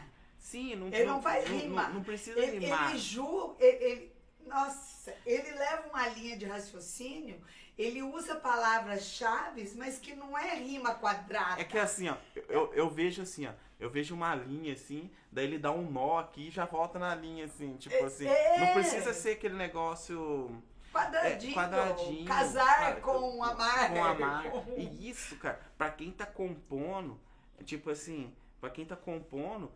[0.46, 1.82] Sim, não, Ele não faz não- rima.
[1.88, 2.90] Não, não precisa Ele, rimar.
[2.90, 4.12] ele ju, ele, ele-
[4.46, 7.40] nossa, ele leva uma linha de raciocínio,
[7.76, 11.60] ele usa palavras-chave, mas que não é rima quadrada.
[11.60, 12.16] É que assim, ó,
[12.48, 13.50] eu, eu vejo assim, ó,
[13.80, 17.12] eu vejo uma linha assim, daí ele dá um nó aqui e já volta na
[17.12, 18.28] linha, assim, tipo É, assim.
[18.28, 18.58] é.
[18.60, 20.62] Não precisa ser aquele negócio.
[20.92, 22.24] quadradinho, é, quadradinho.
[22.24, 23.90] casar com amar.
[23.92, 24.44] Com amar.
[24.64, 27.20] com- E isso, cara, pra quem tá compondo,
[27.64, 29.70] tipo assim, pra quem tá compondo,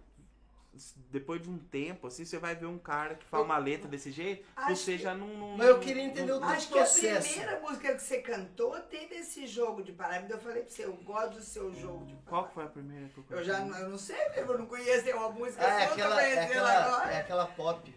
[1.11, 4.11] depois de um tempo, assim, você vai ver um cara que fala uma letra desse
[4.11, 5.57] jeito, você que- já não, não.
[5.57, 7.27] Mas eu queria entender não- o Acho que processo.
[7.27, 10.31] a primeira música que você cantou teve esse jogo de palavras.
[10.31, 12.48] Eu falei pra você, eu gosto do seu jogo de Qual palavras.
[12.48, 15.11] que foi a primeira que eu Eu já não, eu não sei, eu não conheço
[15.16, 16.78] uma música, Ah, é só tô aquela, é, conhecendo agora.
[16.97, 17.94] aquela, é aquela pop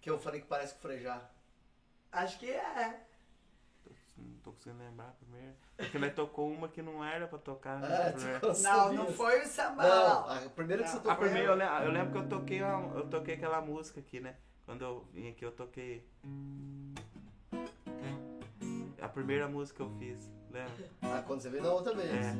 [0.00, 1.30] que eu falei que parece com frejar.
[2.10, 3.00] Acho que é.
[4.16, 5.54] Não tô conseguindo lembrar a primeira.
[5.78, 7.76] Porque nós tocou uma que não era pra tocar.
[7.82, 8.38] Ah, né?
[8.40, 9.82] tu conseguiu Não, não foi o samba.
[9.84, 11.02] Não, a primeira que você Não.
[11.02, 11.12] tocou.
[11.12, 14.18] A primeira, eu lembro, eu lembro que eu toquei, uma- eu toquei aquela música aqui,
[14.20, 14.34] né?
[14.66, 16.04] Quando eu vim aqui, eu toquei.
[19.00, 20.72] A primeira música que eu fiz, lembra?
[21.02, 22.10] Ah, quando você veio da outra vez.
[22.10, 22.34] É.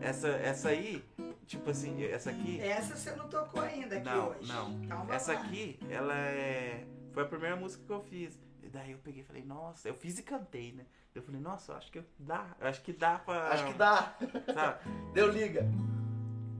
[0.00, 1.04] Essa, essa aí,
[1.46, 2.58] tipo assim, essa aqui.
[2.60, 4.48] Essa você não tocou ainda aqui Não, hoje.
[4.50, 4.70] não.
[4.72, 5.40] Então vamos Essa lá.
[5.42, 6.86] aqui, ela é.
[7.12, 8.38] Foi a primeira música que eu fiz.
[8.72, 10.86] Daí eu peguei e falei, nossa, eu fiz e cantei, né?
[11.12, 12.54] Eu falei, nossa, eu acho que dá.
[12.60, 13.48] Acho que dá pra.
[13.48, 14.14] Acho que dá.
[14.54, 14.78] Sabe?
[15.12, 15.68] Deu liga.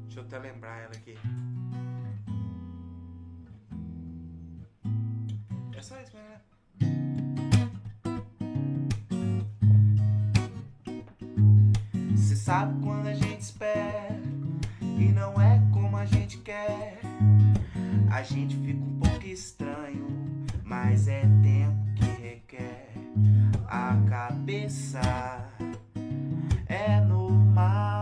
[0.05, 1.17] Deixa eu até lembrar ela aqui.
[5.77, 6.41] É só isso, né?
[12.17, 14.11] Você sabe quando a gente espera
[14.81, 17.01] e não é como a gente quer.
[18.13, 20.09] A gente fica um pouco estranho,
[20.65, 21.80] mas é tempo.
[23.71, 25.01] A cabeça.
[26.67, 28.00] É normal,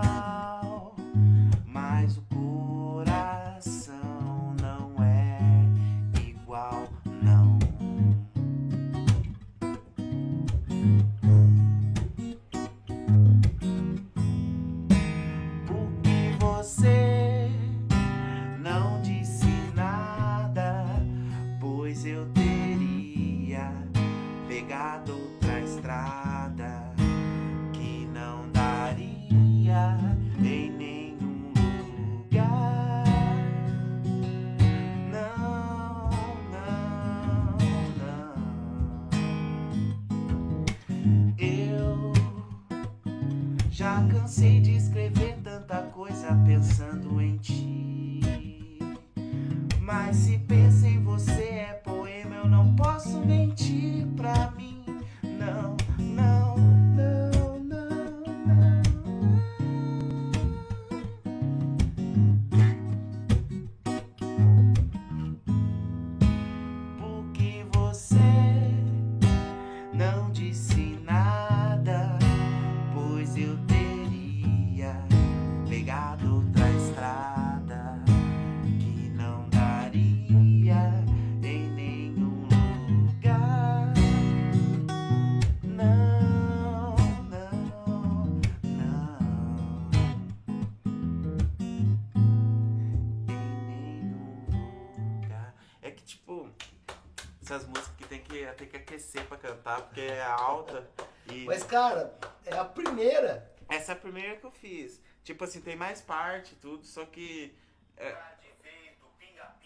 [99.48, 100.88] cantar, porque é alta.
[101.30, 103.50] E Mas, cara, é a primeira.
[103.68, 105.00] essa é a primeira que eu fiz.
[105.24, 107.54] Tipo assim, tem mais parte tudo, só que.
[107.96, 108.16] é,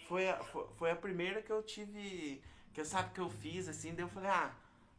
[0.09, 0.37] foi, a,
[0.79, 2.43] foi, a primeira que eu tive.
[2.73, 4.51] Que eu sabe que eu fiz, assim, daí eu falei, ah,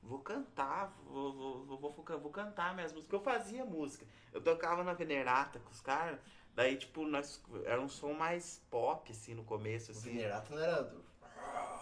[0.02, 3.14] vou cantar, vou, vou, vou, vou, vou cantar minhas músicas.
[3.14, 4.06] Eu fazia música.
[4.32, 6.20] Eu tocava na Venerata com os caras.
[6.56, 10.12] Daí, tipo, nós, era um som mais pop, assim, no começo, O assim.
[10.12, 11.04] Venerato não era do...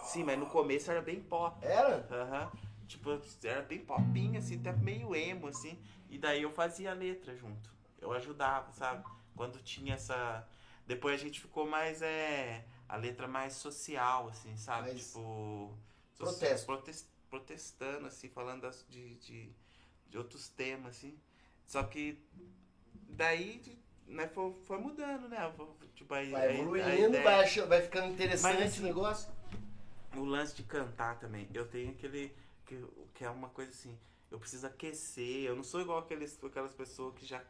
[0.05, 1.57] Sim, mas no começo era bem pop.
[1.61, 2.07] Era?
[2.09, 2.51] Aham.
[2.91, 5.79] Tipo, era bem popinho, assim, até meio emo, assim.
[6.09, 7.73] E daí eu fazia a letra junto.
[8.01, 9.05] Eu ajudava, sabe?
[9.33, 10.45] Quando tinha essa.
[10.85, 12.65] Depois a gente ficou mais, é.
[12.89, 14.89] A letra mais social, assim, sabe?
[14.89, 15.73] Mais tipo.
[16.17, 16.65] protesto.
[16.65, 19.55] protes- protestando, assim, falando de, de,
[20.09, 21.17] de outros temas, assim.
[21.65, 22.21] Só que.
[23.07, 23.61] Daí.
[24.05, 25.37] Né, foi, foi mudando, né?
[25.95, 29.31] Tipo, aí, Vai evoluindo, vai, vai ficando interessante Mas, assim, o negócio.
[30.17, 31.47] o lance de cantar também.
[31.53, 32.35] Eu tenho aquele.
[32.71, 32.85] Que,
[33.15, 33.97] que é uma coisa assim.
[34.29, 35.43] Eu preciso aquecer.
[35.43, 37.41] Eu não sou igual aqueles, aquelas pessoas que já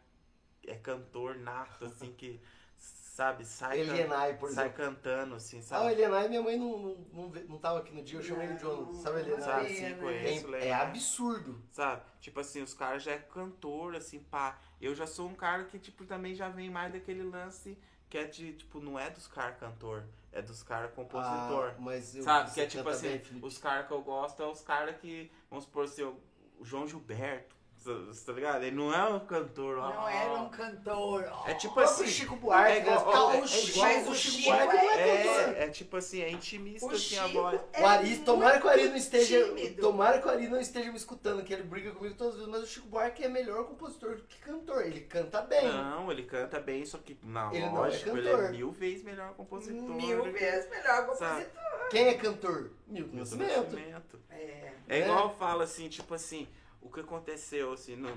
[0.65, 2.41] é cantor nato, assim, que.
[2.77, 5.91] Sabe, sai, can- Elienay, por sai cantando, assim, Ah, o sabe?
[5.91, 8.91] Elienay, minha mãe não, não, não, não tava aqui no dia, eu chamei o John.
[8.95, 9.41] Sabe o Elienay?
[9.41, 9.98] Sabe, sim, né?
[9.99, 11.61] conheço, É, é absurdo.
[11.72, 12.02] Sabe?
[12.19, 14.57] Tipo assim, os caras já é cantor, assim, pá.
[14.80, 17.77] Eu já sou um cara que, tipo, também já vem mais daquele lance
[18.10, 21.74] que é de, tipo, não é dos caras cantor, é dos caras compositor.
[21.76, 22.52] Ah, mas eu, Sabe?
[22.52, 25.66] Que é tipo canta assim, os caras que eu gosto é os caras que, vamos
[25.66, 26.20] supor assim, o
[26.64, 28.64] João Gilberto, você tá ligado?
[28.64, 29.90] Ele não é um cantor, ó.
[29.94, 31.28] Não era um cantor.
[31.32, 31.48] ó.
[31.48, 32.06] É tipo O assim.
[32.08, 33.38] Chico Buarque, é igual- né?
[33.40, 35.56] É o Chico- igual- mas o o Chico Chico Buarque não é cantor.
[35.58, 37.60] É, é tipo assim, é intimista O assim a voz.
[37.74, 39.45] é O Ari, tomara que o Ari não esteja.
[39.45, 39.82] tímido.
[39.82, 42.52] Tomara que o Ari não esteja me escutando, que ele briga comigo todas as vezes,
[42.52, 44.86] mas o Chico Buarque é melhor compositor do que cantor.
[44.86, 45.68] Ele canta bem.
[45.68, 48.45] Não, ele canta bem, só que, não, Ele não é lógico, ele cantor.
[48.45, 49.82] é mil vezes melhor compositor.
[49.95, 51.45] Mil vezes melhor Sabe?
[51.45, 51.90] compositor.
[51.90, 52.72] Quem é cantor?
[52.88, 53.58] Milton Milton Nascimento.
[53.74, 54.20] Nascimento.
[54.30, 54.72] É.
[54.88, 56.48] É igual eu falo assim, tipo assim,
[56.82, 58.12] o que aconteceu, assim, não,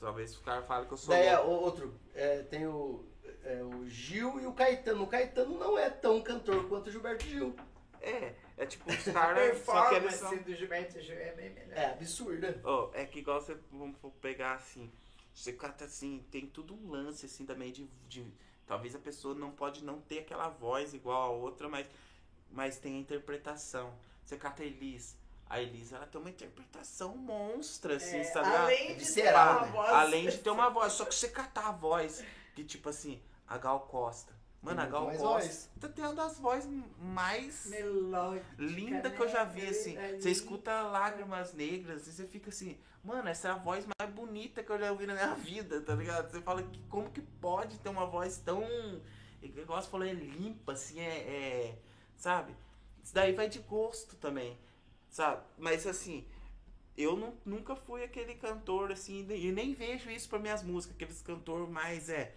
[0.00, 3.04] talvez o cara fale que eu sou Daí é, outro, é, tem o,
[3.44, 5.04] é, o Gil e o Caetano.
[5.04, 7.54] O Caetano não é tão cantor quanto o Gilberto Gil.
[8.00, 10.44] É, é tipo os A caras, só que eles performance são...
[10.44, 11.76] do Gilberto Gil é bem melhor.
[11.76, 12.60] É absurda.
[12.64, 14.90] Ó, é que igual você, vamos pegar assim,
[15.34, 18.26] você cata assim, tem tudo um lance assim também de, de
[18.66, 21.86] talvez a pessoa não pode não ter aquela voz igual a outra, mas,
[22.50, 23.92] mas tem a interpretação.
[24.24, 25.16] Você cata Elis,
[25.48, 28.48] a Elis ela tem uma interpretação monstra, assim, É, sabe?
[28.54, 29.70] além É de ter uma né?
[29.72, 29.90] voz...
[29.92, 32.22] Além de ter uma voz, só que você catar a voz,
[32.54, 34.34] que tipo assim, a Gal Costa.
[34.62, 35.70] Mano, Tem a Gal Costa voz.
[35.78, 36.68] tá tendo uma das vozes
[36.98, 39.52] mais melódica, linda que eu já né?
[39.54, 39.94] vi, assim.
[39.94, 40.22] Verdade.
[40.22, 44.64] Você escuta lágrimas negras e você fica assim, mano, essa é a voz mais bonita
[44.64, 46.30] que eu já ouvi na minha vida, tá ligado?
[46.30, 48.64] Você fala que como que pode ter uma voz tão.
[49.40, 51.18] Igual você falou, é limpa, assim, é.
[51.18, 51.78] é-
[52.16, 52.56] sabe?
[53.04, 54.58] Isso daí vai de gosto também,
[55.16, 55.42] sabe?
[55.58, 56.24] Mas assim.
[56.96, 61.22] Eu nu- nunca fui aquele cantor assim, e nem vejo isso para minhas músicas, aqueles
[61.22, 62.34] cantor mais é.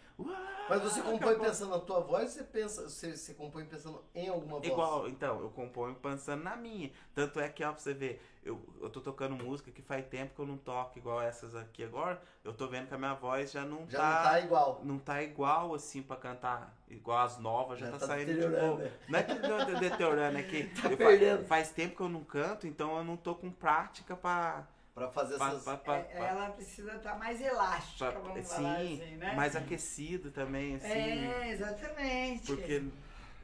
[0.70, 3.66] Mas você "Uau, compõe acabou." pensando na tua voz ou você, pensa, você, você compõe
[3.66, 4.68] pensando em alguma voz?
[4.72, 6.92] Igual, então, eu componho pensando na minha.
[7.16, 10.36] Tanto é que, ó, pra você ver, eu, eu tô tocando música que faz tempo
[10.36, 12.22] que eu não toco igual essas aqui agora.
[12.44, 14.14] Eu tô vendo que a minha voz já não Já tá.
[14.16, 14.82] não tá igual.
[14.84, 18.48] não tá igual assim pra cantar, igual as novas, já, Já tá, tá saindo de
[18.48, 18.78] novo.
[18.84, 18.92] né?
[19.08, 21.46] Não é que não tá deteriorando, é que eu fa- perdendo.
[21.48, 24.68] faz tempo que eu não canto, então eu não tô com prática pra.
[25.00, 25.64] Pra fazer pra, essas...
[25.64, 29.34] pra- pra- É, ela precisa estar mais elástica, pra- vamos sim, falar assim, né?
[29.36, 30.88] mais aquecido também, assim.
[30.88, 32.46] É, exatamente.
[32.46, 32.84] Porque.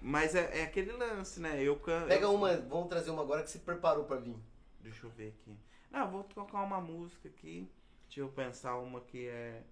[0.02, 1.62] Mas é, é aquele lance, né?
[1.62, 1.78] Eu.
[2.08, 4.38] Pega uma, vamos trazer uma agora que você preparou pra vir.
[4.80, 5.58] Deixa eu ver aqui.
[5.90, 7.68] Não, eu vou tocar uma música aqui.
[8.08, 9.64] Deixa eu pensar uma que é.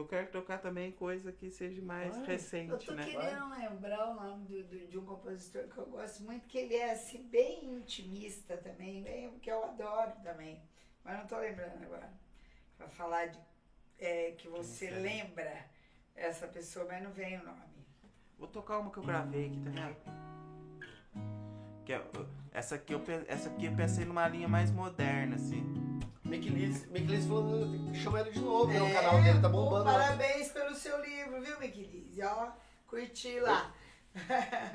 [0.00, 2.16] Eu quero tocar também coisa que seja mais.
[2.16, 3.04] Eu recente, tô né?
[3.04, 6.74] querendo lembrar o nome do- do- de um compositor que eu gosto muito, que ele
[6.74, 10.60] é assim, bem intimista também, bem, que eu adoro também.
[11.04, 12.10] Mas não tô lembrando agora.
[12.76, 13.38] Pra falar de
[13.98, 14.98] é, que você sei.
[14.98, 15.66] lembra
[16.14, 17.60] essa pessoa, mas não vem o nome.
[18.38, 19.96] Vou tocar uma que eu gravei aqui, tá vendo?
[21.84, 22.02] Que é,
[22.52, 25.62] essa, aqui eu, essa aqui eu pensei numa linha mais moderna, assim.
[26.30, 28.80] Falou, tem que chamar ele de novo, né?
[28.80, 29.84] O É, canal dele tá bombando.
[29.84, 29.92] lá.
[29.94, 32.22] Parabéns pelo seu livro, viu, Miquelise?
[32.22, 32.50] Ó,
[32.86, 33.74] curti lá.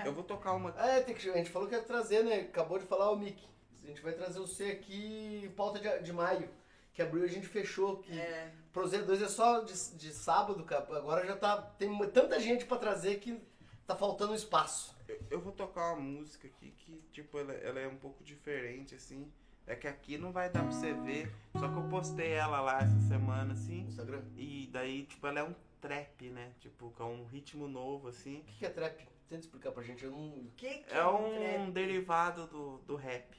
[0.04, 0.70] Eu vou tocar uma.
[0.78, 2.42] É, tem que, a gente falou que ia trazer, né?
[2.42, 3.42] Acabou de falar o Mick.
[3.84, 6.50] A gente vai trazer o C aqui, pauta de, de maio.
[6.94, 7.98] Que abriu e a gente fechou.
[8.00, 10.86] Que É, Pro Z2 é só de, de sábado, cara.
[10.98, 11.62] Agora já tá.
[11.78, 13.40] Tem tanta gente pra trazer que
[13.88, 14.94] tá faltando espaço.
[15.08, 18.96] Eu, eu vou tocar uma música aqui que, tipo, ela, ela é um pouco diferente,
[18.96, 19.32] assim.
[19.68, 21.32] É que aqui não vai dar pra você ver.
[21.54, 23.82] Só que eu postei ela lá essa semana, assim.
[23.84, 24.22] No Instagram.
[24.38, 26.52] E daí, tipo, ela é um trap, né?
[26.60, 28.40] Tipo, com um ritmo novo, assim.
[28.42, 29.08] O que que é trap?
[29.28, 30.04] Tenta explicar pra gente.
[30.04, 30.28] Eu não.
[30.28, 31.34] o que, que É um
[31.64, 31.72] trap?
[31.72, 33.36] derivado do, do rap.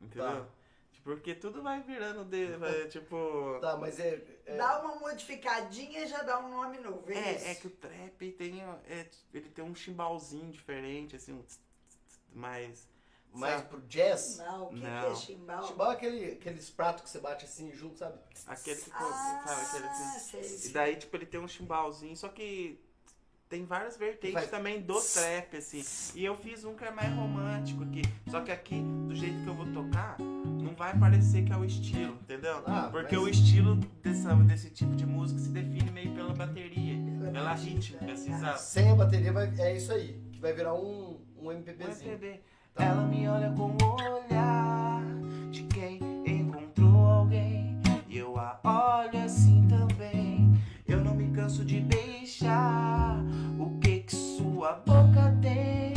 [0.00, 0.24] Entendeu?
[0.24, 0.46] Tá.
[0.92, 3.58] Tipo, Porque tudo vai virando, de, vai, tipo...
[3.60, 4.22] Tá, mas é.
[4.44, 7.46] é- Dá uma modificadinha e já dá um nome novo, é, É, isso?
[7.46, 11.98] é que o trap tem, é, ele tem um chimbalzinho diferente, assim, um tss, tss,
[12.08, 12.88] tss, mais...
[13.38, 14.38] mais pro jazz.
[14.38, 15.66] Não, o que, que é chimbal?
[15.66, 18.18] Chimbal é aquele, aqueles pratos que você bate assim junto, sabe?
[18.46, 19.60] Aquele que Ah, sabe?
[19.86, 22.80] Aquele sei, E daí, tipo, ele tem um chimbalzinho, só que
[23.48, 25.84] tem várias vertentes Vai- também do trap, assim.
[26.14, 28.02] E eu fiz um que é mais romântico aqui.
[28.28, 31.64] Só que aqui, do jeito que eu vou tocar, não vai parecer que é o
[31.64, 32.60] estilo, entendeu?
[32.66, 36.96] Ah, Porque mas- o estilo dessa, desse tipo de música se define meio pela bateria,
[37.20, 38.38] Pela pela rítmica, assim, tá.
[38.40, 38.60] sabe?
[38.62, 42.12] Sem a bateria vai, é isso aí, que vai virar um, um Um MPBzinho.
[42.14, 42.40] MPB.
[42.78, 45.02] Ela me olha com o olhar
[45.50, 47.78] de quem encontrou alguém.
[48.08, 50.52] E eu a olho assim também.
[50.86, 53.18] Eu não me canso de beijar.
[53.58, 55.94] O que que sua boca tem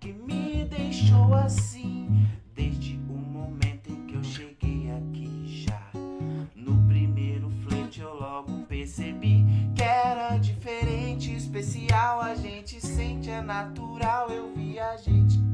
[0.00, 2.26] que me deixou assim?
[2.54, 5.82] Desde o momento em que eu cheguei aqui já.
[6.56, 9.44] No primeiro flerte eu logo percebi
[9.74, 12.20] que era diferente, especial.
[12.20, 14.30] A gente sente, é natural.
[14.30, 15.51] Eu vi, a gente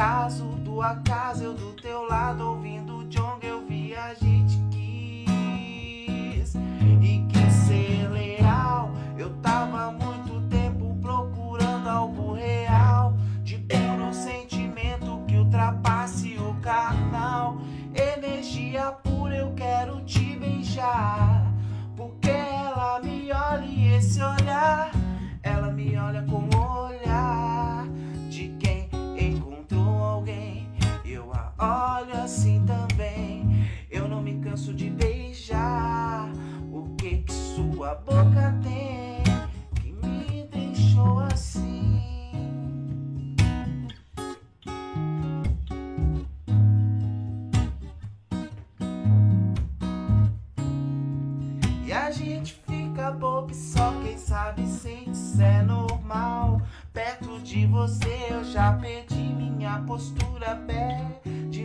[0.00, 6.54] Caso do acaso, eu do teu lado, ouvindo o Jong, eu vi, a gente quis.
[7.02, 8.92] E quis ser leal.
[9.18, 13.12] Eu tava muito tempo procurando algo real.
[13.42, 17.58] De puro sentimento que ultrapasse o carnal.
[17.94, 21.52] Energia pura, eu quero te beijar.
[21.94, 24.89] Porque ela me olha e esse olhar,
[31.60, 33.68] olho assim também.
[33.90, 36.32] Eu não me canso de beijar.
[36.72, 39.22] O que que sua boca tem
[39.74, 42.00] que me deixou assim?
[51.86, 56.62] E a gente fica bobo só quem sabe sente se é normal.
[56.92, 61.19] Perto de você eu já perdi minha postura perde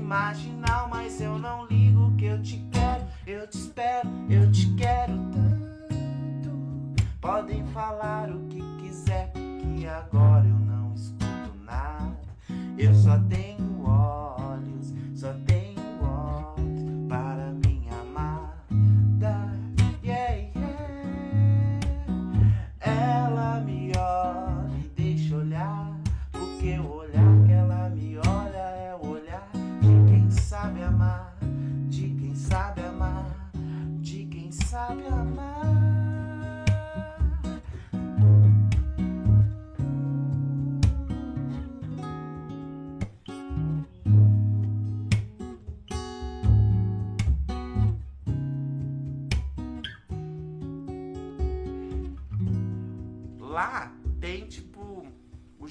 [0.06, 5.14] marginal, mas eu não ligo que eu te quero, eu te espero, eu te quero
[5.32, 6.52] tanto.
[7.20, 12.16] Podem falar o que quiser, porque agora eu não escuto nada.
[12.78, 13.45] Eu só tenho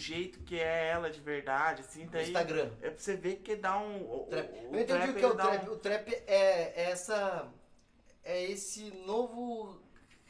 [0.07, 2.71] jeito que é ela de verdade, assim, daí Instagram.
[2.83, 4.03] é pra você ver que dá um.
[4.03, 4.49] o- Trap.
[4.53, 5.69] o Eu entendi trap, o que é o trap.
[5.69, 7.49] um- O trap é, é essa.
[8.23, 9.81] É esse novo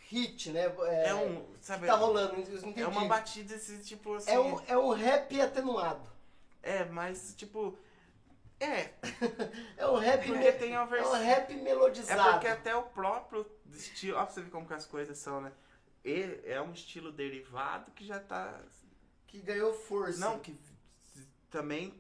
[0.09, 0.65] hit, né?
[0.89, 1.45] É, É um.
[1.61, 1.83] Sabe?
[1.83, 2.35] que tá rolando.
[2.77, 4.31] É uma batida esse tipo assim.
[4.31, 6.09] É um, é um rap atenuado.
[6.63, 7.79] É, mas tipo.
[8.61, 8.91] É,
[9.77, 12.33] É um rap, porque tem é um rap É melodizado.
[12.33, 14.17] porque até o próprio estilo.
[14.17, 15.53] Ó, pra você ver como que as coisas são, né?
[16.05, 18.61] Ele é um estilo derivado que já tá.
[19.35, 20.21] Que ganhou força.
[20.21, 20.57] Não, que
[21.51, 21.93] também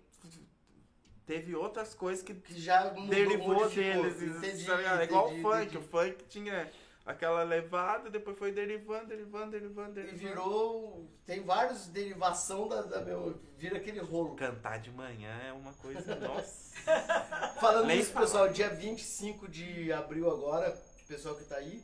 [1.26, 4.22] teve outras coisas que que já derivou deles.
[4.22, 5.00] Entendi, tá?
[5.00, 5.62] É igual entendi, o funk.
[5.64, 5.78] entendi.
[5.78, 6.70] O funk tinha
[7.04, 10.28] aquela levada, depois foi derivando, derivando, derivando, E derivando.
[10.28, 11.10] virou.
[11.26, 13.40] Tem vários derivação da, da meu.
[13.58, 14.36] Vira aquele rolo.
[14.36, 16.14] Cantar de manhã é uma coisa.
[16.14, 16.72] Nossa.
[17.58, 18.26] Falando Nem nisso, falar.
[18.26, 20.70] pessoal, dia 25 de abril agora,
[21.08, 21.82] pessoal que tá aí,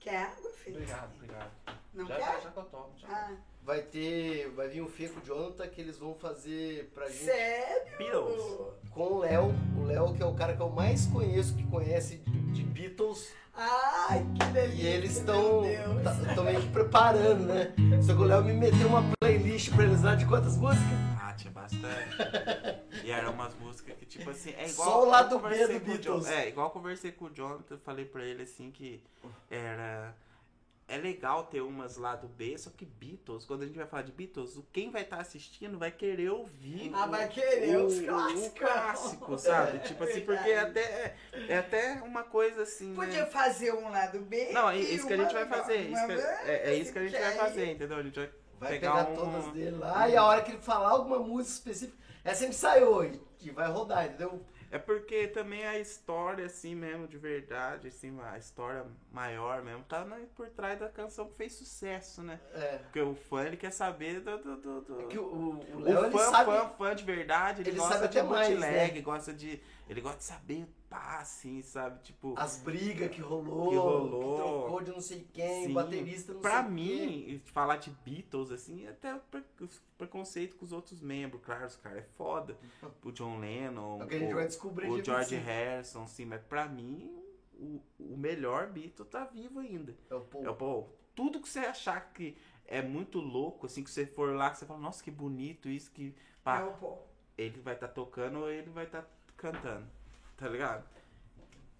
[0.00, 0.76] Quer água, filho?
[0.76, 1.50] Obrigado, obrigado.
[1.94, 2.24] Não já, quer?
[2.24, 2.90] já, já que eu tomo.
[2.96, 3.08] Já.
[3.08, 4.48] Ah, vai ter.
[4.50, 7.96] Vai vir um Fê com o Jonathan que eles vão fazer pra gente sério?
[7.98, 8.42] Beatles.
[8.90, 9.54] com o Léo.
[9.78, 13.32] O Léo, que é o cara que eu mais conheço, que conhece de, de Beatles.
[13.56, 14.82] Ai, que delícia.
[14.82, 16.44] E eles estão Deus.
[16.44, 17.72] meio que preparando, né?
[18.02, 20.88] Só que o Léo me meteu uma playlist pra eles lá de quantas músicas?
[21.20, 21.84] Ah, tinha bastante.
[23.04, 24.88] e eram umas músicas que, tipo assim, é igual.
[24.90, 26.24] Só o lado B do Beatles.
[26.24, 29.00] Jon- É, igual eu conversei com o Jonathan, eu falei pra ele assim que
[29.48, 30.12] era.
[30.86, 34.12] É legal ter umas lado B, só que Beatles, quando a gente vai falar de
[34.12, 38.04] Beatles, quem vai estar assistindo vai querer ouvir Ah, o- vai querer o, os o
[38.04, 38.58] clássicos.
[38.58, 39.76] clássico, sabe?
[39.78, 40.36] É, tipo assim, verdade.
[40.38, 41.16] porque é até,
[41.48, 42.94] é até uma coisa assim.
[42.94, 43.26] Podia né?
[43.26, 44.50] fazer um lado B.
[44.52, 45.76] Não, é e isso que a uma gente vai fazer.
[45.80, 46.20] Isso que- Uma-
[46.50, 47.96] é, é isso que a gente vai fazer, entendeu?
[47.96, 48.30] A gente vai,
[48.60, 49.14] Vai pegar, pegar, um.
[49.16, 52.56] todas dele lá e a hora que ele falar alguma música específica, essa a gente
[52.56, 54.40] saiu e, e vai rodar, entendeu?
[54.74, 60.04] É porque também a história, assim mesmo, de verdade, assim, a história maior mesmo, tá
[60.04, 62.40] na- por trás da canção que fez sucesso, né?
[62.52, 62.78] É.
[62.78, 64.36] Porque o fã, ele quer saber do...
[64.36, 66.50] do, do, do- É que o, o, o O Léo, ele fã, sabe...
[66.50, 69.00] fã, fã de verdade, ele, ele gosta sabe de até mais, né?
[69.00, 69.62] gosta de...
[69.88, 72.00] Ele gosta de saber, pá, assim, sabe?
[72.04, 72.34] Tipo...
[72.38, 74.36] As brigas que rolou, Que rolou.
[74.36, 75.70] trocou de não sei quem, Sim.
[75.72, 79.42] o baterista não Pra sei mim, e falar de Beatles, assim, é até pre-
[79.98, 82.56] preconceito com os outros membros, claro, os caras é foda.
[83.02, 85.44] O John Lennon, É o que a gente o- vai descobrir o George 25.
[85.44, 87.10] Harrison, sim, mas pra mim,
[87.54, 89.96] o, o melhor Beatle tá vivo ainda.
[90.08, 90.44] É o Paul.
[90.46, 94.34] É, o- pô, tudo que você achar que é muito louco, assim, que você for
[94.36, 96.14] lá, que você fala, nossa, que bonito isso, que.
[96.44, 97.04] Pá, É o Paul.
[97.36, 99.04] ele vai estar tocando ou ele vai estar
[99.36, 99.86] cantando.
[100.36, 100.84] Tá ligado?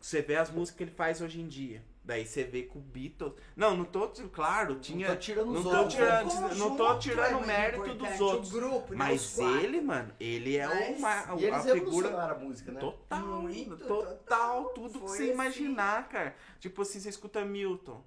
[0.01, 1.83] Você vê as músicas que ele faz hoje em dia.
[2.05, 3.33] Daí você vê com o Beatles.
[3.57, 4.07] Não, não tô.
[4.31, 5.09] Claro, tinha.
[5.09, 8.21] tô tirando os não tô outros, tirando, O não tô tirando é muito mérito dos
[8.21, 8.51] outros.
[8.51, 12.39] O grupo, né, Mas os ele, mano, ele é Mas- uma, E a figura a
[12.39, 12.79] música, né?
[12.81, 14.65] total, Muito, total, total.
[14.75, 15.33] tudo que você assim.
[15.33, 16.37] imaginar, cara.
[16.61, 18.05] Tipo assim, você escuta Milton.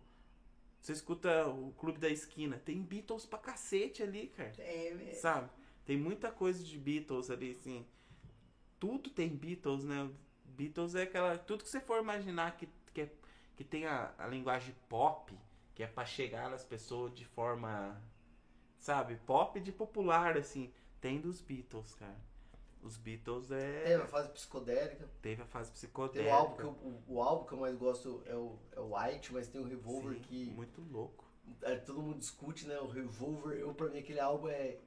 [0.79, 2.61] Você escuta o Clube da Esquina.
[2.63, 4.53] Tem Beatles pra cacete ali, cara.
[4.59, 5.19] É mesmo.
[5.19, 5.49] Sabe?
[5.83, 7.83] Tem muita coisa de Beatles ali, assim.
[8.79, 10.07] Tudo tem Beatles, né?
[10.57, 11.37] Beatles é aquela.
[11.37, 13.11] Tudo que você for imaginar que, que, é-
[13.55, 15.37] que tem a, a linguagem pop,
[15.75, 18.01] que é pra chegar nas pessoas de forma.
[18.79, 19.15] Sabe?
[19.25, 20.71] Pop de popular, assim.
[21.01, 22.15] Tem dos Beatles, cara.
[22.81, 23.83] Os Beatles é.
[23.83, 25.09] Teve a fase psicodélica.
[25.21, 26.31] Teve a fase Tem psicodélica.
[26.33, 28.95] o álbum que eu, o, o álbum que eu mais gosto é o, é o
[28.95, 31.25] White, mas tem o Revolver Sim, que Muito louco.
[31.63, 32.77] é, todo mundo discute, né?
[32.79, 34.77] O Revolver, eu pra mim aquele álbum é,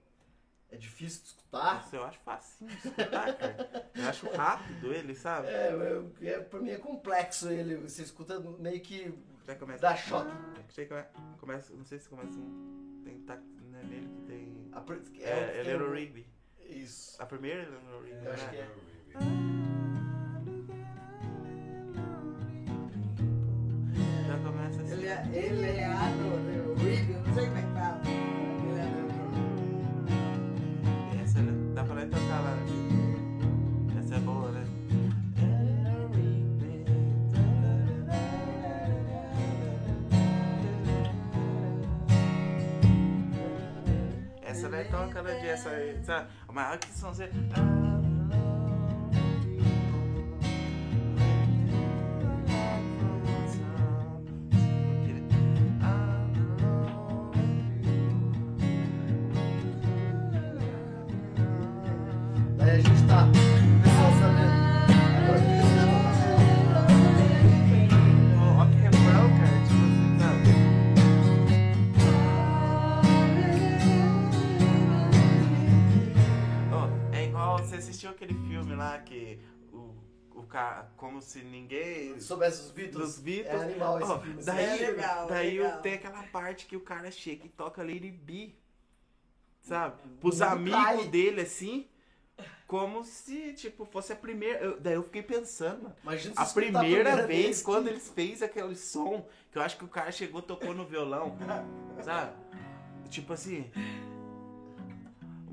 [0.72, 1.82] é difícil de escutar.
[1.84, 3.90] Isso eu acho facinho de escutar, cara.
[3.94, 5.48] Eu acho rápido ele, sabe?
[5.48, 5.70] É,
[6.22, 7.76] é, é, pra mim é complexo ele.
[7.76, 9.12] Você escuta meio que
[9.46, 9.80] Já começa.
[9.82, 10.30] dá choque.
[10.68, 13.00] Achei que come- começa, não sei se começa um.
[13.04, 14.70] Tem tá, não é nele que tem.
[14.72, 14.84] A
[15.20, 16.26] É, é, é Little Rigby.
[16.68, 17.20] Isso.
[17.20, 18.24] A primeira é Little Rigby.
[18.26, 18.50] Eu acho né?
[18.50, 19.80] que é.
[24.26, 24.92] Já começa assim.
[24.92, 27.62] Ele é, ele é Anor, Rigby, não sei como é
[45.08, 45.40] Essa né?
[45.40, 46.28] de Essa aí, sabe?
[46.48, 47.30] A maior que são você.
[80.50, 82.18] Cara, como se ninguém.
[82.20, 82.96] Soubesse os Beatles.
[83.06, 83.60] Dos Beatles.
[83.60, 84.42] É animal esse Ó, filme.
[84.42, 85.80] daí É legal, daí legal.
[85.82, 88.54] tem aquela parte que o cara chega e toca Lady B.
[89.62, 89.96] Sabe?
[90.20, 91.86] Pros Não amigos dele assim.
[92.66, 94.60] Como se, tipo, fosse a primeira.
[94.60, 95.96] eu- daí eu fiquei pensando, mano.
[96.02, 99.84] Imagina A escutar primeira, vez, vez quando eles fez aquele som, que eu acho que
[99.84, 101.36] o cara chegou, tocou no violão,
[102.02, 102.32] sabe?
[103.10, 103.70] Tipo assim.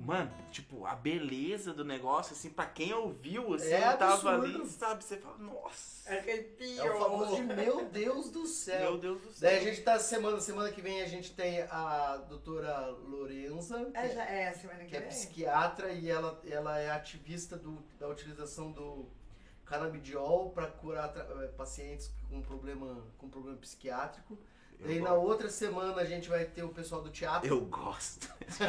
[0.07, 4.57] Mano, tipo, a beleza do negócio, assim, pra quem ouviu, assim, É tava absurdo.
[4.61, 5.03] ali, sabe?
[5.03, 6.81] Você fala, nossa, Arrepio.
[6.81, 8.79] É o famoso de meu Deus do céu.
[8.91, 9.49] meu Deus do céu.
[9.49, 14.07] Daí a gente tá semana, semana que vem a gente tem a doutora Lorenza, É,
[14.07, 15.09] já é semana que que é vem.
[15.09, 19.09] psiquiatra e ela, ela é ativista do, da utilização do
[19.65, 24.39] canabidiol para curar eh, pacientes com problema, com problema psiquiátrico.
[24.79, 25.27] Eu Daí na gosto.
[25.27, 27.47] outra semana a gente vai ter o pessoal do teatro.
[27.49, 28.27] Eu gosto.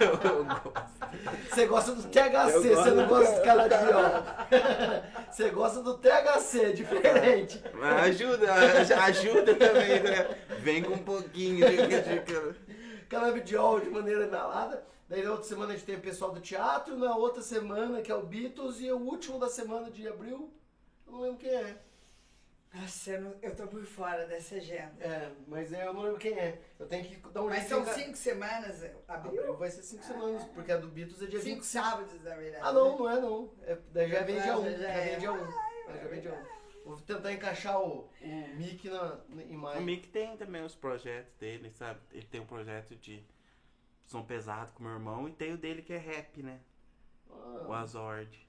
[0.00, 0.72] eu gosto.
[1.48, 4.02] Você gosta do THC, Eu você não gosta do canabidiol.
[5.30, 7.62] você gosta do THC, diferente.
[7.74, 8.52] Mas ajuda,
[9.04, 10.36] ajuda também, né?
[10.60, 12.56] Vem com um pouquinho de, de-
[13.08, 14.84] Canabidiol de maneira inalada.
[15.08, 18.10] Daí na outra semana a gente tem o pessoal do teatro, na outra semana que
[18.10, 20.52] é o Beatles e o último da semana de abril,
[21.06, 21.76] eu não lembro quem é.
[22.80, 25.02] Nossa, eu, não- eu tô por fora dessa agenda.
[25.02, 26.60] É, mas eu não lembro quem é.
[26.78, 29.40] Eu tenho que dar um Mas são em ca- cinco semanas, abril?
[29.40, 31.64] Abril vai ser cinco semanas, porque a do Beatles é dia Cinco 20.
[31.66, 32.62] sábados, na verdade.
[32.64, 33.50] Ah não, não é não.
[33.62, 34.62] É, daí já vem Ah, dia 1.
[34.64, 35.08] já Já é.
[35.10, 35.36] vem dia 1.
[35.96, 36.56] Já vem dia 1.
[36.88, 39.80] Vou tentar encaixar o, o Mickey na, em maio.
[39.80, 41.98] O Mick tem também os projetos dele, sabe?
[42.12, 43.24] Ele tem um projeto de
[44.06, 46.60] som pesado com o meu irmão e tem o dele que é rap, né?
[47.28, 48.45] O Ah, Azord.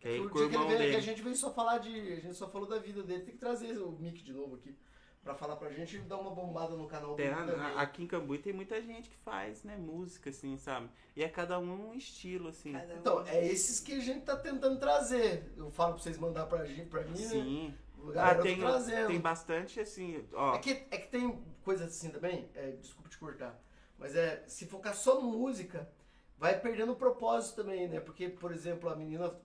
[0.00, 1.00] Que é o dia que, ele veio, que a dele.
[1.00, 1.90] gente veio só falar de.
[1.90, 3.22] A gente só falou da vida dele.
[3.24, 4.76] Tem que trazer o Mickey de novo aqui.
[5.24, 8.06] pra falar pra gente e dar uma bombada no canal Tem, dele a- aqui em
[8.06, 10.88] Cambuí tem muita gente que faz, né, música, assim, sabe?
[11.14, 12.72] E é cada um um estilo, assim.
[12.72, 12.98] Cada um.
[12.98, 15.52] Então, é esses que a gente tá tentando trazer.
[15.54, 17.26] Eu falo pra vocês mandar pra, gente, pra mim, né?
[17.28, 17.74] Sim.
[17.98, 19.08] O Ah, tem, tá trazendo.
[19.08, 20.54] tem bastante, assim, ó.
[20.54, 23.60] É que, é que tem coisas assim também, é, desculpa te cortar,
[23.98, 25.90] mas é, se focar só no música,
[26.38, 28.00] vai perdendo o propósito também, né?
[28.00, 29.36] Porque, por exemplo, a menina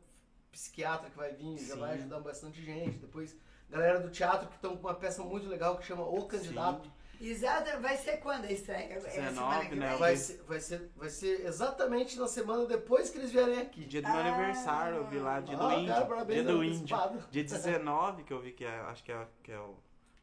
[0.54, 1.80] psiquiatra que vai vir já Sim.
[1.80, 2.98] vai ajudar bastante gente.
[3.00, 3.36] Depois,
[3.70, 6.90] galera do teatro que estão com uma peça muito legal que chama O Candidato.
[7.22, 8.94] Exato, vai ser quando a estreia?
[8.94, 9.96] É a 19, semana que né?
[9.96, 13.86] Vai ser, vai, ser, vai ser exatamente na semana depois que eles vierem aqui.
[13.86, 14.28] Dia do meu Ah.
[14.36, 15.94] aniversário, eu vi lá, dia do Ah, índio.
[15.94, 16.98] cara, parabéns, dia do índio.
[17.32, 19.78] Dia 19, que eu vi que é, acho que é, que é o, o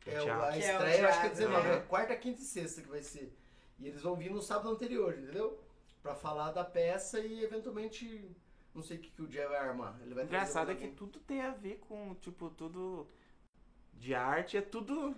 [0.07, 0.44] É, o- teatro.
[0.44, 1.74] a Que é o estreia, acho que é teatro, 19, né?
[1.77, 3.35] é quarta, quinta e sexta que vai ser.
[3.78, 5.59] E eles vão vir no sábado anterior, entendeu?
[6.02, 8.31] Pra falar da peça e eventualmente.
[8.75, 9.99] Não sei o que, que o Jay vai armar.
[10.03, 13.07] Ele vai O engraçado é que tudo tem a ver com, tipo, tudo
[13.95, 15.15] de arte, é tudo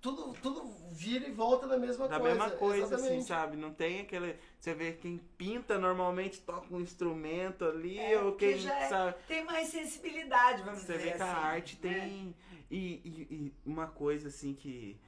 [0.00, 2.34] tudo, tudo vira e volta na mesma da coisa.
[2.34, 3.24] mesma coisa, assim, exatamente.
[3.28, 3.56] sabe?
[3.56, 4.36] Não tem aquele.
[4.58, 8.88] Você vê quem pinta normalmente toca um instrumento ali, É, ou que quem já é-
[8.88, 9.16] sabe.
[9.28, 11.92] Tem mais sensibilidade, vamos Você dizer vê que a assim, arte né?
[11.94, 12.34] tem.
[12.70, 14.98] E, e- e uma coisa assim que.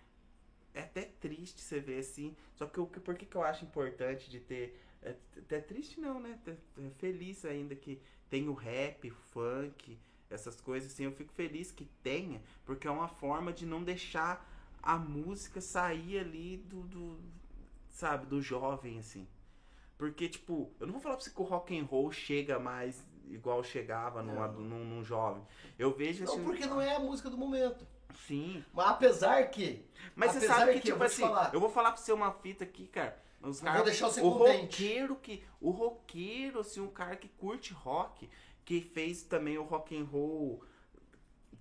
[0.73, 2.37] É até triste você ver assim.
[2.55, 4.81] Só que o que- por que, que eu acho importante de ter.
[5.03, 6.39] É, até triste não, né?
[6.47, 9.99] É feliz ainda que tem o rap, o funk,
[10.29, 11.05] essas coisas assim.
[11.05, 14.47] Eu fico feliz que tenha, porque é uma forma de não deixar
[14.83, 16.83] a música sair ali do.
[16.83, 17.19] do
[17.89, 19.27] sabe, do jovem, assim.
[19.99, 23.05] Porque, tipo, eu não vou falar pra você que o rock and roll chega mais
[23.29, 24.53] igual chegava num, Não.
[24.53, 25.43] num, num jovem.
[25.79, 26.45] Eu vejo Não, assim.
[26.45, 27.87] porque não é a música do momento.
[28.27, 28.65] Sim.
[28.73, 29.85] Mas apesar que.
[30.17, 31.55] Mas você Apesar sabe que, que, eu tipo te assim, falar.
[31.55, 33.17] eu vou falar pra você uma fita aqui, cara.
[33.43, 35.43] Os cara- vou deixar você o roqueiro que.
[35.61, 38.29] O roqueiro, assim, um cara que curte rock,
[38.65, 40.63] que fez também o rock and roll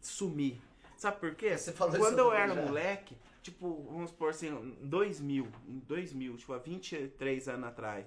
[0.02, 0.60] sumir.
[0.98, 1.58] Sabe por quê?
[1.58, 2.62] Você falou Quando eu era já.
[2.62, 4.50] moleque, tipo, vamos supor assim,
[4.82, 8.06] 2000, em 2000, tipo, há 23 anos atrás,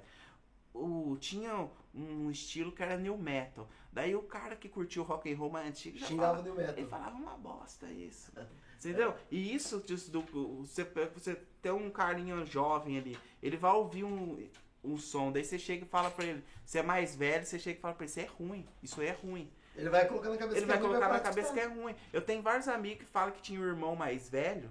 [0.74, 3.68] o, tinha um estilo que era new metal.
[3.90, 6.54] Daí o cara que curtiu o rock and roll mais antigo já Xingava falava, New
[6.54, 6.74] Metal.
[6.78, 8.30] ele falava uma bosta isso.
[8.78, 9.14] Entendeu?
[9.30, 10.22] E isso, disso do,
[10.64, 10.84] você,
[11.14, 14.46] você tem um carinha jovem ali, ele vai ouvir um,
[14.84, 17.78] um som, daí você chega e fala pra ele, você é mais velho, você chega
[17.78, 19.50] e fala pra ele, isso é ruim, isso é ruim.
[19.74, 21.78] Ele vai colocar na cabeça Ele que vai é ruim, colocar na cabeça que escutar.
[21.78, 21.96] é ruim.
[22.12, 24.70] Eu tenho vários amigos que falam que tinha um irmão mais velho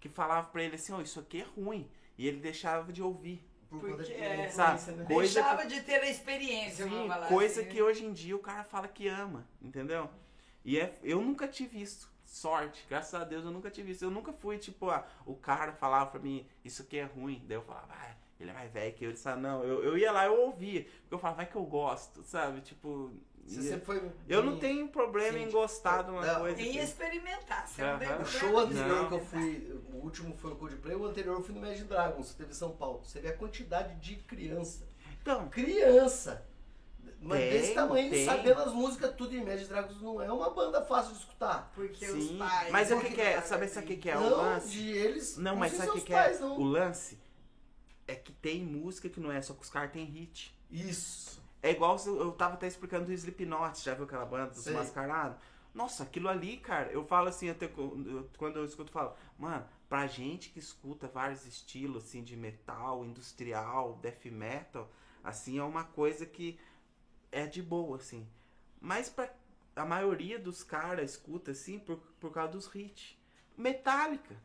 [0.00, 1.86] que falava pra ele assim, ó, isso aqui é ruim.
[2.16, 3.44] E ele deixava de ouvir.
[3.68, 5.04] Por Porque é, sabe, né?
[5.04, 7.68] coisa Deixava de ter a experiência, vamos Sim, falar coisa assim.
[7.70, 10.08] que hoje em dia o cara fala que ama, entendeu?
[10.68, 12.12] E é, eu nunca tive isso.
[12.26, 14.04] Sorte, graças a Deus eu nunca tive isso.
[14.04, 17.42] Eu nunca fui, tipo, ah, o cara falava pra mim, isso aqui é ruim.
[17.48, 19.08] Daí eu falava, ah, ele é mais velho que eu.
[19.08, 20.82] Ele falava, não, eu, eu ia lá, eu ouvia.
[20.82, 22.60] Porque eu falava, vai que eu gosto, sabe?
[22.60, 23.10] Tipo.
[23.46, 24.10] Você ia- sempre foi.
[24.28, 26.60] eu não tenho problema em Sim, gostar de uma não, coisa.
[26.60, 28.22] Em que- experimentar, você não tem Aham.
[28.22, 29.24] O show anterior que eu Não.
[29.24, 32.54] fui, o último foi o Coldplay, o anterior eu fui no Magic Dragons, teve em
[32.54, 33.00] São Paulo.
[33.02, 34.86] Você vê a quantidade de criança.
[35.22, 36.46] Então, Criança!
[37.20, 38.24] Mas Tem, desse tamanho, tem.
[38.24, 41.70] sabendo as músicas tudo em Magic Dragons não é uma banda fácil de escutar.
[41.74, 42.18] Porque sim.
[42.18, 42.70] os pais.
[42.70, 43.40] Mas é o que, que é?
[43.40, 44.70] Sabe sabe o que, que é o não, lance?
[44.70, 45.36] de eles.
[45.36, 46.38] Não, mas sabe o que, que é?
[46.38, 46.58] não.
[46.58, 47.18] O lance
[48.06, 50.56] é que tem música que não é, só que os caras têm hit.
[50.70, 51.42] Isso.
[51.62, 54.72] É igual eu tava até explicando do Slipknot, já viu aquela banda dos Sei.
[54.72, 55.38] mascarados?
[55.74, 57.68] Nossa, aquilo ali, cara, eu falo assim, até
[58.36, 63.04] quando eu escuto, eu falo, mano, pra gente que escuta vários estilos, assim, de metal,
[63.04, 64.90] industrial, death metal,
[65.22, 66.58] assim, é uma coisa que
[67.30, 68.26] é de boa, assim.
[68.80, 69.32] Mas pra
[69.78, 73.16] a maioria dos caras escuta, assim, por, por causa dos hits.
[73.56, 74.36] Metallica.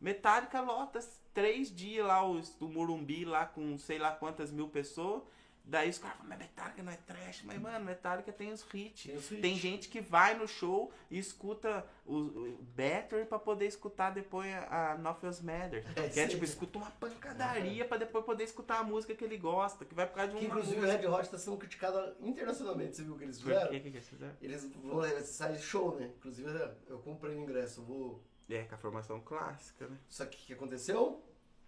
[0.00, 1.00] Metallica lota
[1.34, 5.22] três dias lá os, do Morumbi, lá com sei lá quantas mil pessoas.
[5.64, 7.42] Daí os caras falam, mas Metallica não é trash.
[7.44, 9.04] Mas, mano, Metallica tem os hits.
[9.04, 9.40] Tem os hits.
[9.40, 14.52] Tem gente que vai no show e escuta o, o Better pra poder escutar depois
[14.52, 15.84] a, a Nothing Matter.
[15.94, 16.28] É, que é sim.
[16.28, 19.84] tipo, escuta uma pancadaria pra depois poder escutar a música que ele gosta.
[19.84, 20.98] Que vai por causa de uma inclusive o música.
[20.98, 23.70] Red Hot está sendo criticado internacionalmente, você viu o que eles fizeram?
[23.70, 24.36] que que eles fizeram?
[24.42, 26.10] Eles vão levar esse sai show, né?
[26.18, 26.50] Inclusive
[26.88, 28.24] eu comprei o ingresso, eu vou.
[28.48, 29.96] É, com a formação clássica, né?
[30.08, 31.22] Só que o que aconteceu?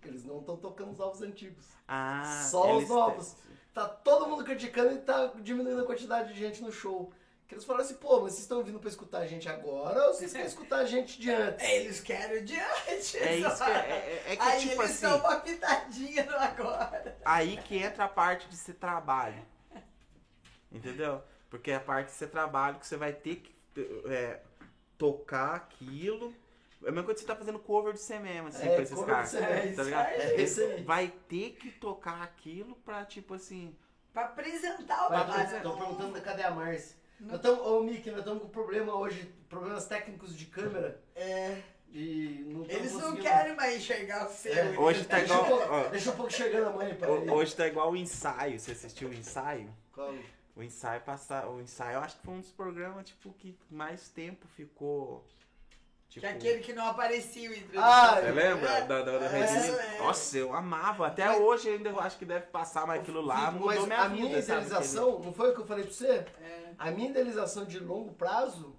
[0.08, 1.66] Eles não estão tocando os novos antigos.
[1.88, 3.32] Ah, Só os novos.
[3.32, 7.10] têm- Tá todo mundo criticando e tá diminuindo a quantidade de gente no show.
[7.48, 10.14] Que eles falaram assim, pô, mas vocês estão vindo pra escutar a gente agora ou
[10.14, 11.68] vocês querem escutar a gente de antes?
[11.68, 13.14] Eles querem de antes.
[13.14, 17.18] É isso que é, é, é que Aí tipo eles assim, uma pitadinha no agora.
[17.24, 19.42] aí que entra a parte de ser trabalho.
[20.70, 21.22] Entendeu?
[21.50, 23.54] Porque é a parte de ser trabalho que você vai ter que
[24.06, 24.40] é,
[24.96, 26.34] tocar aquilo.
[26.84, 28.82] É a mesma coisa que você tá fazendo cover de você mesmo, assim, É, com
[28.82, 29.32] esses caras.
[29.34, 29.76] mesmo.
[29.76, 30.06] Tá ligado?
[30.08, 30.82] É isso aí.
[30.82, 33.76] Vai ter que tocar aquilo pra, tipo assim.
[34.12, 35.56] Pra apresentar o trabalho.
[35.56, 36.96] Estão perguntando cadê a Márcia.
[37.20, 37.28] Não.
[37.32, 41.00] Nós tamo, ô Mickey, nós estamos com problema hoje, problemas técnicos de câmera.
[41.14, 41.62] É.
[41.94, 44.52] E não tô Eles não querem mais enxergar o seu.
[44.52, 45.88] É, Hoje tá deixa igual- Um pouco, ó.
[45.88, 47.30] deixa um pouco chegando a mãe pra ele.
[47.30, 48.58] Ho- Hoje tá igual o ensaio.
[48.58, 49.70] Você assistiu o ensaio?
[49.92, 50.12] Qual?
[50.56, 51.46] O ensaio passar.
[51.48, 55.24] O ensaio eu acho que foi um dos programas, tipo, que mais tempo ficou.
[56.12, 57.82] Que Tipo, é aquele que não aparecia introdução.
[57.82, 58.68] Ah, Você lembra?
[58.68, 58.80] É.
[58.82, 59.80] Da, da, da É, Regina?
[59.82, 59.98] é.
[59.98, 61.06] Nossa, eu amava.
[61.06, 63.98] Até Mas- hoje ainda eu acho que deve passar, mas aquilo lá mudou mas minha
[63.98, 64.14] a vida.
[64.28, 64.60] minha sabe?
[64.66, 66.06] idealização, não foi o que eu falei pra você?
[66.42, 66.72] É.
[66.78, 68.76] A minha idealização de longo prazo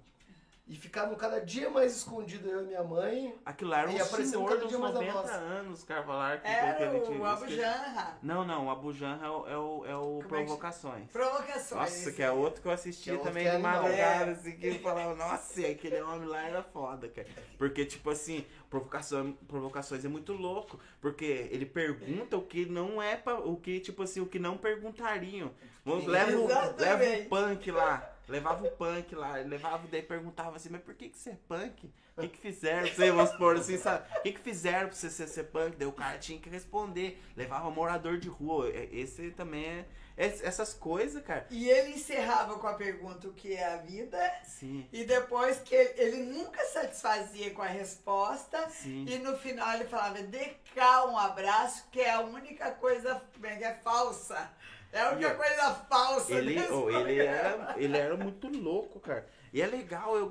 [0.66, 3.34] e ficava cada dia mais escondido eu e minha mãe.
[3.44, 5.30] Aquilo lá era um senhor dos dia mais a 90 voz.
[5.30, 6.36] anos, Carvalar.
[6.40, 8.18] Que, que Era ele tinha- o Abu Janra.
[8.22, 11.10] Não, não, o Abu Janra é o, é o, é o Como é que- Provocações.
[11.10, 11.80] Provocações.
[11.80, 14.32] Nossa, que é outro que eu assistia Que é também que é de madrugada, É.
[14.32, 17.28] assim, que eu falava, nossa, e aquele homem lá era foda, cara.
[17.58, 20.80] Porque, tipo assim, provocação, provocações é muito louco.
[20.98, 24.56] Porque ele pergunta o que não é pra, o que, tipo assim, o que não
[24.56, 25.50] perguntariam.
[25.84, 28.10] Vamos, leva, o, leva o punk lá.
[28.28, 31.90] Levava o punk lá, levava, daí perguntava assim, mas por que que você é punk?
[32.16, 34.06] O que que fizeram pra você, vamos supor assim, sabe?
[34.18, 35.76] O que que fizeram pra você ser, ser punk?
[35.76, 37.20] Daí o cara tinha que responder.
[37.36, 38.68] Levava morador de rua.
[38.70, 39.86] É- Esse também é...
[40.16, 41.44] es- Essas coisas, cara.
[41.50, 44.18] E ele encerrava com a pergunta o que é a vida.
[44.44, 48.70] Sim, E depois que ele, ele nunca satisfazia com a resposta.
[48.70, 49.04] sim.
[49.08, 53.56] E no final ele falava, dê cá um abraço, que é a única coisa é
[53.56, 54.50] que é falsa.
[54.94, 59.26] É a única coisa falsa Ele, desse oh, ele, era, ele era muito louco, cara.
[59.52, 60.30] E é legal, eu,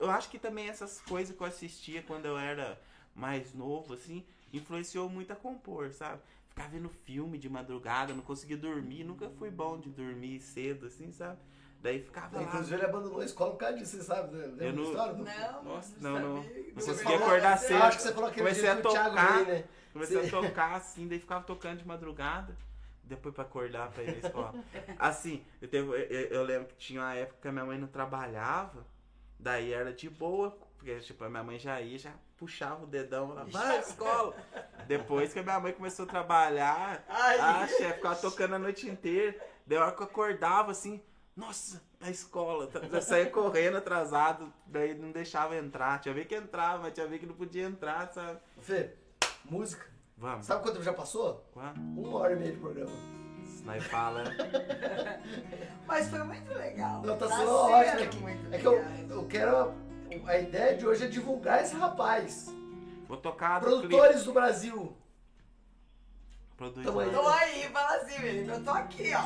[0.00, 2.80] eu acho que também essas coisas que eu assistia quando eu era
[3.14, 6.20] mais novo, assim, influenciou muito a compor, sabe?
[6.48, 11.12] Ficar vendo filme de madrugada, não conseguia dormir, nunca fui bom de dormir cedo, assim,
[11.12, 11.38] sabe?
[11.82, 12.42] Daí ficava lá.
[12.44, 14.36] Inclusive ele abandonou a escola por causa disso, você sabe?
[14.36, 14.46] né?
[14.46, 15.14] Lembra Eu não- história?
[15.14, 16.34] do- Não, Nossa, não, não, não.
[16.36, 16.44] Não
[16.74, 17.82] Você conseguia acordar cedo.
[17.82, 19.32] Ah, acho que você falou aquele Comecei dia a que o Thiago tocar.
[19.34, 19.64] veio, né?
[19.92, 20.26] Comecei Sim.
[20.26, 22.54] a tocar assim, daí ficava tocando de madrugada,
[23.10, 24.54] depois pra acordar pra ir na escola.
[24.98, 27.88] Assim, eu, teve, eu, eu lembro que tinha uma época que a minha mãe não
[27.88, 28.86] trabalhava,
[29.38, 33.34] daí era de boa, porque tipo, a minha mãe já ia, já puxava o dedão
[33.34, 34.34] lá, vai à escola.
[34.86, 37.38] Depois que a minha mãe começou a trabalhar, Ai.
[37.38, 41.02] a chefe ficava tocando a noite inteira, daí a hora que eu acordava assim,
[41.36, 46.00] nossa, a escola, já saía correndo atrasado, daí não deixava entrar.
[46.00, 48.38] Tinha ver que entrava, mas tinha ver que não podia entrar, sabe?
[48.60, 48.94] Fê,
[49.44, 49.86] música.
[50.20, 50.44] Vamos.
[50.44, 51.42] Sabe quanto tempo já passou?
[51.50, 51.80] Quanto?
[51.80, 52.92] Uma hora e meia de programa.
[53.64, 54.24] Nós fala.
[55.88, 57.02] Mas foi muito legal.
[57.02, 58.28] Não, tá Tá sendo ótimo.
[58.28, 59.72] É que, é que eu, eu quero.
[60.26, 62.54] A ideia de hoje é divulgar esse rapaz.
[63.08, 63.66] Vou tocar do.
[63.66, 64.94] Produtores do Brasil.
[66.56, 67.10] Produz Tamo aí.
[67.10, 67.12] lá.
[67.22, 68.52] Tô aí, fala assim, menino.
[68.52, 69.24] Eu tô aqui, ó.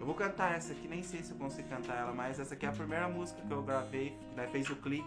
[0.00, 2.66] Eu vou cantar essa aqui, nem sei se eu consigo cantar ela, mas essa aqui
[2.66, 4.48] é a primeira música que eu gravei, né?
[4.48, 5.06] Fez o clipe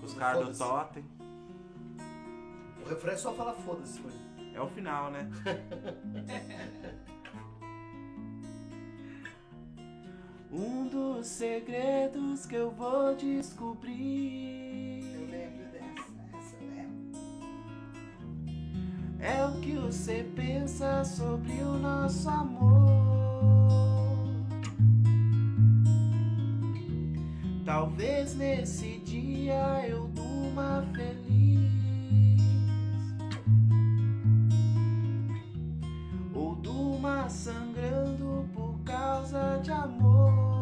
[0.00, 0.64] com os caras do.
[0.64, 1.04] Totem.
[2.86, 4.14] O refrão é só falar foda-se, mano.
[4.54, 5.28] É o final, né?
[10.52, 15.02] um dos segredos que eu vou descobrir.
[15.16, 16.12] Eu lembro dessa.
[16.38, 17.18] Essa eu lembro.
[19.18, 22.86] É o que você pensa sobre o nosso amor.
[27.64, 31.26] Talvez nesse dia eu durma feliz.
[36.66, 40.55] Ou durma sangrando por causa de amor.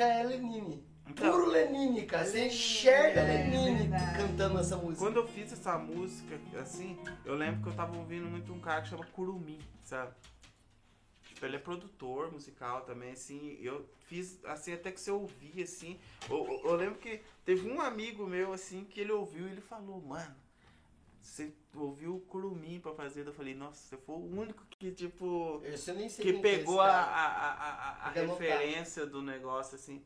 [0.00, 0.82] Já é Lenine.
[1.06, 1.30] Então.
[1.30, 2.24] Puro Lenine, cara.
[2.24, 4.16] Você enxerga é Lenine verdade.
[4.18, 5.04] cantando essa música.
[5.04, 8.80] Quando eu fiz essa música, assim, eu lembro que eu tava ouvindo muito um cara
[8.80, 10.14] que chama Kurumi, sabe?
[11.24, 15.98] Tipo, ele é produtor musical também, assim, eu fiz, assim, até que você ouvia, assim,
[16.28, 19.60] eu, eu- eu lembro que teve um amigo meu, assim, que ele ouviu e ele
[19.60, 20.34] falou, mano,
[21.20, 25.60] você ouviu o Kurumi pra fazer, eu falei, nossa, você foi o único que, tipo,
[25.64, 30.02] Esse eu nem sei que é pegou a, a, a, a, referência do negócio, assim.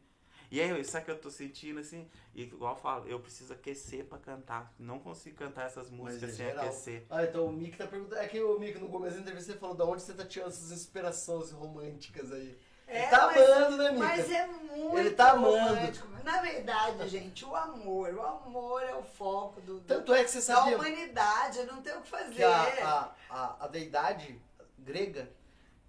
[0.50, 2.08] E aí, sabe o que eu tô sentindo, assim?
[2.34, 4.72] E, igual eu falo, eu preciso aquecer pra cantar.
[4.78, 6.66] Não consigo cantar essas músicas é sem geral.
[6.66, 7.04] aquecer.
[7.10, 8.20] Ah, então o Mick tá perguntando.
[8.20, 10.50] É que o Mick no começo da entrevista você falou da onde você tá tirando
[10.50, 12.56] essas inspirações românticas aí.
[12.86, 14.04] É, Ele tá mas- amando, né, Mica?
[14.04, 16.14] Mas é muito Ele tá amando.
[16.24, 20.30] Na verdade, gente, o amor, o amor é o foco do, do- Tanto é que
[20.30, 22.34] você da sabia humanidade, não tem o que fazer.
[22.34, 24.40] que a, a, a, a deidade
[24.78, 25.30] grega,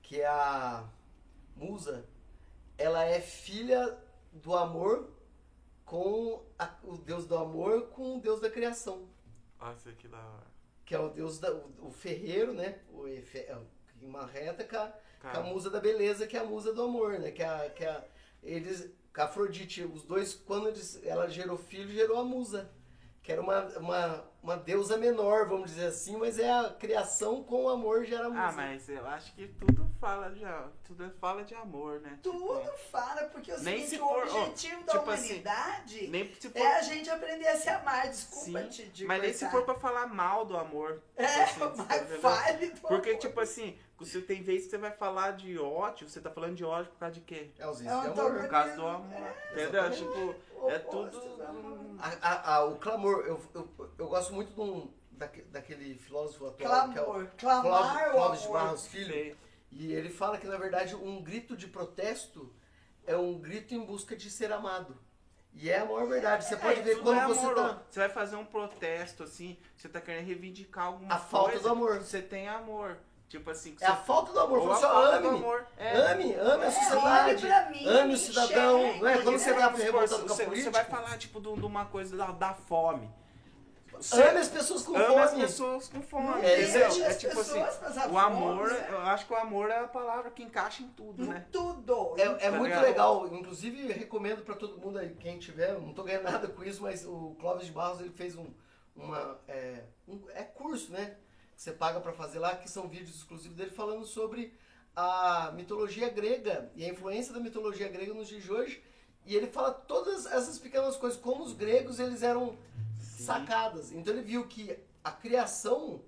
[0.01, 0.84] que é a
[1.55, 2.05] musa,
[2.77, 3.97] ela é filha
[4.34, 5.09] do amor
[5.85, 9.07] com a- o deus do amor com o deus da criação.
[9.77, 10.47] Isso aqui da hora.
[10.85, 12.80] Que é o deus da, o, o ferreiro, né?
[12.91, 13.57] O é,
[14.01, 14.63] em uma reta
[15.21, 17.31] com a, com a musa da beleza, que é a musa do amor, né?
[17.31, 18.03] Que é a, que é a-
[18.43, 22.69] eles, com a Afrodite, os dois, quando eles, ela gerou filho, gerou a musa.
[23.23, 27.63] Que era uma, uma, uma deusa menor, vamos dizer assim, mas é a criação com
[27.63, 28.41] o amor gera a musa.
[28.43, 30.45] ah, mas eu acho que tudo fala de,
[30.83, 32.19] tudo fala de amor, né?
[32.21, 36.07] Tudo Tipo, fala, porque o Nem se o for- ó, objetivo da tipo assim, humanidade
[36.07, 38.07] nem se for, é a gente aprender a se amar.
[38.09, 41.01] Desculpa sim, te de mas nem se for pra falar mal do amor.
[41.17, 43.19] É, tipo assim, mas fale do Porque, amor.
[43.21, 46.65] tipo assim, você tem vezes que você vai falar de ódio, você tá falando de
[46.65, 47.51] ódio por causa de quê?
[47.57, 48.39] É ausência É de amor.
[48.41, 49.05] Por causa do amor.
[49.51, 49.85] entendeu?
[49.85, 49.97] exatamente.
[50.03, 50.35] Tipo,
[50.69, 51.22] é tudo.
[51.99, 56.47] A- a- a- o clamor, eu, eu, eu gosto muito de um, daque- daquele filósofo
[56.47, 57.27] atual, que é o Clamor.
[57.38, 58.47] Clamar Clóvis, de.
[58.49, 59.38] Barros Filho.
[59.72, 62.53] E ele fala que, na verdade, um grito de protesto
[63.05, 64.97] é um grito em busca de ser amado.
[65.53, 66.43] E é a maior verdade.
[66.45, 67.81] Você pode É, ver quando é você tá...
[67.89, 71.30] Você vai fazer um protesto, assim, você tá querendo reivindicar alguma A coisa.
[71.30, 71.99] falta do amor.
[71.99, 72.97] Você tem amor.
[73.36, 74.72] Tipo assim, que É a você- falta do amor.
[74.72, 75.38] a do ame.
[75.40, 75.68] amor.
[75.78, 75.98] É.
[76.12, 77.30] Ame, ame a É, sociedade.
[77.45, 78.80] olhe pra mim, ame o cidadão.
[78.80, 79.14] enxergue, Não é?
[79.18, 79.38] Quando né?
[79.38, 82.16] você tá revoltado com a você, política, você vai falar, tipo, de, de uma coisa
[82.16, 83.10] da, da fome.
[84.14, 85.41] ame as pessoas com Ama as fome.
[85.44, 86.41] pessoas com fome.
[86.45, 87.60] É, É as tipo assim,
[88.12, 91.24] o amor, fome, eu acho que o amor é a palavra que encaixa em tudo,
[91.24, 91.45] Em né?
[91.52, 92.14] tudo.
[92.18, 92.84] É, é Tá muito ligado?
[92.84, 96.82] legal, inclusive recomendo pra todo mundo aí, quem tiver, não tô ganhando nada com isso,
[96.82, 98.48] mas o Clóvis de Barros ele fez um,
[98.95, 101.16] uma, é, um- é curso, né,
[101.56, 104.53] que você paga pra fazer lá, que são vídeos exclusivos dele falando sobre
[104.95, 108.84] a mitologia grega e a influência da mitologia grega nos dias de hoje,
[109.26, 112.57] e ele fala todas essas pequenas coisas, como os gregos eles eram
[112.99, 113.91] sacadas.
[113.91, 116.03] Então ele viu que a criação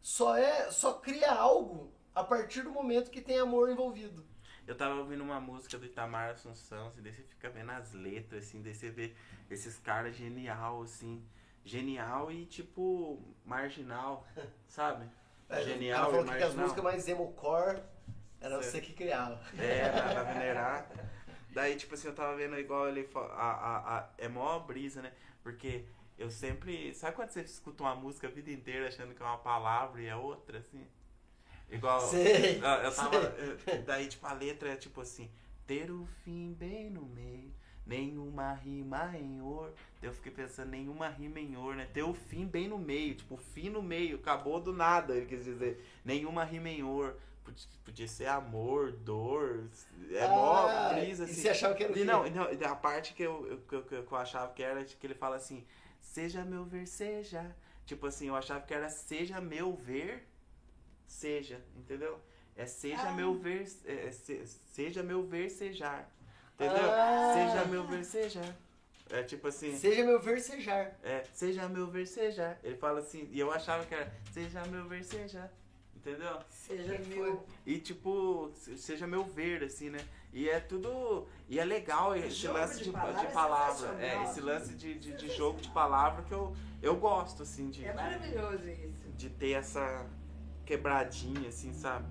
[0.00, 4.24] só é, só cria algo a partir do momento que tem amor envolvido.
[4.66, 8.44] Eu tava ouvindo uma música do Itamar Assunção, assim, daí você fica vendo as letras,
[8.44, 9.14] assim, daí você vê
[9.50, 11.24] esses caras genial, assim.
[11.66, 14.26] Genial e, tipo, marginal,
[14.68, 15.06] sabe?
[15.48, 17.82] É, Genial Ela falou e que as músicas mais emo-core
[18.40, 18.64] era Certo.
[18.64, 19.40] você que criava.
[19.58, 20.88] É, na venerar.
[21.50, 25.12] Daí, tipo assim, eu tava vendo igual ele a, a, a, É mó brisa, né?
[25.42, 25.84] Porque
[26.18, 26.94] eu sempre.
[26.94, 30.06] Sabe quando você escuta uma música a vida inteira achando que é uma palavra e
[30.06, 30.86] é outra, assim?
[31.70, 32.00] Igual.
[32.00, 33.16] Sei, Eu, eu tava.
[33.16, 35.30] eu- daí, tipo, a letra é tipo assim:
[35.66, 37.52] ter o fim bem no meio,
[37.86, 39.72] nenhuma rima em or.
[40.02, 41.88] Eu fiquei pensando, nenhuma rima em or, né?
[41.92, 45.26] Ter o fim bem no meio, tipo, o fim no meio, acabou do nada, ele
[45.26, 45.84] quis dizer.
[46.04, 47.14] Nenhuma rima em or.
[47.84, 49.68] Podia, ser amor, dor.
[50.10, 51.34] É mó Ah, brisa, E assim.
[51.42, 52.04] você achava que era o E quê?
[52.04, 55.06] não, não, a parte que eu, eu, que eu, que eu achava que era que
[55.06, 55.64] ele fala assim,
[56.00, 57.54] seja meu ver, seja.
[57.84, 60.26] Tipo assim, eu achava que era seja meu ver,
[61.06, 62.20] seja, entendeu?
[62.56, 63.12] É seja Ah.
[63.12, 66.10] meu ver, é, se- seja meu ver, sejar.
[66.58, 66.90] Entendeu?
[66.90, 67.32] Ah.
[67.34, 68.56] Seja meu ver, sejar.
[69.10, 70.96] É tipo assim, Seja meu versejar.
[71.04, 72.58] é, seja meu ver, sejar.
[72.64, 75.48] Ele fala assim, e eu achava que era seja meu ver, sejar.
[75.94, 76.38] entendeu?
[76.48, 77.46] Seja meu.
[77.64, 80.00] E tipo, se- seja meu ver, assim, né?
[80.32, 81.28] E é tudo.
[81.48, 83.74] E é legal esse jogo lance de de, palavra de é palavra.
[83.74, 84.00] sensacional.
[84.00, 87.84] É, esse lance de, de, de jogo de palavra que eu, eu gosto, assim, de,
[87.84, 89.08] É maravilhoso isso.
[89.16, 90.04] de ter essa
[90.64, 92.06] quebradinha, assim, sabe?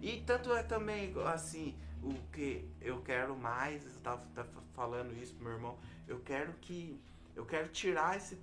[0.00, 5.34] E tanto é também, assim, o que eu quero mais, eu tava, tava falando isso
[5.34, 7.00] pro meu irmão, eu quero que.
[7.34, 8.36] Eu quero tirar esse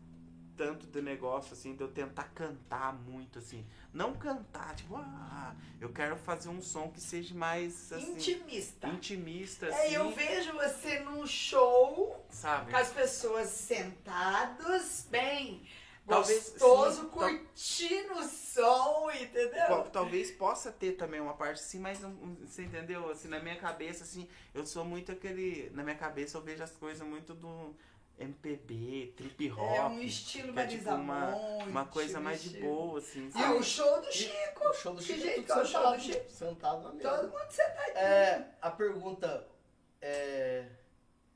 [0.56, 3.66] tanto de negócio, assim, de eu tentar cantar muito, assim.
[3.94, 8.88] Não cantar, tipo, ah, eu quero fazer um som que seja mais, assim, Intimista.
[8.88, 12.72] intimista, É, assim, eu vejo você num show sabe?
[12.72, 15.62] com as pessoas sentados, bem
[16.06, 19.66] gostoso, sim, curtindo o som, entendeu?
[19.68, 23.10] Tal- Talvez possa ter também uma parte assim, mas um- um- você entendeu?
[23.10, 25.70] Assim, na minha cabeça, assim, eu sou muito aquele.
[25.74, 27.76] Na minha cabeça eu vejo as coisas muito do
[28.20, 29.60] MPB, trip hop.
[29.60, 33.30] É um estilo que é tipo uma, Monte, uma coisa mais de boa, assim.
[33.36, 34.68] E o show do Chico.
[34.70, 36.32] O show do Que Chico é jeito que é o show do Chico?
[36.32, 37.10] sentado na mesa.
[37.10, 37.98] Todo mundo sentadinho.
[37.98, 39.48] É, a pergunta
[40.02, 40.66] é.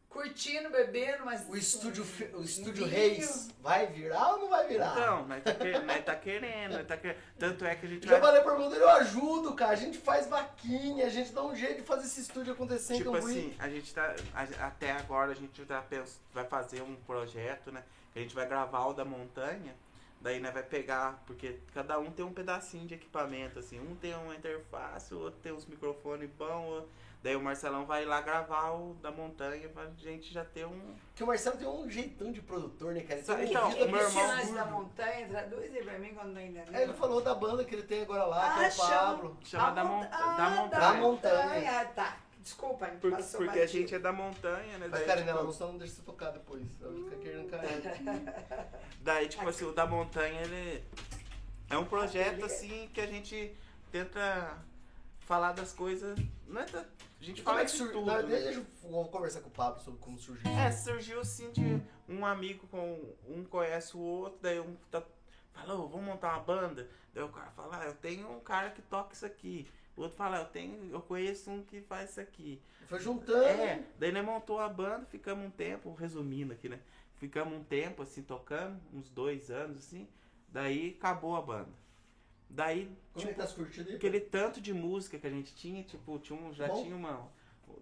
[0.09, 1.47] Curtindo, bebendo, mas.
[1.47, 2.03] O estúdio,
[2.33, 2.83] o estúdio.
[2.85, 4.91] Reis vai virar ou não vai virar?
[4.97, 7.17] Então, nós tá, quer- nós tá querendo, nós tá querendo.
[7.37, 8.21] Tanto é que a gente Já vai.
[8.21, 9.71] falei pra dele, eu ajudo, cara.
[9.73, 13.11] A gente faz vaquinha, a gente dá um jeito de fazer esse estúdio acontecer Tipo
[13.11, 13.31] em Cambuí.
[13.37, 14.15] assim, a gente tá.
[14.33, 17.83] a- até agora a gente tá pens- vai fazer um projeto, né?
[18.15, 19.75] A gente vai gravar o da montanha.
[20.21, 23.79] Daí né, vai pegar, porque cada um tem um pedacinho de equipamento, assim.
[23.79, 26.83] Um tem uma interface, o outro tem uns microfones bons.
[27.21, 30.95] Daí o Marcelão vai lá gravar o da montanha pra gente já ter um.
[31.09, 33.19] Porque o Marcelo tem um jeitão de produtor, né, cara?
[33.19, 36.31] Ele tem um Então, ouvido o meu irmão- da montanha, traduz aí pra mim quando
[36.31, 36.73] não entendeu.
[36.73, 38.89] É, ele falou da banda que ele tem agora lá, que é Ah, o chama-
[38.89, 39.37] Pablo.
[39.43, 40.79] Chama A da, mon- monta- ah, da montanha.
[40.81, 41.85] Da montanha.
[41.93, 43.79] Tá, desculpa, a Por- passou porque a batido.
[43.81, 44.87] gente é da montanha, né?
[44.89, 46.63] Mas, Daí, cara, tipo, ela não só não deixa você tocar depois.
[46.81, 47.81] Ela fica querendo cair.
[49.01, 50.81] Daí, tipo assim, o da montanha, ele
[51.69, 53.53] é um projeto Aquele- assim que a gente
[53.91, 54.57] tenta
[55.19, 56.17] falar das coisas.
[56.47, 56.85] Não é da-
[57.19, 57.99] a gente fala é que de surgiu?
[57.99, 58.05] tudo.
[58.05, 58.39] Não, né?
[58.39, 60.49] Deixa eu conversar com o Pablo sobre como surgiu.
[60.51, 63.15] É, surgiu assim de um amigo com.
[63.27, 65.03] Um conhece o outro, daí um tá.
[65.53, 66.89] Falou, vamos montar uma banda.
[67.13, 69.67] Daí o cara fala, ah, eu tenho um cara que toca isso aqui.
[69.97, 70.89] O outro fala, eu tenho.
[70.89, 72.61] Eu conheço um que faz isso aqui.
[72.87, 73.43] Foi juntando.
[73.43, 76.79] É, daí nós montou a banda, ficamos um tempo, resumindo aqui, né?
[77.17, 80.07] Ficamos um tempo assim tocando, uns dois anos assim,
[80.47, 81.69] daí acabou a banda.
[82.49, 83.95] Daí, Como é que tipo, tá as curtidas aí?
[83.95, 86.83] aquele tanto de música que a gente tinha, tipo, tinha um, já Bom.
[86.83, 87.27] tinha uma.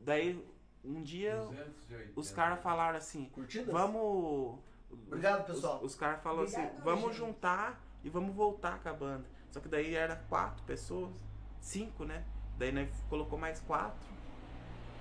[0.03, 0.44] Daí
[0.84, 2.19] um dia 280.
[2.19, 3.72] os caras falaram assim, Curtidas?
[3.72, 4.60] vamos.
[4.91, 5.77] Obrigado, pessoal.
[5.77, 7.15] Os, os caras falaram assim, vamos gente.
[7.18, 9.26] juntar e vamos voltar com a banda.
[9.52, 11.11] Só que daí era quatro pessoas,
[11.60, 12.26] cinco, né?
[12.57, 14.07] Daí nós colocou mais quatro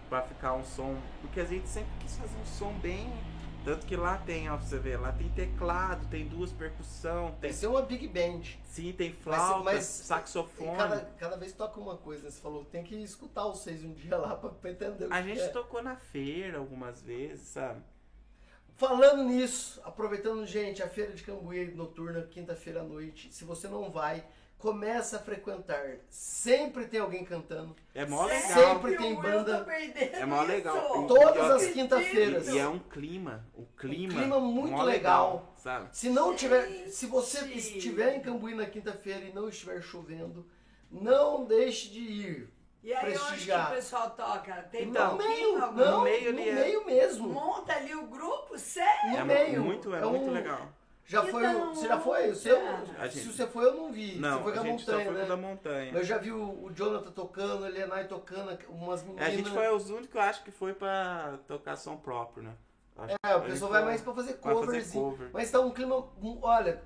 [0.09, 0.97] pra ficar um som.
[1.21, 3.09] Porque a gente sempre quis fazer um som bem.
[3.67, 7.53] Tanto que lá tem, ó, pra você ver, lá tem teclado, tem duas percussão, Tem
[7.53, 8.43] ser uma big band.
[8.65, 10.73] Sim, tem Mas- flauta, mas- saxofone.
[10.73, 12.31] E cada, cada vez toca uma coisa, né?
[12.31, 15.29] Você falou, tem que escutar seis um dia lá pra, pra entender o A que
[15.31, 15.49] gente é.
[15.49, 17.83] tocou na feira algumas vezes, sabe?
[18.77, 23.33] Falando nisso, aproveitando, gente, a feira de Cambuí noturna, quinta-feira à noite.
[23.35, 24.25] Se você não vai,
[24.59, 25.99] começa a frequentar.
[26.09, 27.75] Sempre tem alguém cantando.
[27.95, 28.49] É mó legal.
[28.75, 29.67] Sempre tem Eu banda.
[30.13, 30.77] É mó legal.
[30.77, 31.07] isso.
[31.07, 32.49] Todas as quinta-feiras.
[32.49, 35.55] E é um clima, o clima, clima muito mó legal.
[35.57, 35.89] sabe?
[35.93, 37.77] Se não tiver, se você Gente.
[37.79, 40.47] estiver em Cambuí na quinta-feira e não estiver chovendo,
[40.91, 42.57] não deixe de ir.
[42.83, 43.73] E aí onde que prestigiar.
[43.73, 44.53] o pessoal toca?
[44.71, 47.29] Tem Então, no meio, não, meio no é- meio mesmo.
[47.29, 49.11] Monta ali o grupo, sério?
[49.11, 49.61] No é meio.
[49.65, 50.69] muito, é, É muito um- legal.
[51.09, 52.31] Já Que foi, o- você já foi?
[52.31, 52.59] O seu?
[53.13, 54.17] Se você foi, eu não vi.
[54.19, 55.27] Não, você foi com a a gente só montanha, foi né?
[55.29, 55.93] da montanha.
[55.93, 59.27] Eu já vi o, o Jonathan tocando, a Elianai tocando, umas É, meninas.
[59.27, 62.53] a gente foi os únicos que eu acho que foi pra tocar som próprio, né?
[62.99, 64.91] Acho que É, o pessoal vai mais pra fazer covers.
[64.91, 65.31] cover.
[65.33, 66.05] Mas tá um clima.
[66.43, 66.83] Olha,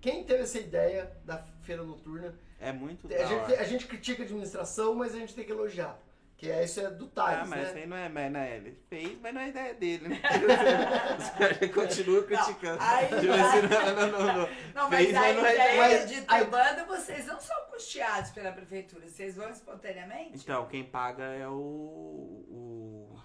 [0.00, 4.24] quem teve essa ideia da feira noturna, É muito a gente, a gente critica a
[4.24, 5.96] administração, mas a gente tem que elogiar.
[6.42, 7.80] Que é, isso é do Thales, Ah, mas isso né?
[7.82, 10.20] aí não é, mas não é, ele fez, mas não é ideia dele, né?
[11.16, 12.78] Os caras continuam criticando.
[12.82, 14.48] aí Tipo assim, não, não, não, não.
[14.74, 17.56] Não, mas Fez, a mas não é ideia mas de ter banda, vocês não são
[17.70, 20.32] custeados pela prefeitura, vocês vão espontaneamente?
[20.42, 23.16] Então, quem paga é o, o-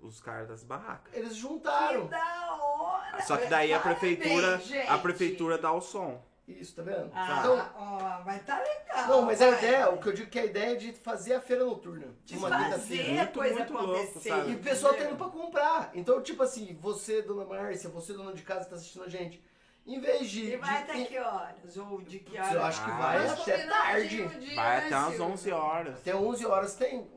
[0.00, 1.12] os caras das barracas.
[1.14, 2.06] Eles Que juntaram.
[2.06, 3.20] da hora!
[3.20, 5.02] Só que daí a Parabéns, prefeitura, a gente.
[5.02, 6.24] prefeitura dá o som.
[6.60, 7.10] Isso, tá vendo?
[7.14, 9.08] Ah, Então, ó, mas tá legal.
[9.08, 9.58] não, mas a vai.
[9.58, 12.06] ideia, o que eu digo que a ideia é de fazer a feira noturna.
[12.24, 14.28] De uma fazer a coisa Muito, muito louco, acontecer.
[14.28, 14.50] sabe?
[14.52, 15.90] E o pessoal tá indo pra comprar.
[15.94, 19.42] Então, tipo assim, você, dona Márcia, você, dona de casa, que tá assistindo a gente,
[19.86, 20.44] em vez de.
[20.52, 21.76] E vai de- até que horas?
[21.76, 22.52] Ou de que horas?
[22.54, 24.08] Eu acho que Ah, vai Nós até tarde.
[24.28, 25.32] de dia, Vai né, até umas Silvio?
[25.32, 25.98] 11 horas.
[25.98, 27.10] Até 11 horas tem.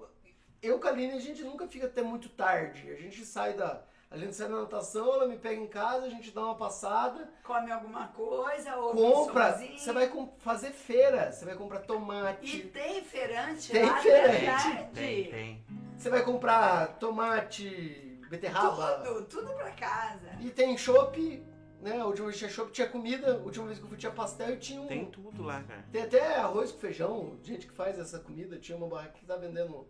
[0.62, 2.90] Eu com a Aline, a gente nunca fica até muito tarde.
[2.92, 3.84] A gente sai da.
[4.16, 7.30] A gente sai na natação, ela me pega em casa, a gente dá uma passada,
[7.44, 9.58] Come alguma coisa ou compra.
[9.78, 14.84] Você vai com- fazer feira, você vai comprar E tomate, tem feirante Tem lá, feirante.
[14.94, 15.66] Tem, tem.
[15.98, 19.02] você vai comprar tomate, beterraba.
[19.04, 20.30] Tudo, tudo pra casa.
[20.40, 21.44] E tem chopp,
[21.82, 22.00] né?
[22.00, 24.54] A última vez tinha chopp, tinha comida, a última vez que eu fui tinha pastel
[24.54, 24.88] e tinha um.
[24.88, 25.84] Tem tudo lá, cara.
[25.92, 28.58] Tem até arroz com feijão, gente que faz essa comida.
[28.58, 29.86] Tinha uma barraca que tá vendendo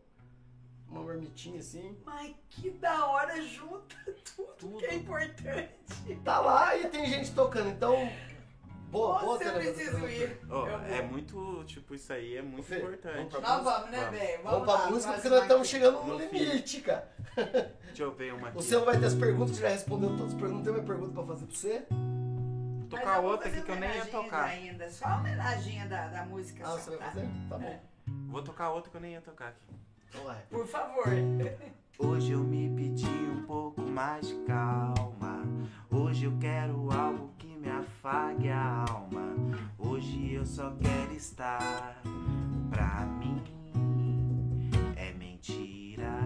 [0.89, 1.97] uma marmitinha assim.
[2.05, 3.95] Mas que da hora, junta
[4.35, 4.77] tudo, Tudo.
[4.77, 5.69] que é importante.
[6.23, 7.93] Tá lá e tem gente tocando, então.
[8.91, 10.39] Boa, boa Nossa, eu Telema, preciso ir.
[10.43, 10.67] Eu vou.
[10.69, 13.15] é muito, tipo, isso aí é muito Fê, importante.
[13.15, 14.19] vamos pra Nós vamos, né, Vamos.
[14.19, 14.37] bem?
[14.43, 17.11] Vamos pra lá, música porque nós estamos chegando no limite, cara.
[17.87, 18.55] Deixa eu ver uma aqui.
[18.57, 20.55] Você não vai ter as perguntas, já respondeu todas as perguntas.
[20.57, 21.85] Não tem mais pergunta pra fazer pra você?
[21.89, 24.43] Vou tocar eu vou outra aqui que eu nem ia tocar.
[24.45, 26.63] Ainda, só a homenagem da, da música.
[26.63, 27.05] Ah, só, você vai tá?
[27.05, 27.27] fazer?
[27.49, 27.81] Tá bom.
[28.27, 29.75] Vou tocar outra que eu nem ia tocar aqui.
[30.23, 30.43] Vai.
[30.49, 31.05] Por favor.
[31.97, 35.43] Hoje eu me pedi um pouco mais de calma.
[35.89, 39.33] Hoje eu quero algo que me afague a alma.
[39.77, 42.01] Hoje eu só quero estar
[42.69, 43.41] pra mim.
[44.95, 46.19] É mentira.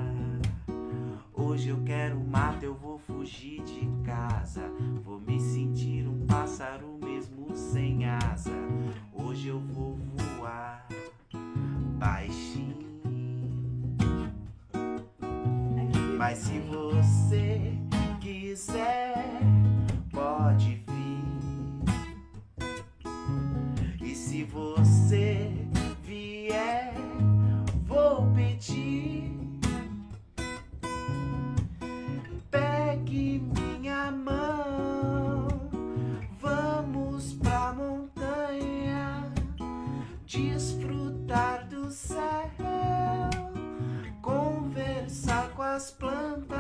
[1.34, 4.70] Hoje eu quero mato, eu vou fugir de casa.
[5.04, 8.52] Vou me sentir um pássaro mesmo sem asa.
[9.14, 10.88] Hoje eu vou voar
[11.98, 12.69] baixinho.
[16.20, 17.74] Mas se você
[18.20, 19.40] quiser,
[20.12, 21.24] pode vir.
[24.04, 25.50] E se você
[26.04, 26.94] vier,
[27.86, 29.32] vou pedir.
[32.52, 33.42] Pegue
[33.80, 34.59] minha mão,
[45.80, 46.59] as plantas,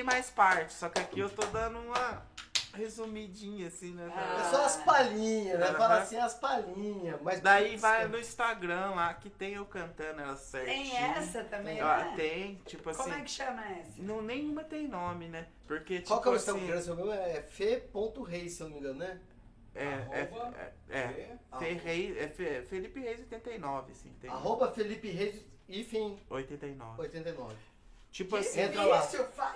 [0.00, 2.22] têm mais partes, só que aqui eu tô dando uma
[2.72, 4.10] resumidinha assim, né?
[4.14, 4.40] Ah.
[4.46, 5.66] É só as palhinhas, né?
[5.74, 7.20] Fala assim as palhinhas.
[7.22, 10.90] Mas Daí vai no Instagram lá que tem eu cantando elas certinho.
[10.90, 12.12] Tem essa também, Ah, né?
[12.16, 13.02] tem, tipo assim.
[13.02, 14.00] Como é que chama essa?
[14.02, 15.46] Não, nenhuma tem nome, né?
[15.66, 16.50] Porque, tipo Qual que é o assim.
[16.52, 16.80] Instagram?
[16.82, 19.20] Seu meu é fe.reis, se eu não me engano, né?
[19.74, 20.56] É, é, Arroba
[20.88, 21.58] é, é, Fê.
[21.58, 24.12] Fe- Reis- é Fe- Felipe Reis 89, assim.
[24.20, 27.00] Tem Arroba Felipe Reis, enfim, 89.
[27.02, 27.54] 89.
[28.10, 28.60] Tipo Que assim.
[28.62, 29.08] Entra lá.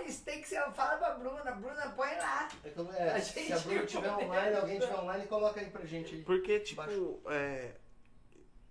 [0.06, 0.60] Isso, tem que ser.
[0.72, 1.50] Fala pra Bruna.
[1.52, 2.48] Bruna, põe lá.
[2.64, 5.84] Então, é, A se gente a Bruna tiver online, alguém tiver online, coloca aí pra
[5.84, 6.22] gente aí.
[6.22, 6.82] Porque, tipo,
[7.30, 7.72] é,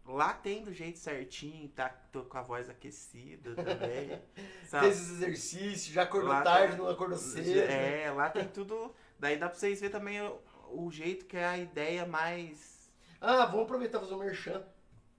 [0.06, 4.22] lá tem do jeito certinho, tá tô com a voz aquecida também.
[4.70, 4.86] sabe?
[4.88, 7.60] Fez os exercícios, já acordou Lá tarde, tem- não acordou cedo.
[7.60, 8.94] É, lá tem tudo.
[9.20, 10.40] Daí dá pra vocês verem também o,
[10.72, 12.90] o jeito que é a ideia mais.
[13.20, 14.64] Ah, vamos aproveitar e fazer um merchan.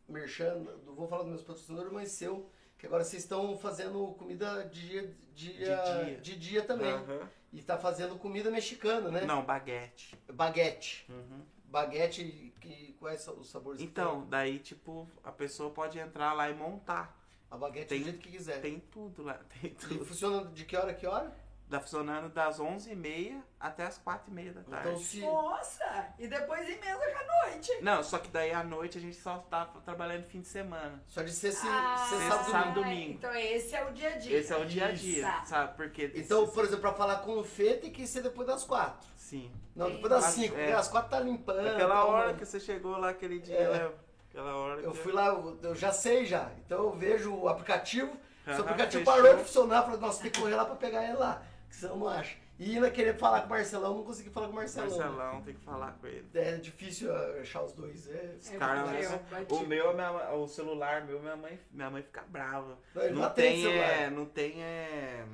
[0.08, 0.54] Merchan,
[0.86, 2.50] não vou falar dos meus patrocinadores, mas seu.
[2.84, 6.16] Que agora vocês estão fazendo comida de dia, dia, De dia.
[6.20, 6.92] de dia também.
[6.92, 7.26] Aham.
[7.50, 9.22] E tá fazendo comida mexicana, né?
[9.22, 10.18] Não, baguete.
[10.30, 11.06] Baguete.
[11.08, 11.40] Uhum.
[11.64, 16.54] Baguete, que, quais os sabores que Então, daí, tipo, a pessoa pode entrar lá e
[16.54, 17.18] montar.
[17.50, 18.60] A baguete Tem- do jeito que quiser.
[18.60, 20.04] Tem tudo lá, tem E tudo.
[20.04, 21.34] funciona de que hora a que hora?
[21.70, 24.88] Tá funcionando das 11h30 até as 4h30 da tarde.
[24.90, 25.20] Então se.
[25.22, 26.06] Nossa!
[26.18, 27.72] E depois emenda com a noite.
[27.80, 31.02] Não, só que daí à noite a gente só tá trabalhando fim de semana.
[31.06, 32.90] Só de ser se, Ah, sexta, sábado e sábado, domingo.
[32.90, 33.12] domingo.
[33.14, 34.38] Então esse é o dia a dia.
[34.38, 35.44] Esse é o dia a dia, Tá.
[35.46, 35.76] sabe?
[35.76, 36.12] Porque.
[36.14, 39.08] Então, por exemplo, pra falar com o Fê tem que ser depois das quatro.
[39.16, 39.50] Sim.
[39.74, 40.58] Não, depois das Mas, cinco, é.
[40.58, 41.66] porque às quatro tá limpando.
[41.66, 43.72] Aquela tá hora que você chegou lá aquele dia, É.
[43.72, 43.90] né?
[44.30, 46.50] Aquela hora Eu que fui lá, eu- já sei já.
[46.58, 48.12] Então eu vejo o aplicativo.
[48.44, 49.22] Se o aplicativo fechou.
[49.22, 51.42] parou de funcionar, eu falei, nossa, tem que correr lá pra pegar ele lá.
[51.74, 52.36] Que senão não acha.
[52.56, 54.86] E ainda querer falar com o Marcelão, não consegui falar com o Marcelão.
[54.88, 56.24] Marcelão, tem que falar com ele.
[56.34, 58.08] É difícil achar os dois.
[58.08, 58.36] É...
[58.52, 62.78] É o meu, minha o celular meu, minha mãe, minha mãe fica brava.
[62.94, 65.26] Não, ele Não tem, é, não tem, é,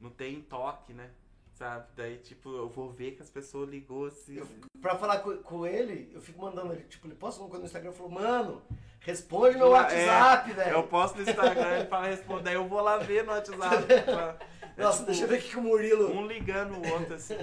[0.00, 1.10] não tem toque, né?
[1.52, 1.84] Sabe?
[1.94, 4.36] Daí, tipo, eu vou ver que as pessoas ligou assim.
[4.38, 4.48] Eu-
[4.80, 7.66] Pra falar com, com ele, eu fico mandando ele, tipo, ele posta alguma coisa no
[7.66, 8.62] Instagram, eu falo, mano,
[9.00, 10.70] responde meu É, WhatsApp, velho.
[10.76, 13.84] Eu posto no Instagram e fala responder, aí eu vou lá ver no WhatsApp.
[14.06, 16.10] pra- é Nossa, tipo, deixa eu ver aqui que o Murilo.
[16.12, 17.36] Um ligando o outro assim.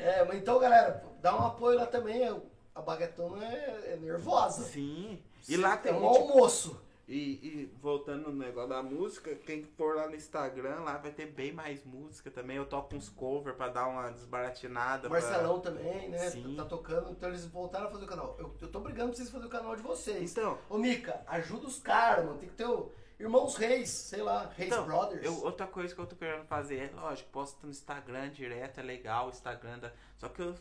[0.00, 2.22] É, mas então, galera, dá um apoio lá também.
[2.26, 2.34] é,
[2.74, 4.64] A baguetona é, é nervosa.
[4.64, 5.18] Sim.
[5.48, 6.82] E lá tem é um tipo, almoço.
[7.08, 11.26] E, e voltando no negócio da música, quem for lá no Instagram, lá vai ter
[11.26, 12.56] bem mais música também.
[12.56, 15.08] Eu toco uns cover pra dar uma desbaratinada.
[15.08, 16.30] Marcelão também, né?
[16.30, 16.56] Sim.
[16.56, 18.34] Tá tocando, então eles voltaram a fazer o canal.
[18.40, 19.90] Eu, eu tô brigando pra vocês fazerem o canal de Pra...
[19.92, 20.32] vocês.
[20.32, 22.38] Então, Ô, Mica, ajuda os caras, mano.
[22.38, 25.24] Tem que ter o Irmãos Reis, sei lá, Reis então Brothers.
[25.24, 28.82] eu- outra coisa que eu tô querendo fazer é, lógico, posto no Instagram direto, é
[28.82, 29.78] legal o Instagram.
[29.78, 29.92] Da...
[30.18, 30.54] Só que eu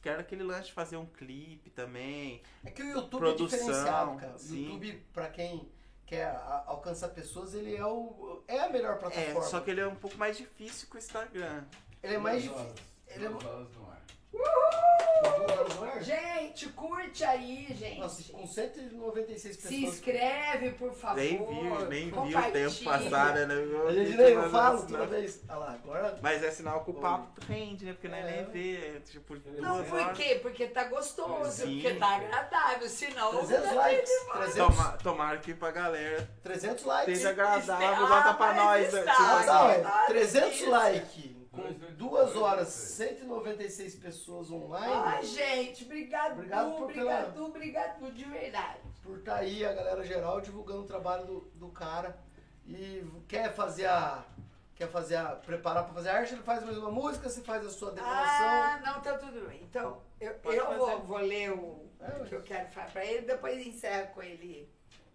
[0.00, 2.42] quero aquele lance de fazer um clipe também.
[2.64, 4.34] É que o YouTube Produção, é diferenciado, cara.
[4.34, 4.62] O sim.
[4.66, 5.68] YouTube, pra quem
[6.06, 6.28] quer
[6.66, 9.42] alcançar pessoas, ele é, o, é a melhor É, plataforma.
[9.42, 11.64] só que ele é um pouco mais difícil que o Instagram.
[12.00, 12.74] Ele é mais difícil.
[13.08, 13.95] Ele é Duas mu- horas no ar.
[14.36, 16.02] No ar?
[16.02, 17.98] Gente, curte aí, gente.
[17.98, 19.74] Nossa, com 196 pessoas.
[19.74, 21.16] Se inscreve, por favor.
[21.16, 23.46] Nem vi, nem vi o tempo passar, né?
[23.88, 25.40] A gente nem, eu falo é toda sinal- vez.
[25.48, 26.18] Olha lá, agora.
[26.22, 27.92] Mas é sinal que o papo rende, né?
[27.92, 28.24] Porque não é É.
[28.42, 30.16] nem ver, é, tipo, Não, por horas.
[30.16, 30.38] quê?
[30.42, 31.80] Porque tá gostoso, Sim.
[31.80, 32.88] porque tá agradável.
[32.88, 33.30] Senão.
[33.30, 34.10] 300 tá likes.
[34.10, 34.38] demais.
[34.52, 37.16] 300, Toma, tomara que pra galera 300 likes.
[37.16, 38.86] seja agradável, Ah, bota pra nós.
[38.86, 39.02] está.
[39.04, 39.12] né?
[39.48, 40.70] Ah, é ai, 300 isso.
[40.70, 41.35] likes.
[41.56, 43.10] Com Dois, dois, duas dois, horas, dois.
[43.10, 44.92] 196 pessoas online.
[44.92, 48.78] Ai, gente, obrigado, Obrigado por obrigado, pela- obrigado, de verdade.
[49.02, 52.16] por estar aí a galera geral divulgando o trabalho do, do cara
[52.66, 54.24] e quer fazer a
[54.74, 57.64] quer fazer a preparar para fazer a arte, ele faz mais uma música, você faz
[57.64, 58.46] a sua decoração.
[58.46, 59.62] Ah, não, tá tudo bem.
[59.62, 61.02] Então, eu, Pode eu vou, fazer.
[61.02, 64.68] vou ler o É, o que eu quero falar pra ele, depois encerro com ele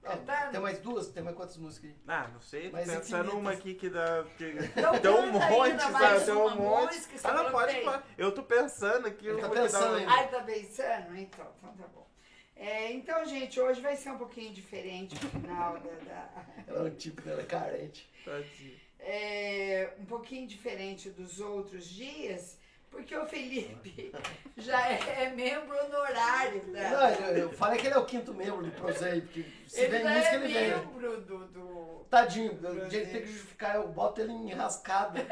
[0.04, 0.52] Ah, cantando.
[0.52, 1.96] tem mais duas, tem mais quantas músicas aí?
[2.08, 3.34] Ah, não sei, tô Mas pensando infinitas.
[3.34, 4.24] uma aqui que dá.
[4.38, 4.46] Que...
[4.76, 5.94] Então tem um canta monte, ainda sabe?
[5.94, 6.94] mais Tem uma um monte.
[6.96, 7.86] música, você Ah, não, falou pode, que tem.
[7.86, 8.04] pode.
[8.18, 9.28] Eu tô pensando aqui.
[9.28, 10.12] Ele eu tá dar pensando uma- ainda.
[10.12, 11.18] Ai, tá pensando?
[11.18, 12.08] Então, então tá bom.
[12.56, 16.92] É, então, gente, hoje vai ser um pouquinho diferente o final da- da, Ela é
[16.92, 18.10] um tipo dela é carente.
[18.26, 18.80] Tadinho.
[19.00, 22.58] é, um pouquinho diferente dos outros dias,
[22.92, 24.12] porque o Felipe
[24.58, 26.90] já é membro honorário da.
[26.90, 29.98] Não, eu, eu falei que ele é o quinto membro do Prosei, porque se ele
[29.98, 30.70] vem música, é ele vem.
[30.70, 31.48] membro do.
[31.48, 32.06] do...
[32.12, 35.26] Tadinho, o jeito que tem que justificar, eu boto ele em rascada.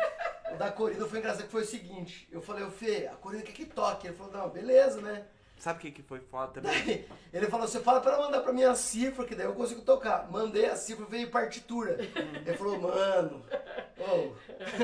[0.49, 3.43] O da corrida foi engraçado que foi o seguinte, eu falei, ô Fê, a corrida
[3.43, 4.07] quer que toque.
[4.07, 5.25] Ele falou, não, beleza, né?
[5.59, 6.71] Sabe o que, que foi foda também?
[6.85, 9.53] Daí, ele falou, você fala pra ela mandar pra mim a cifra, que daí eu
[9.53, 10.31] consigo tocar.
[10.31, 11.97] Mandei a cifra, veio partitura.
[11.99, 13.43] Ele falou, mano,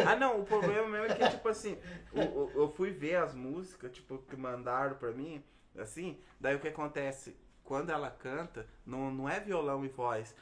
[0.07, 1.77] Ah, não, o problema mesmo é que, tipo assim,
[2.13, 5.43] o- eu fui ver as músicas, tipo, que mandaram pra mim,
[5.77, 7.35] assim, daí o que acontece?
[7.63, 10.35] Quando ela canta, não, não é violão e voz.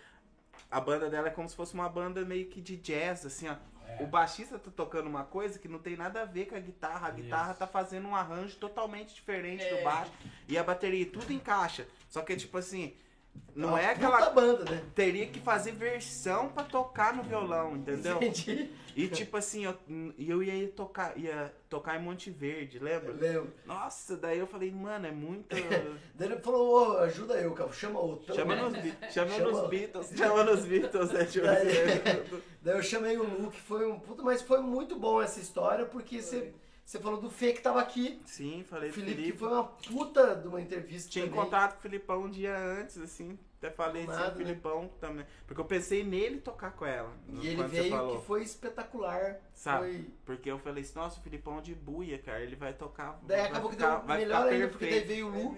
[0.69, 3.55] A banda dela é como se fosse uma banda meio que de jazz, assim, ó.
[3.85, 4.01] É.
[4.01, 7.07] O baixista tá tocando uma coisa que não tem nada a ver com a guitarra.
[7.07, 7.59] A guitarra Isso.
[7.59, 9.75] tá fazendo um arranjo totalmente diferente É.
[9.77, 10.11] do baixo.
[10.47, 11.85] E a bateria, tudo encaixa.
[12.09, 12.95] Só que, tipo assim,
[13.55, 14.29] não é aquela.
[14.31, 14.81] banda, né?
[14.95, 18.17] Teria que fazer versão pra tocar no violão, entendeu?
[18.17, 18.69] Entendi.
[18.95, 19.75] E tipo assim, eu,
[20.19, 23.11] eu ia tocar, ia tocar em Monte Verde, Eu lembra?
[23.11, 23.51] lembro.
[23.65, 25.47] Nossa, daí eu falei, mano, é muito.
[26.13, 28.35] Daí ele falou, ô, ajuda eu, cara, chama outro.
[28.35, 31.25] Chama nos, Be- chama Chama- nos Beatles, chama nos Beatles, né?
[31.25, 35.39] Tipo, Daí- Daí eu chamei o Luke, foi um puta, mas foi muito bom essa
[35.39, 36.53] história, porque você,
[36.85, 38.21] você falou do Fê que tava aqui.
[38.25, 39.31] Sim, falei do Felipe, Felipe.
[39.33, 41.39] que foi uma puta de uma entrevista Tinha também.
[41.39, 43.37] encontrado com o Filipão um dia antes, assim.
[43.57, 44.33] Até falei assim, o né?
[44.35, 45.25] Filipão também.
[45.47, 47.13] Porque eu pensei nele tocar com ela.
[47.29, 48.19] E ele veio falou.
[48.19, 49.39] que foi espetacular.
[49.53, 49.85] Sabe?
[49.93, 50.05] Foi...
[50.25, 53.17] Porque eu falei assim, nossa, o Filipão de buia, cara, ele vai tocar.
[53.23, 55.57] Daí vai acabou que ficar- deu vai melhor ainda, porque daí veio o Lu.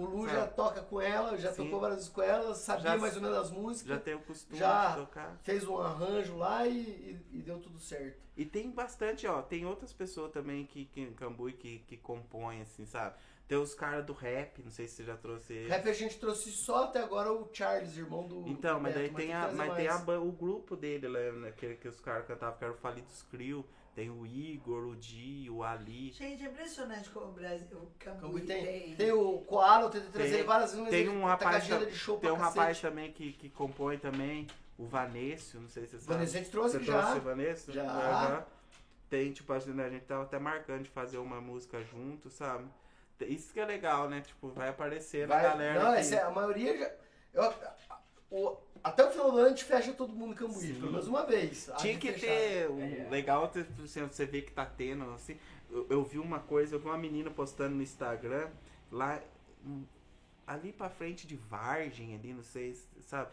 [0.00, 0.32] O Lu Sabe?
[0.36, 1.64] já toca com ela, já Sim.
[1.64, 4.20] tocou várias vezes com ela, sabia Já- mais ou menos as músicas, Já tem o
[4.20, 4.90] costume Já.
[4.90, 5.38] de tocar.
[5.42, 8.18] fez um arranjo lá e, e- e deu tudo certo.
[8.36, 12.62] E tem bastante, ó, tem outras pessoas também que, que em Cambuí que, que compõem,
[12.62, 13.16] assim, sabe?
[13.46, 15.68] Tem os caras do rap, não sei se você já trouxe eles.
[15.68, 18.46] Rap a gente trouxe só até agora o Charles, irmão do.
[18.46, 21.88] Então, mas Beto, daí tem, a, mas tem a, o grupo dele, né, que, que
[21.88, 23.64] os caras cantavam, que era o Falidos Crew.
[24.00, 26.10] Tem o Igor, o Di, o Ali.
[26.12, 28.96] Gente, é impressionante como o Brasil, o Cambuí Cambuí tem, tem.
[28.96, 31.94] tem o Koala, eu tentei trazer Tem- várias vezes, Tem um tá rapaz, agenda de
[31.94, 34.46] show tem um rapaz também que, que compõe também,
[34.78, 36.14] o Vanécio, não sei se você sabe.
[36.14, 37.14] Vanessa, a gente trouxe Você já.
[37.20, 37.74] trouxe o?
[37.74, 37.82] Já.
[37.84, 38.44] Aham.
[39.10, 42.64] Tem, tipo, assim, né, a gente tava até marcando de fazer uma música junto, sabe?
[43.20, 44.22] Isso que é legal, né?
[44.22, 45.84] Tipo, vai aparecer Vai- na galera.
[45.84, 46.90] não, que- essa é- a maioria já.
[47.34, 47.54] eu-
[48.30, 51.06] o- até o final do ano a gente fecha todo mundo em Cambuí, pelo menos
[51.08, 51.70] uma vez.
[51.78, 52.26] Tinha que fechar.
[52.26, 55.36] ter um legal, ter- assim, você vê que tá tendo, assim.
[55.70, 58.48] Eu, eu vi uma coisa, eu vi uma menina postando no Instagram,
[58.90, 59.20] lá,
[59.64, 59.84] hum,
[60.46, 63.30] ali pra frente de Vargem, ali, não sei, sabe?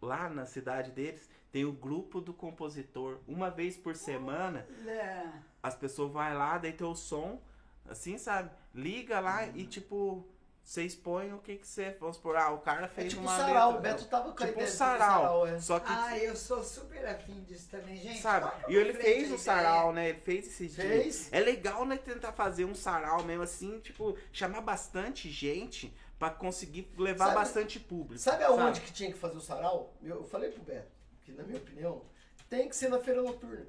[0.00, 3.18] Lá na cidade deles, tem o grupo do compositor.
[3.26, 5.26] Uma vez por semana, É.
[5.62, 7.40] as pessoas vão lá, daí tem o som,
[7.88, 8.50] assim, sabe?
[8.74, 10.26] Liga lá e, tipo,
[10.68, 11.96] você expõe o que que você...
[12.00, 14.42] Vamos supor, ah, o cara É fez tipo uma sarau, letra- o Beto tava com
[14.42, 15.60] a Tipo ideia um sarau, é.
[15.60, 18.20] só que Ah, eu sou super afim disso também, gente.
[18.20, 18.50] Sabe?
[18.50, 20.08] toca E ele fez a o sarau, né?
[20.08, 20.82] Ele fez esse dia.
[20.84, 21.32] Fez.
[21.32, 26.90] É legal, né, tentar fazer um sarau mesmo assim, tipo, chamar bastante gente pra conseguir
[26.98, 28.18] levar Sabe- bastante público.
[28.20, 29.94] Sabe aonde que tinha que fazer o sarau?
[30.02, 30.90] Eu, eu falei pro Beto,
[31.22, 32.02] que na minha opinião,
[32.48, 33.66] tem que ser na feira noturna.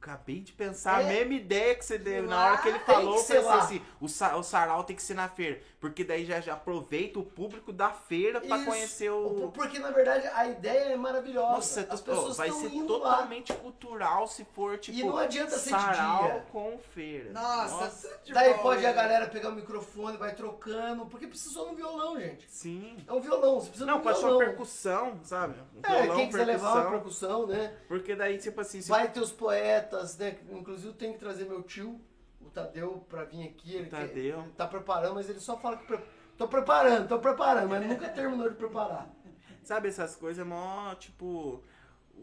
[0.00, 1.04] Acabei de pensar É.
[1.04, 2.22] a mesma ideia que você deu.
[2.22, 3.58] Na Lá hora que ele tem falou, que eu ser pensei lá.
[3.58, 5.60] assim: o, sa- o sarau tem que ser na feira.
[5.80, 8.66] Porque daí já, já aproveita o público da feira pra Isso.
[8.66, 9.50] conhecer o.
[9.52, 11.48] Porque na verdade a ideia é maravilhosa.
[11.52, 13.10] Nossa, As pessoas vai ser indo lá.
[13.16, 16.46] totalmente cultural se for, tipo, E não adianta ser de sarau dia.
[16.52, 17.30] com feira.
[17.32, 18.94] Nossa, tudo de Daí bom, pode a né?
[18.94, 22.46] galera pegar o microfone, vai trocando, porque precisou no violão, gente.
[22.48, 22.96] Sim.
[23.06, 24.46] É um violão, você precisa Não, de um pode ser uma violão.
[24.48, 25.54] percussão, sabe?
[25.76, 27.46] Um É, violão, quem quiser levar uma percussão.
[27.46, 27.74] percussão, né?
[27.88, 29.87] Porque daí, tipo assim, se Vai ter os poetas,
[30.18, 30.38] né?
[30.50, 32.00] Inclusive tem que trazer meu tio,
[32.40, 33.74] o Tadeu, pra vir aqui.
[33.74, 34.40] Ele, Tadeu.
[34.40, 35.86] ele tá preparando, mas ele só fala que.
[35.86, 35.98] Pre...
[36.36, 39.10] Tô preparando, tô preparando, mas nunca terminou de preparar.
[39.64, 41.62] Sabe, essas coisas é mó, tipo,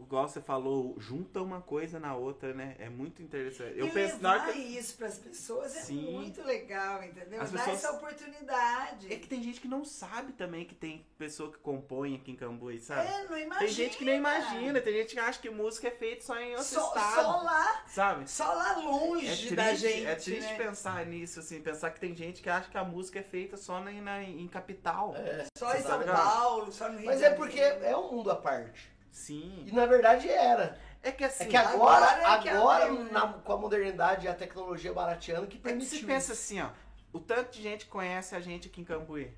[0.00, 2.76] igual você falou, junta uma coisa na outra, né?
[2.78, 3.78] É muito interessante.
[3.78, 4.58] Eu e penso, levar que...
[4.58, 6.12] isso pras pessoas é Sim.
[6.12, 7.40] muito legal, entendeu?
[7.42, 9.12] As Dar pessoas- essa oportunidade.
[9.12, 12.36] É que tem gente que não sabe também que tem pessoa que compõe aqui em
[12.36, 13.08] Cambuí, sabe?
[13.08, 13.58] É, não imagina.
[13.58, 16.50] Tem gente que nem imagina, tem gente que acha que música é feita só em
[16.52, 18.30] outro Só, estado, só lá, sabe?
[18.30, 20.56] só lá longe É triste, da gente, é triste né?
[20.56, 23.80] pensar nisso, assim, pensar que tem gente que acha que a música é feita só
[23.80, 25.14] na, na- em capital.
[25.56, 26.14] Só em tá São?
[26.14, 28.94] Paulo, só no Rio Mas é porque é um mundo à parte.
[29.16, 29.64] Sim.
[29.66, 30.78] E na verdade era.
[31.02, 33.10] É que assim, É que agora, agora é agora né?
[33.10, 36.00] na- com a modernidade e a tecnologia barateando que É que permitiu.
[36.00, 36.68] você pensa assim, ó.
[37.14, 39.32] O tanto de gente conhece a gente aqui em Cambuí.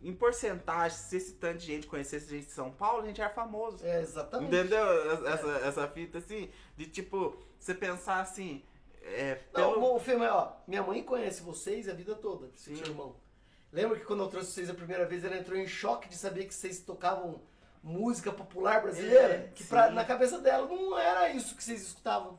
[0.00, 3.20] Em porcentagem, se esse tanto de gente conhecesse a gente de São Paulo, a gente
[3.20, 3.84] era famoso.
[3.84, 4.54] É, exatamente.
[4.54, 5.26] Entendeu?
[5.26, 8.62] Essa, essa fita assim, de tipo, você pensar assim.
[9.02, 9.96] É, Não, pelo...
[9.96, 12.76] o filme é, ó, minha mãe conhece vocês a vida toda, Sim.
[12.76, 13.16] seu irmão.
[13.70, 16.46] Lembra que quando eu trouxe vocês a primeira vez, ela entrou em choque de saber
[16.46, 17.42] que vocês tocavam
[17.84, 19.34] música popular brasileira?
[19.34, 22.38] É, que pra- na cabeça dela não era isso que vocês escutavam.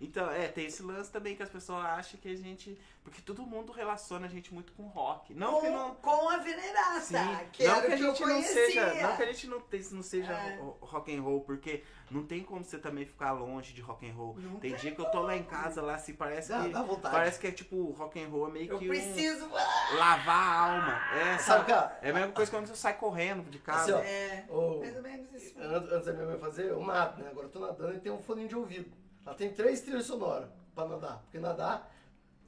[0.00, 2.78] Então, é, tem esse lance também que as pessoas acham que a gente.
[3.04, 5.34] Porque todo mundo relaciona a gente muito com rock.
[5.34, 5.94] Não com, que não.
[5.96, 7.14] com a Venerata, Sim,
[7.52, 9.46] que não era que a o que eu gente não seja, não que a gente
[9.46, 9.62] não,
[9.92, 10.56] não seja É.
[10.56, 14.12] ro- rock and roll, porque não tem como você também ficar longe de rock and
[14.14, 14.36] roll.
[14.38, 16.68] Não tem tem dia que eu tô lá em casa lá assim, parece Dá, que
[16.70, 17.14] dá vontade.
[17.14, 19.48] parece que é tipo rock and roll é meio Eu que um preciso...
[19.96, 21.18] lavar a alma.
[21.18, 21.94] É, Sabe, sabe?
[22.02, 23.82] É a mesma coisa quando você sai correndo de casa.
[23.82, 25.54] Assim, ó, É, Ô, mais ou menos isso.
[25.58, 27.30] Antes antes da minha mãe fazer, eu nado, né?
[27.30, 28.90] Agora eu tô nadando e tem um fone de ouvido.
[29.24, 31.18] Ela tem três trilhas sonoras pra nadar.
[31.22, 31.92] Porque nadar,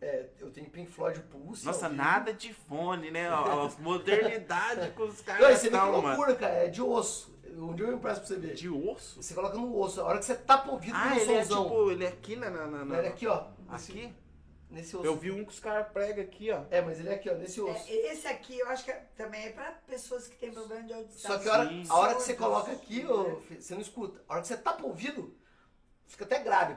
[0.01, 1.65] é, eu tenho Pink Floyd Pulse.
[1.65, 2.03] Nossa, ao vivo.
[2.03, 3.29] nada de fone, né?
[3.29, 6.07] A modernidade com os Não, caras isso é que estão, mano.
[6.09, 6.55] loucura, cara.
[6.55, 7.33] É de osso.
[7.55, 8.55] Um dia eu empresto pra você ver.
[8.55, 9.23] De osso?
[9.23, 10.01] Você coloca no osso.
[10.01, 11.65] A hora que você tapa o ouvido Ah, no ele é somzão.
[11.65, 12.49] tipo, ele é aqui na.
[12.51, 13.45] na, na- na- Ele é aqui, ó.
[13.71, 14.13] Nesse, Aqui?
[14.71, 15.05] nesse osso.
[15.07, 16.63] Eu vi um que os caras pregam aqui, ó.
[16.71, 17.91] É, mas ele é aqui, ó, nesse osso.
[17.91, 20.95] É, esse aqui eu acho que é- também é pra pessoas que têm problema de
[20.95, 21.31] audição.
[21.31, 23.37] Só que a hora, a hora que você coloca aqui, né?
[23.47, 24.23] filho, você não escuta.
[24.27, 25.35] A hora que você tapa o ouvido,
[26.13, 26.77] fica até grave.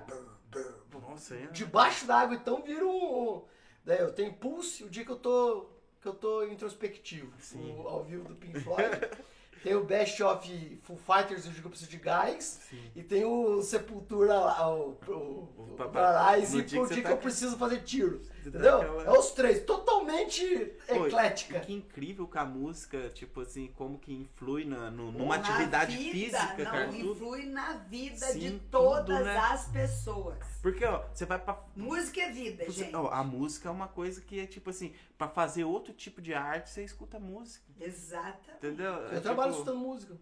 [1.02, 1.48] Nossa, é.
[1.48, 3.44] Debaixo da água, então vira um.
[3.84, 5.70] Daí eu tenho pulse o dia que eu tô.
[6.02, 7.32] que eu tô introspectivo.
[7.40, 7.76] Sim.
[7.78, 8.90] O- ao vivo do Pink Floyd.
[9.64, 12.60] tem o Best of Full Fighters, o dia que eu preciso de gás.
[12.70, 12.92] Sim.
[12.96, 17.02] E tem o Sepultura lá, o, o, o, o pa- Paradise no pro dia que
[17.04, 18.22] tá eu preciso fazer tiro.
[18.50, 18.82] Entendeu?
[18.82, 20.46] aquela- É os três, totalmente
[20.88, 21.60] Pô, eclética.
[21.60, 25.96] Que incrível que a música, tipo assim, como que influi na, no- numa Na atividade
[25.98, 26.88] vida, física, não, cara.
[26.88, 27.12] tudo.
[27.12, 29.38] influi na vida Sim, de tudo, todas né?
[29.38, 30.38] as pessoas.
[30.62, 31.60] Porque, ó, você vai pra.
[31.76, 32.96] Música é vida, você- gente.
[32.96, 36.34] ó, a música é uma coisa que é tipo assim, pra fazer outro tipo de
[36.34, 37.66] arte, você escuta música.
[37.80, 38.58] Exatamente.
[38.58, 38.92] Entendeu?
[38.94, 40.18] Eu É, trabalho tipo, escutando música.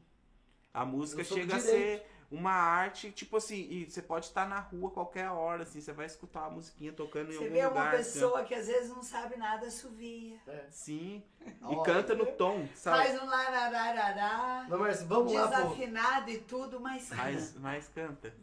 [0.73, 2.03] A música chega a ser
[2.33, 6.07] uma arte, tipo assim, e você pode estar na rua qualquer hora, assim, você vai
[6.07, 7.93] escutar uma musiquinha tocando em Você algum vê lugar.
[7.93, 10.35] uma assim, pessoa que às vezes não sabe nada, assovia.
[10.69, 11.23] Sim.
[11.69, 12.97] E canta no tom, sabe?
[13.05, 15.55] Faz um larararará, Mas, Márcio, vamos lá, pô.
[15.55, 17.09] desafinado e tudo, mas...
[17.11, 18.33] Mas, mas canta.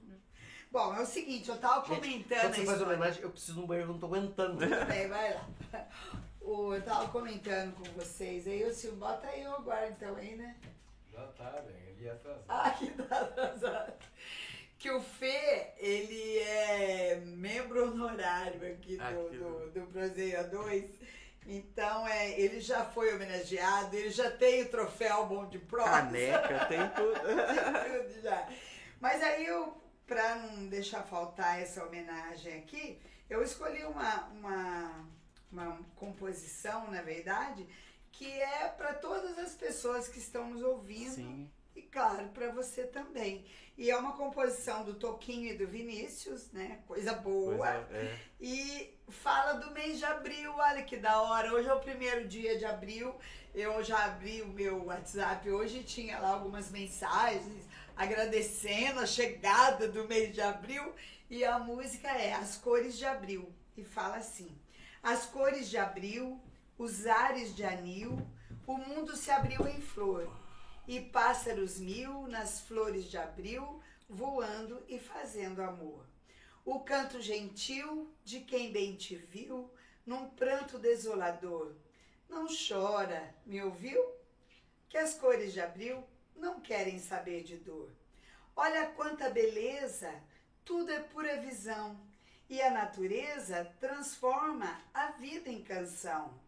[0.71, 2.87] Bom, é o seguinte, eu tava Gente, comentando Quando você a faz história.
[2.87, 4.59] homenagem, eu preciso de um banheiro, eu não tô aguentando.
[4.59, 5.47] Tudo bem, vai lá.
[6.43, 10.55] Eu tava comentando com vocês, aí o Silvio, bota aí eu agora então aí, né?
[11.13, 11.89] Já tá, velho.
[11.89, 12.45] Ele ia atrasar.
[12.49, 13.93] Ah, que tá atrasado.
[14.79, 20.91] Que o Fê, ele é membro honorário aqui do, Aqui do, do Proseia 2.
[21.47, 25.91] Então, é, ele já foi homenageado, ele já tem o troféu Bom de Prosa.
[25.91, 27.21] Caneca, tem tudo.
[27.21, 28.49] tudo já.
[29.01, 29.77] Mas aí eu,
[30.07, 35.09] pra não deixar faltar essa homenagem aqui, eu escolhi uma, uma,
[35.51, 37.67] uma composição, na verdade,
[38.13, 41.51] que é para todas as pessoas que estão nos ouvindo Sim.
[41.75, 43.45] e claro, para você também.
[43.77, 46.81] E é uma composição do Toquinho e do Vinícius, né?
[46.87, 47.57] Coisa boa.
[47.57, 48.19] Coisa, é.
[48.39, 51.53] E fala do mês de abril, olha que da hora.
[51.53, 53.15] Hoje é o primeiro dia de abril.
[53.55, 59.89] Eu já abri o meu WhatsApp hoje e tinha lá algumas mensagens agradecendo a chegada
[59.89, 60.95] do mês de abril.
[61.29, 63.53] E a música é As Cores de Abril.
[63.77, 64.55] E fala assim:
[65.03, 66.41] As cores de abril,
[66.83, 68.19] os ares de anil,
[68.67, 70.31] o mundo se abriu em flor.
[70.89, 76.05] E pássaros mil nas flores de abril, voando e fazendo amor
[76.65, 79.71] o canto gentil de quem bem te viu
[80.05, 81.75] num pranto desolador.
[82.29, 84.01] Não chora, me ouviu?
[84.89, 86.05] Que as cores de abril
[86.37, 87.91] não querem saber de dor.
[88.55, 90.13] Olha quanta beleza,
[90.65, 92.01] tudo é pura visão,
[92.49, 96.40] e a natureza transforma a vida em canção.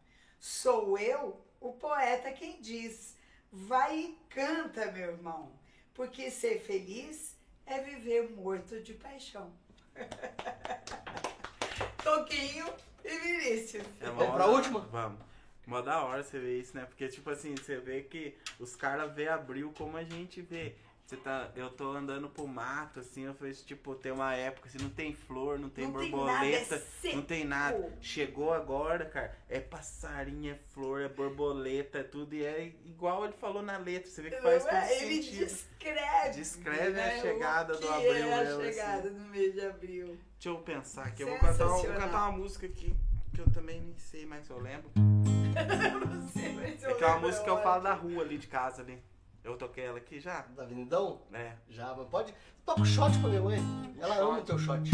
[0.42, 3.16] Sou eu, o poeta, quem diz:
[3.52, 5.52] vai e canta, meu irmão,
[5.94, 9.52] porque ser feliz é viver morto de paixão.
[12.02, 12.66] Toquinho
[13.04, 13.86] e Vinícius.
[14.00, 14.80] É Vamos mó pra última?
[14.80, 15.20] Vamos.
[15.64, 16.86] Mó da hora você ver isso, né?
[16.86, 20.74] Porque, tipo assim, você vê que os caras vê abril como a gente vê.
[21.12, 24.78] Você tá, eu tô andando pro mato, assim, eu vejo, tipo, tem uma época, assim,
[24.78, 27.92] não tem flor, não tem Não tem borboleta, nada, é não tem nada.
[28.00, 33.34] Chegou agora, cara, é passarinho, é flor, é borboleta, é tudo, e é igual ele
[33.34, 35.02] falou na letra, você vê que faz todo é?
[35.02, 35.38] Ele sentido.
[35.44, 36.30] descreve.
[36.34, 38.62] Descreve a né, chegada o do abril É a assim.
[38.72, 40.06] chegada do mês de abril.
[40.38, 42.96] Deixa eu pensar aqui, eu vou cantar, uma- vou cantar uma música aqui
[43.34, 44.90] que eu também nem sei, mas eu lembro.
[44.96, 45.02] Eu
[46.08, 48.14] não sei, mas eu É que é uma música que eu falo da ótimo.
[48.14, 48.98] rua ali de casa ali.
[49.44, 50.44] Eu toquei ela aqui já?
[50.56, 51.18] Da Avenidão?
[51.32, 51.52] É.
[51.68, 52.32] Já, mas pode.
[52.64, 53.58] Toca o shot pra minha mãe.
[54.00, 54.88] Ela ama o teu shot.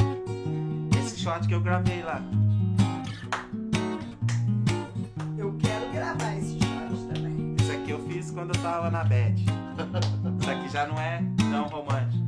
[0.98, 2.22] Esse shot que eu gravei lá.
[5.36, 7.56] Eu quero gravar esse shot também.
[7.60, 9.44] Isso aqui eu fiz quando eu tava na bed.
[10.40, 12.24] Isso aqui já não é tão romântico.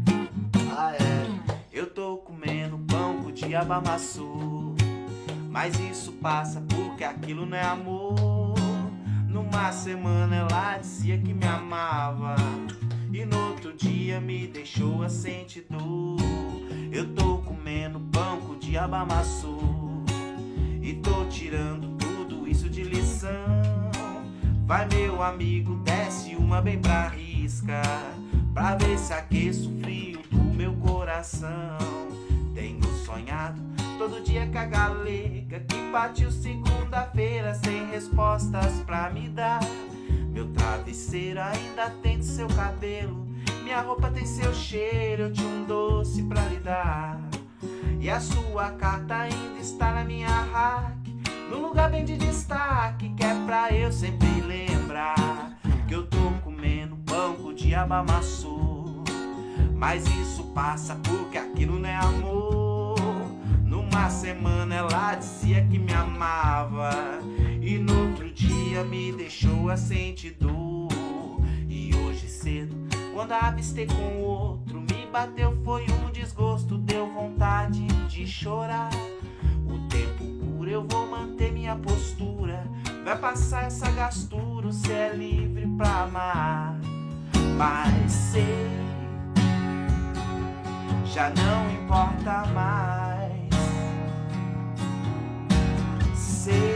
[0.77, 1.57] Ah, é.
[1.73, 3.73] Eu tô comendo pão com diabo
[5.49, 8.30] Mas isso passa porque aquilo não é amor
[9.31, 12.35] Numa semana ela dizia que me amava.
[13.13, 16.19] E no outro dia me deixou a sentir dor.
[16.91, 20.05] Eu tô comendo pão com diabo maçu
[20.83, 23.31] E tô tirando tudo isso de lição.
[24.67, 27.83] Vai meu amigo, desce uma bem pra risca.
[28.53, 31.79] Pra ver se aqueço o frio do meu coração.
[32.53, 33.61] Tenho sonhado
[34.01, 39.61] todo dia com a galega Que partiu segunda-feira sem respostas pra me dar.
[40.33, 43.29] Meu travesseiro ainda tem seu cabelo
[43.63, 47.21] Minha roupa tem seu cheiro, eu tinha um doce pra lhe dar.
[48.01, 51.15] E a sua carta ainda está na minha rack
[51.51, 56.97] Num lugar bem de destaque Que é pra eu sempre lembrar Que eu tô comendo
[57.05, 59.05] pão com diabo amassou.
[59.75, 62.70] Mas isso passa porque aquilo não é amor
[64.01, 66.91] Numa semana ela dizia que me amava
[67.61, 70.89] E no outro dia me deixou a sentir dor
[71.69, 72.75] E hoje cedo,
[73.13, 78.89] quando avistei com outro Me bateu foi um desgosto, deu vontade de chorar
[79.69, 82.65] O tempo cura, eu vou manter minha postura
[83.05, 86.81] Vai passar essa gastura, você é livre pra amar
[87.59, 88.81] Mas sei
[91.05, 93.20] já não importa mais.
[96.51, 96.75] Sei,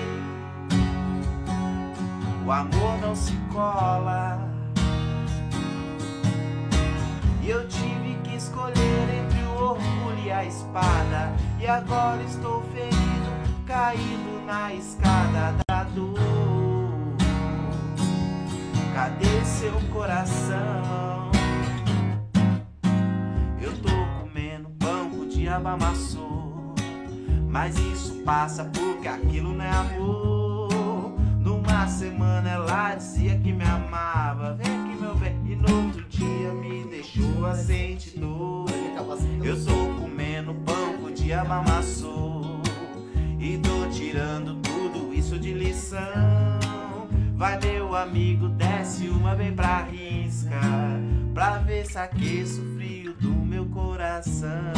[2.46, 4.38] o amor não se cola.
[7.42, 11.32] E eu tive que escolher entre o orgulho e a espada.
[11.60, 16.18] E agora estou ferido, caído na escada da dor.
[18.94, 20.94] Cadê seu coração?
[25.44, 26.43] diabo amassou.
[27.54, 31.14] Mas isso passa porque aquilo não é amor.
[31.38, 34.54] Numa semana ela dizia que me amava.
[34.54, 35.36] Vem aqui, meu bem.
[35.46, 38.66] E no outro dia me deixou a sentir dor.
[39.44, 42.60] Eu tô comendo pão que o diabo amassou.
[43.38, 46.00] E tô tirando tudo isso de lição.
[47.36, 50.60] Vai meu amigo, desce uma vem pra risca
[51.34, 54.72] Pra ver se aqueça o frio do meu coração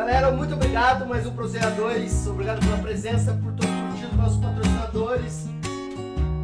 [0.00, 1.06] Galera, muito obrigado.
[1.06, 2.26] Mais um Prozeia 2.
[2.28, 5.46] Obrigado pela presença, por ter curtido nossos patrocinadores.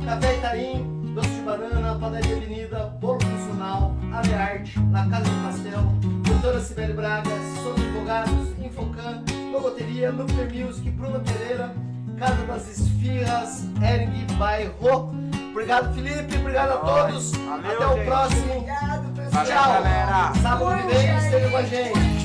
[0.05, 5.81] Café Itaim, Doce de Banana, Padaria Avenida, Bolo Funcional, Arte, La Casa do Pastel,
[6.23, 7.31] Doutora Sibeli Braga,
[7.63, 11.73] Somos Advogados, Infocan, Logoteria, Nuclear Music, Bruno Pereira,
[12.19, 15.15] Casa das Esfirras, Ering Bairro.
[15.53, 16.37] Obrigado, Felipe.
[16.37, 17.33] Obrigado a todos.
[17.33, 18.05] Valeu, Até o gente.
[18.05, 18.53] próximo.
[18.53, 19.31] Obrigado.
[19.31, 19.73] Valeu, Tchau.
[19.73, 20.33] galera.
[20.43, 22.16] Sábado que vem, esteja com a gente.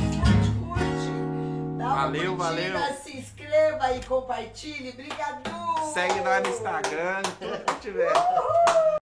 [1.82, 2.94] Dá uma Valeu, curtida, valeu.
[3.04, 4.90] Se inscreva e compartilhe.
[4.90, 5.94] Obrigado.
[5.94, 8.14] Segue nós no Instagram, tudo que tiver.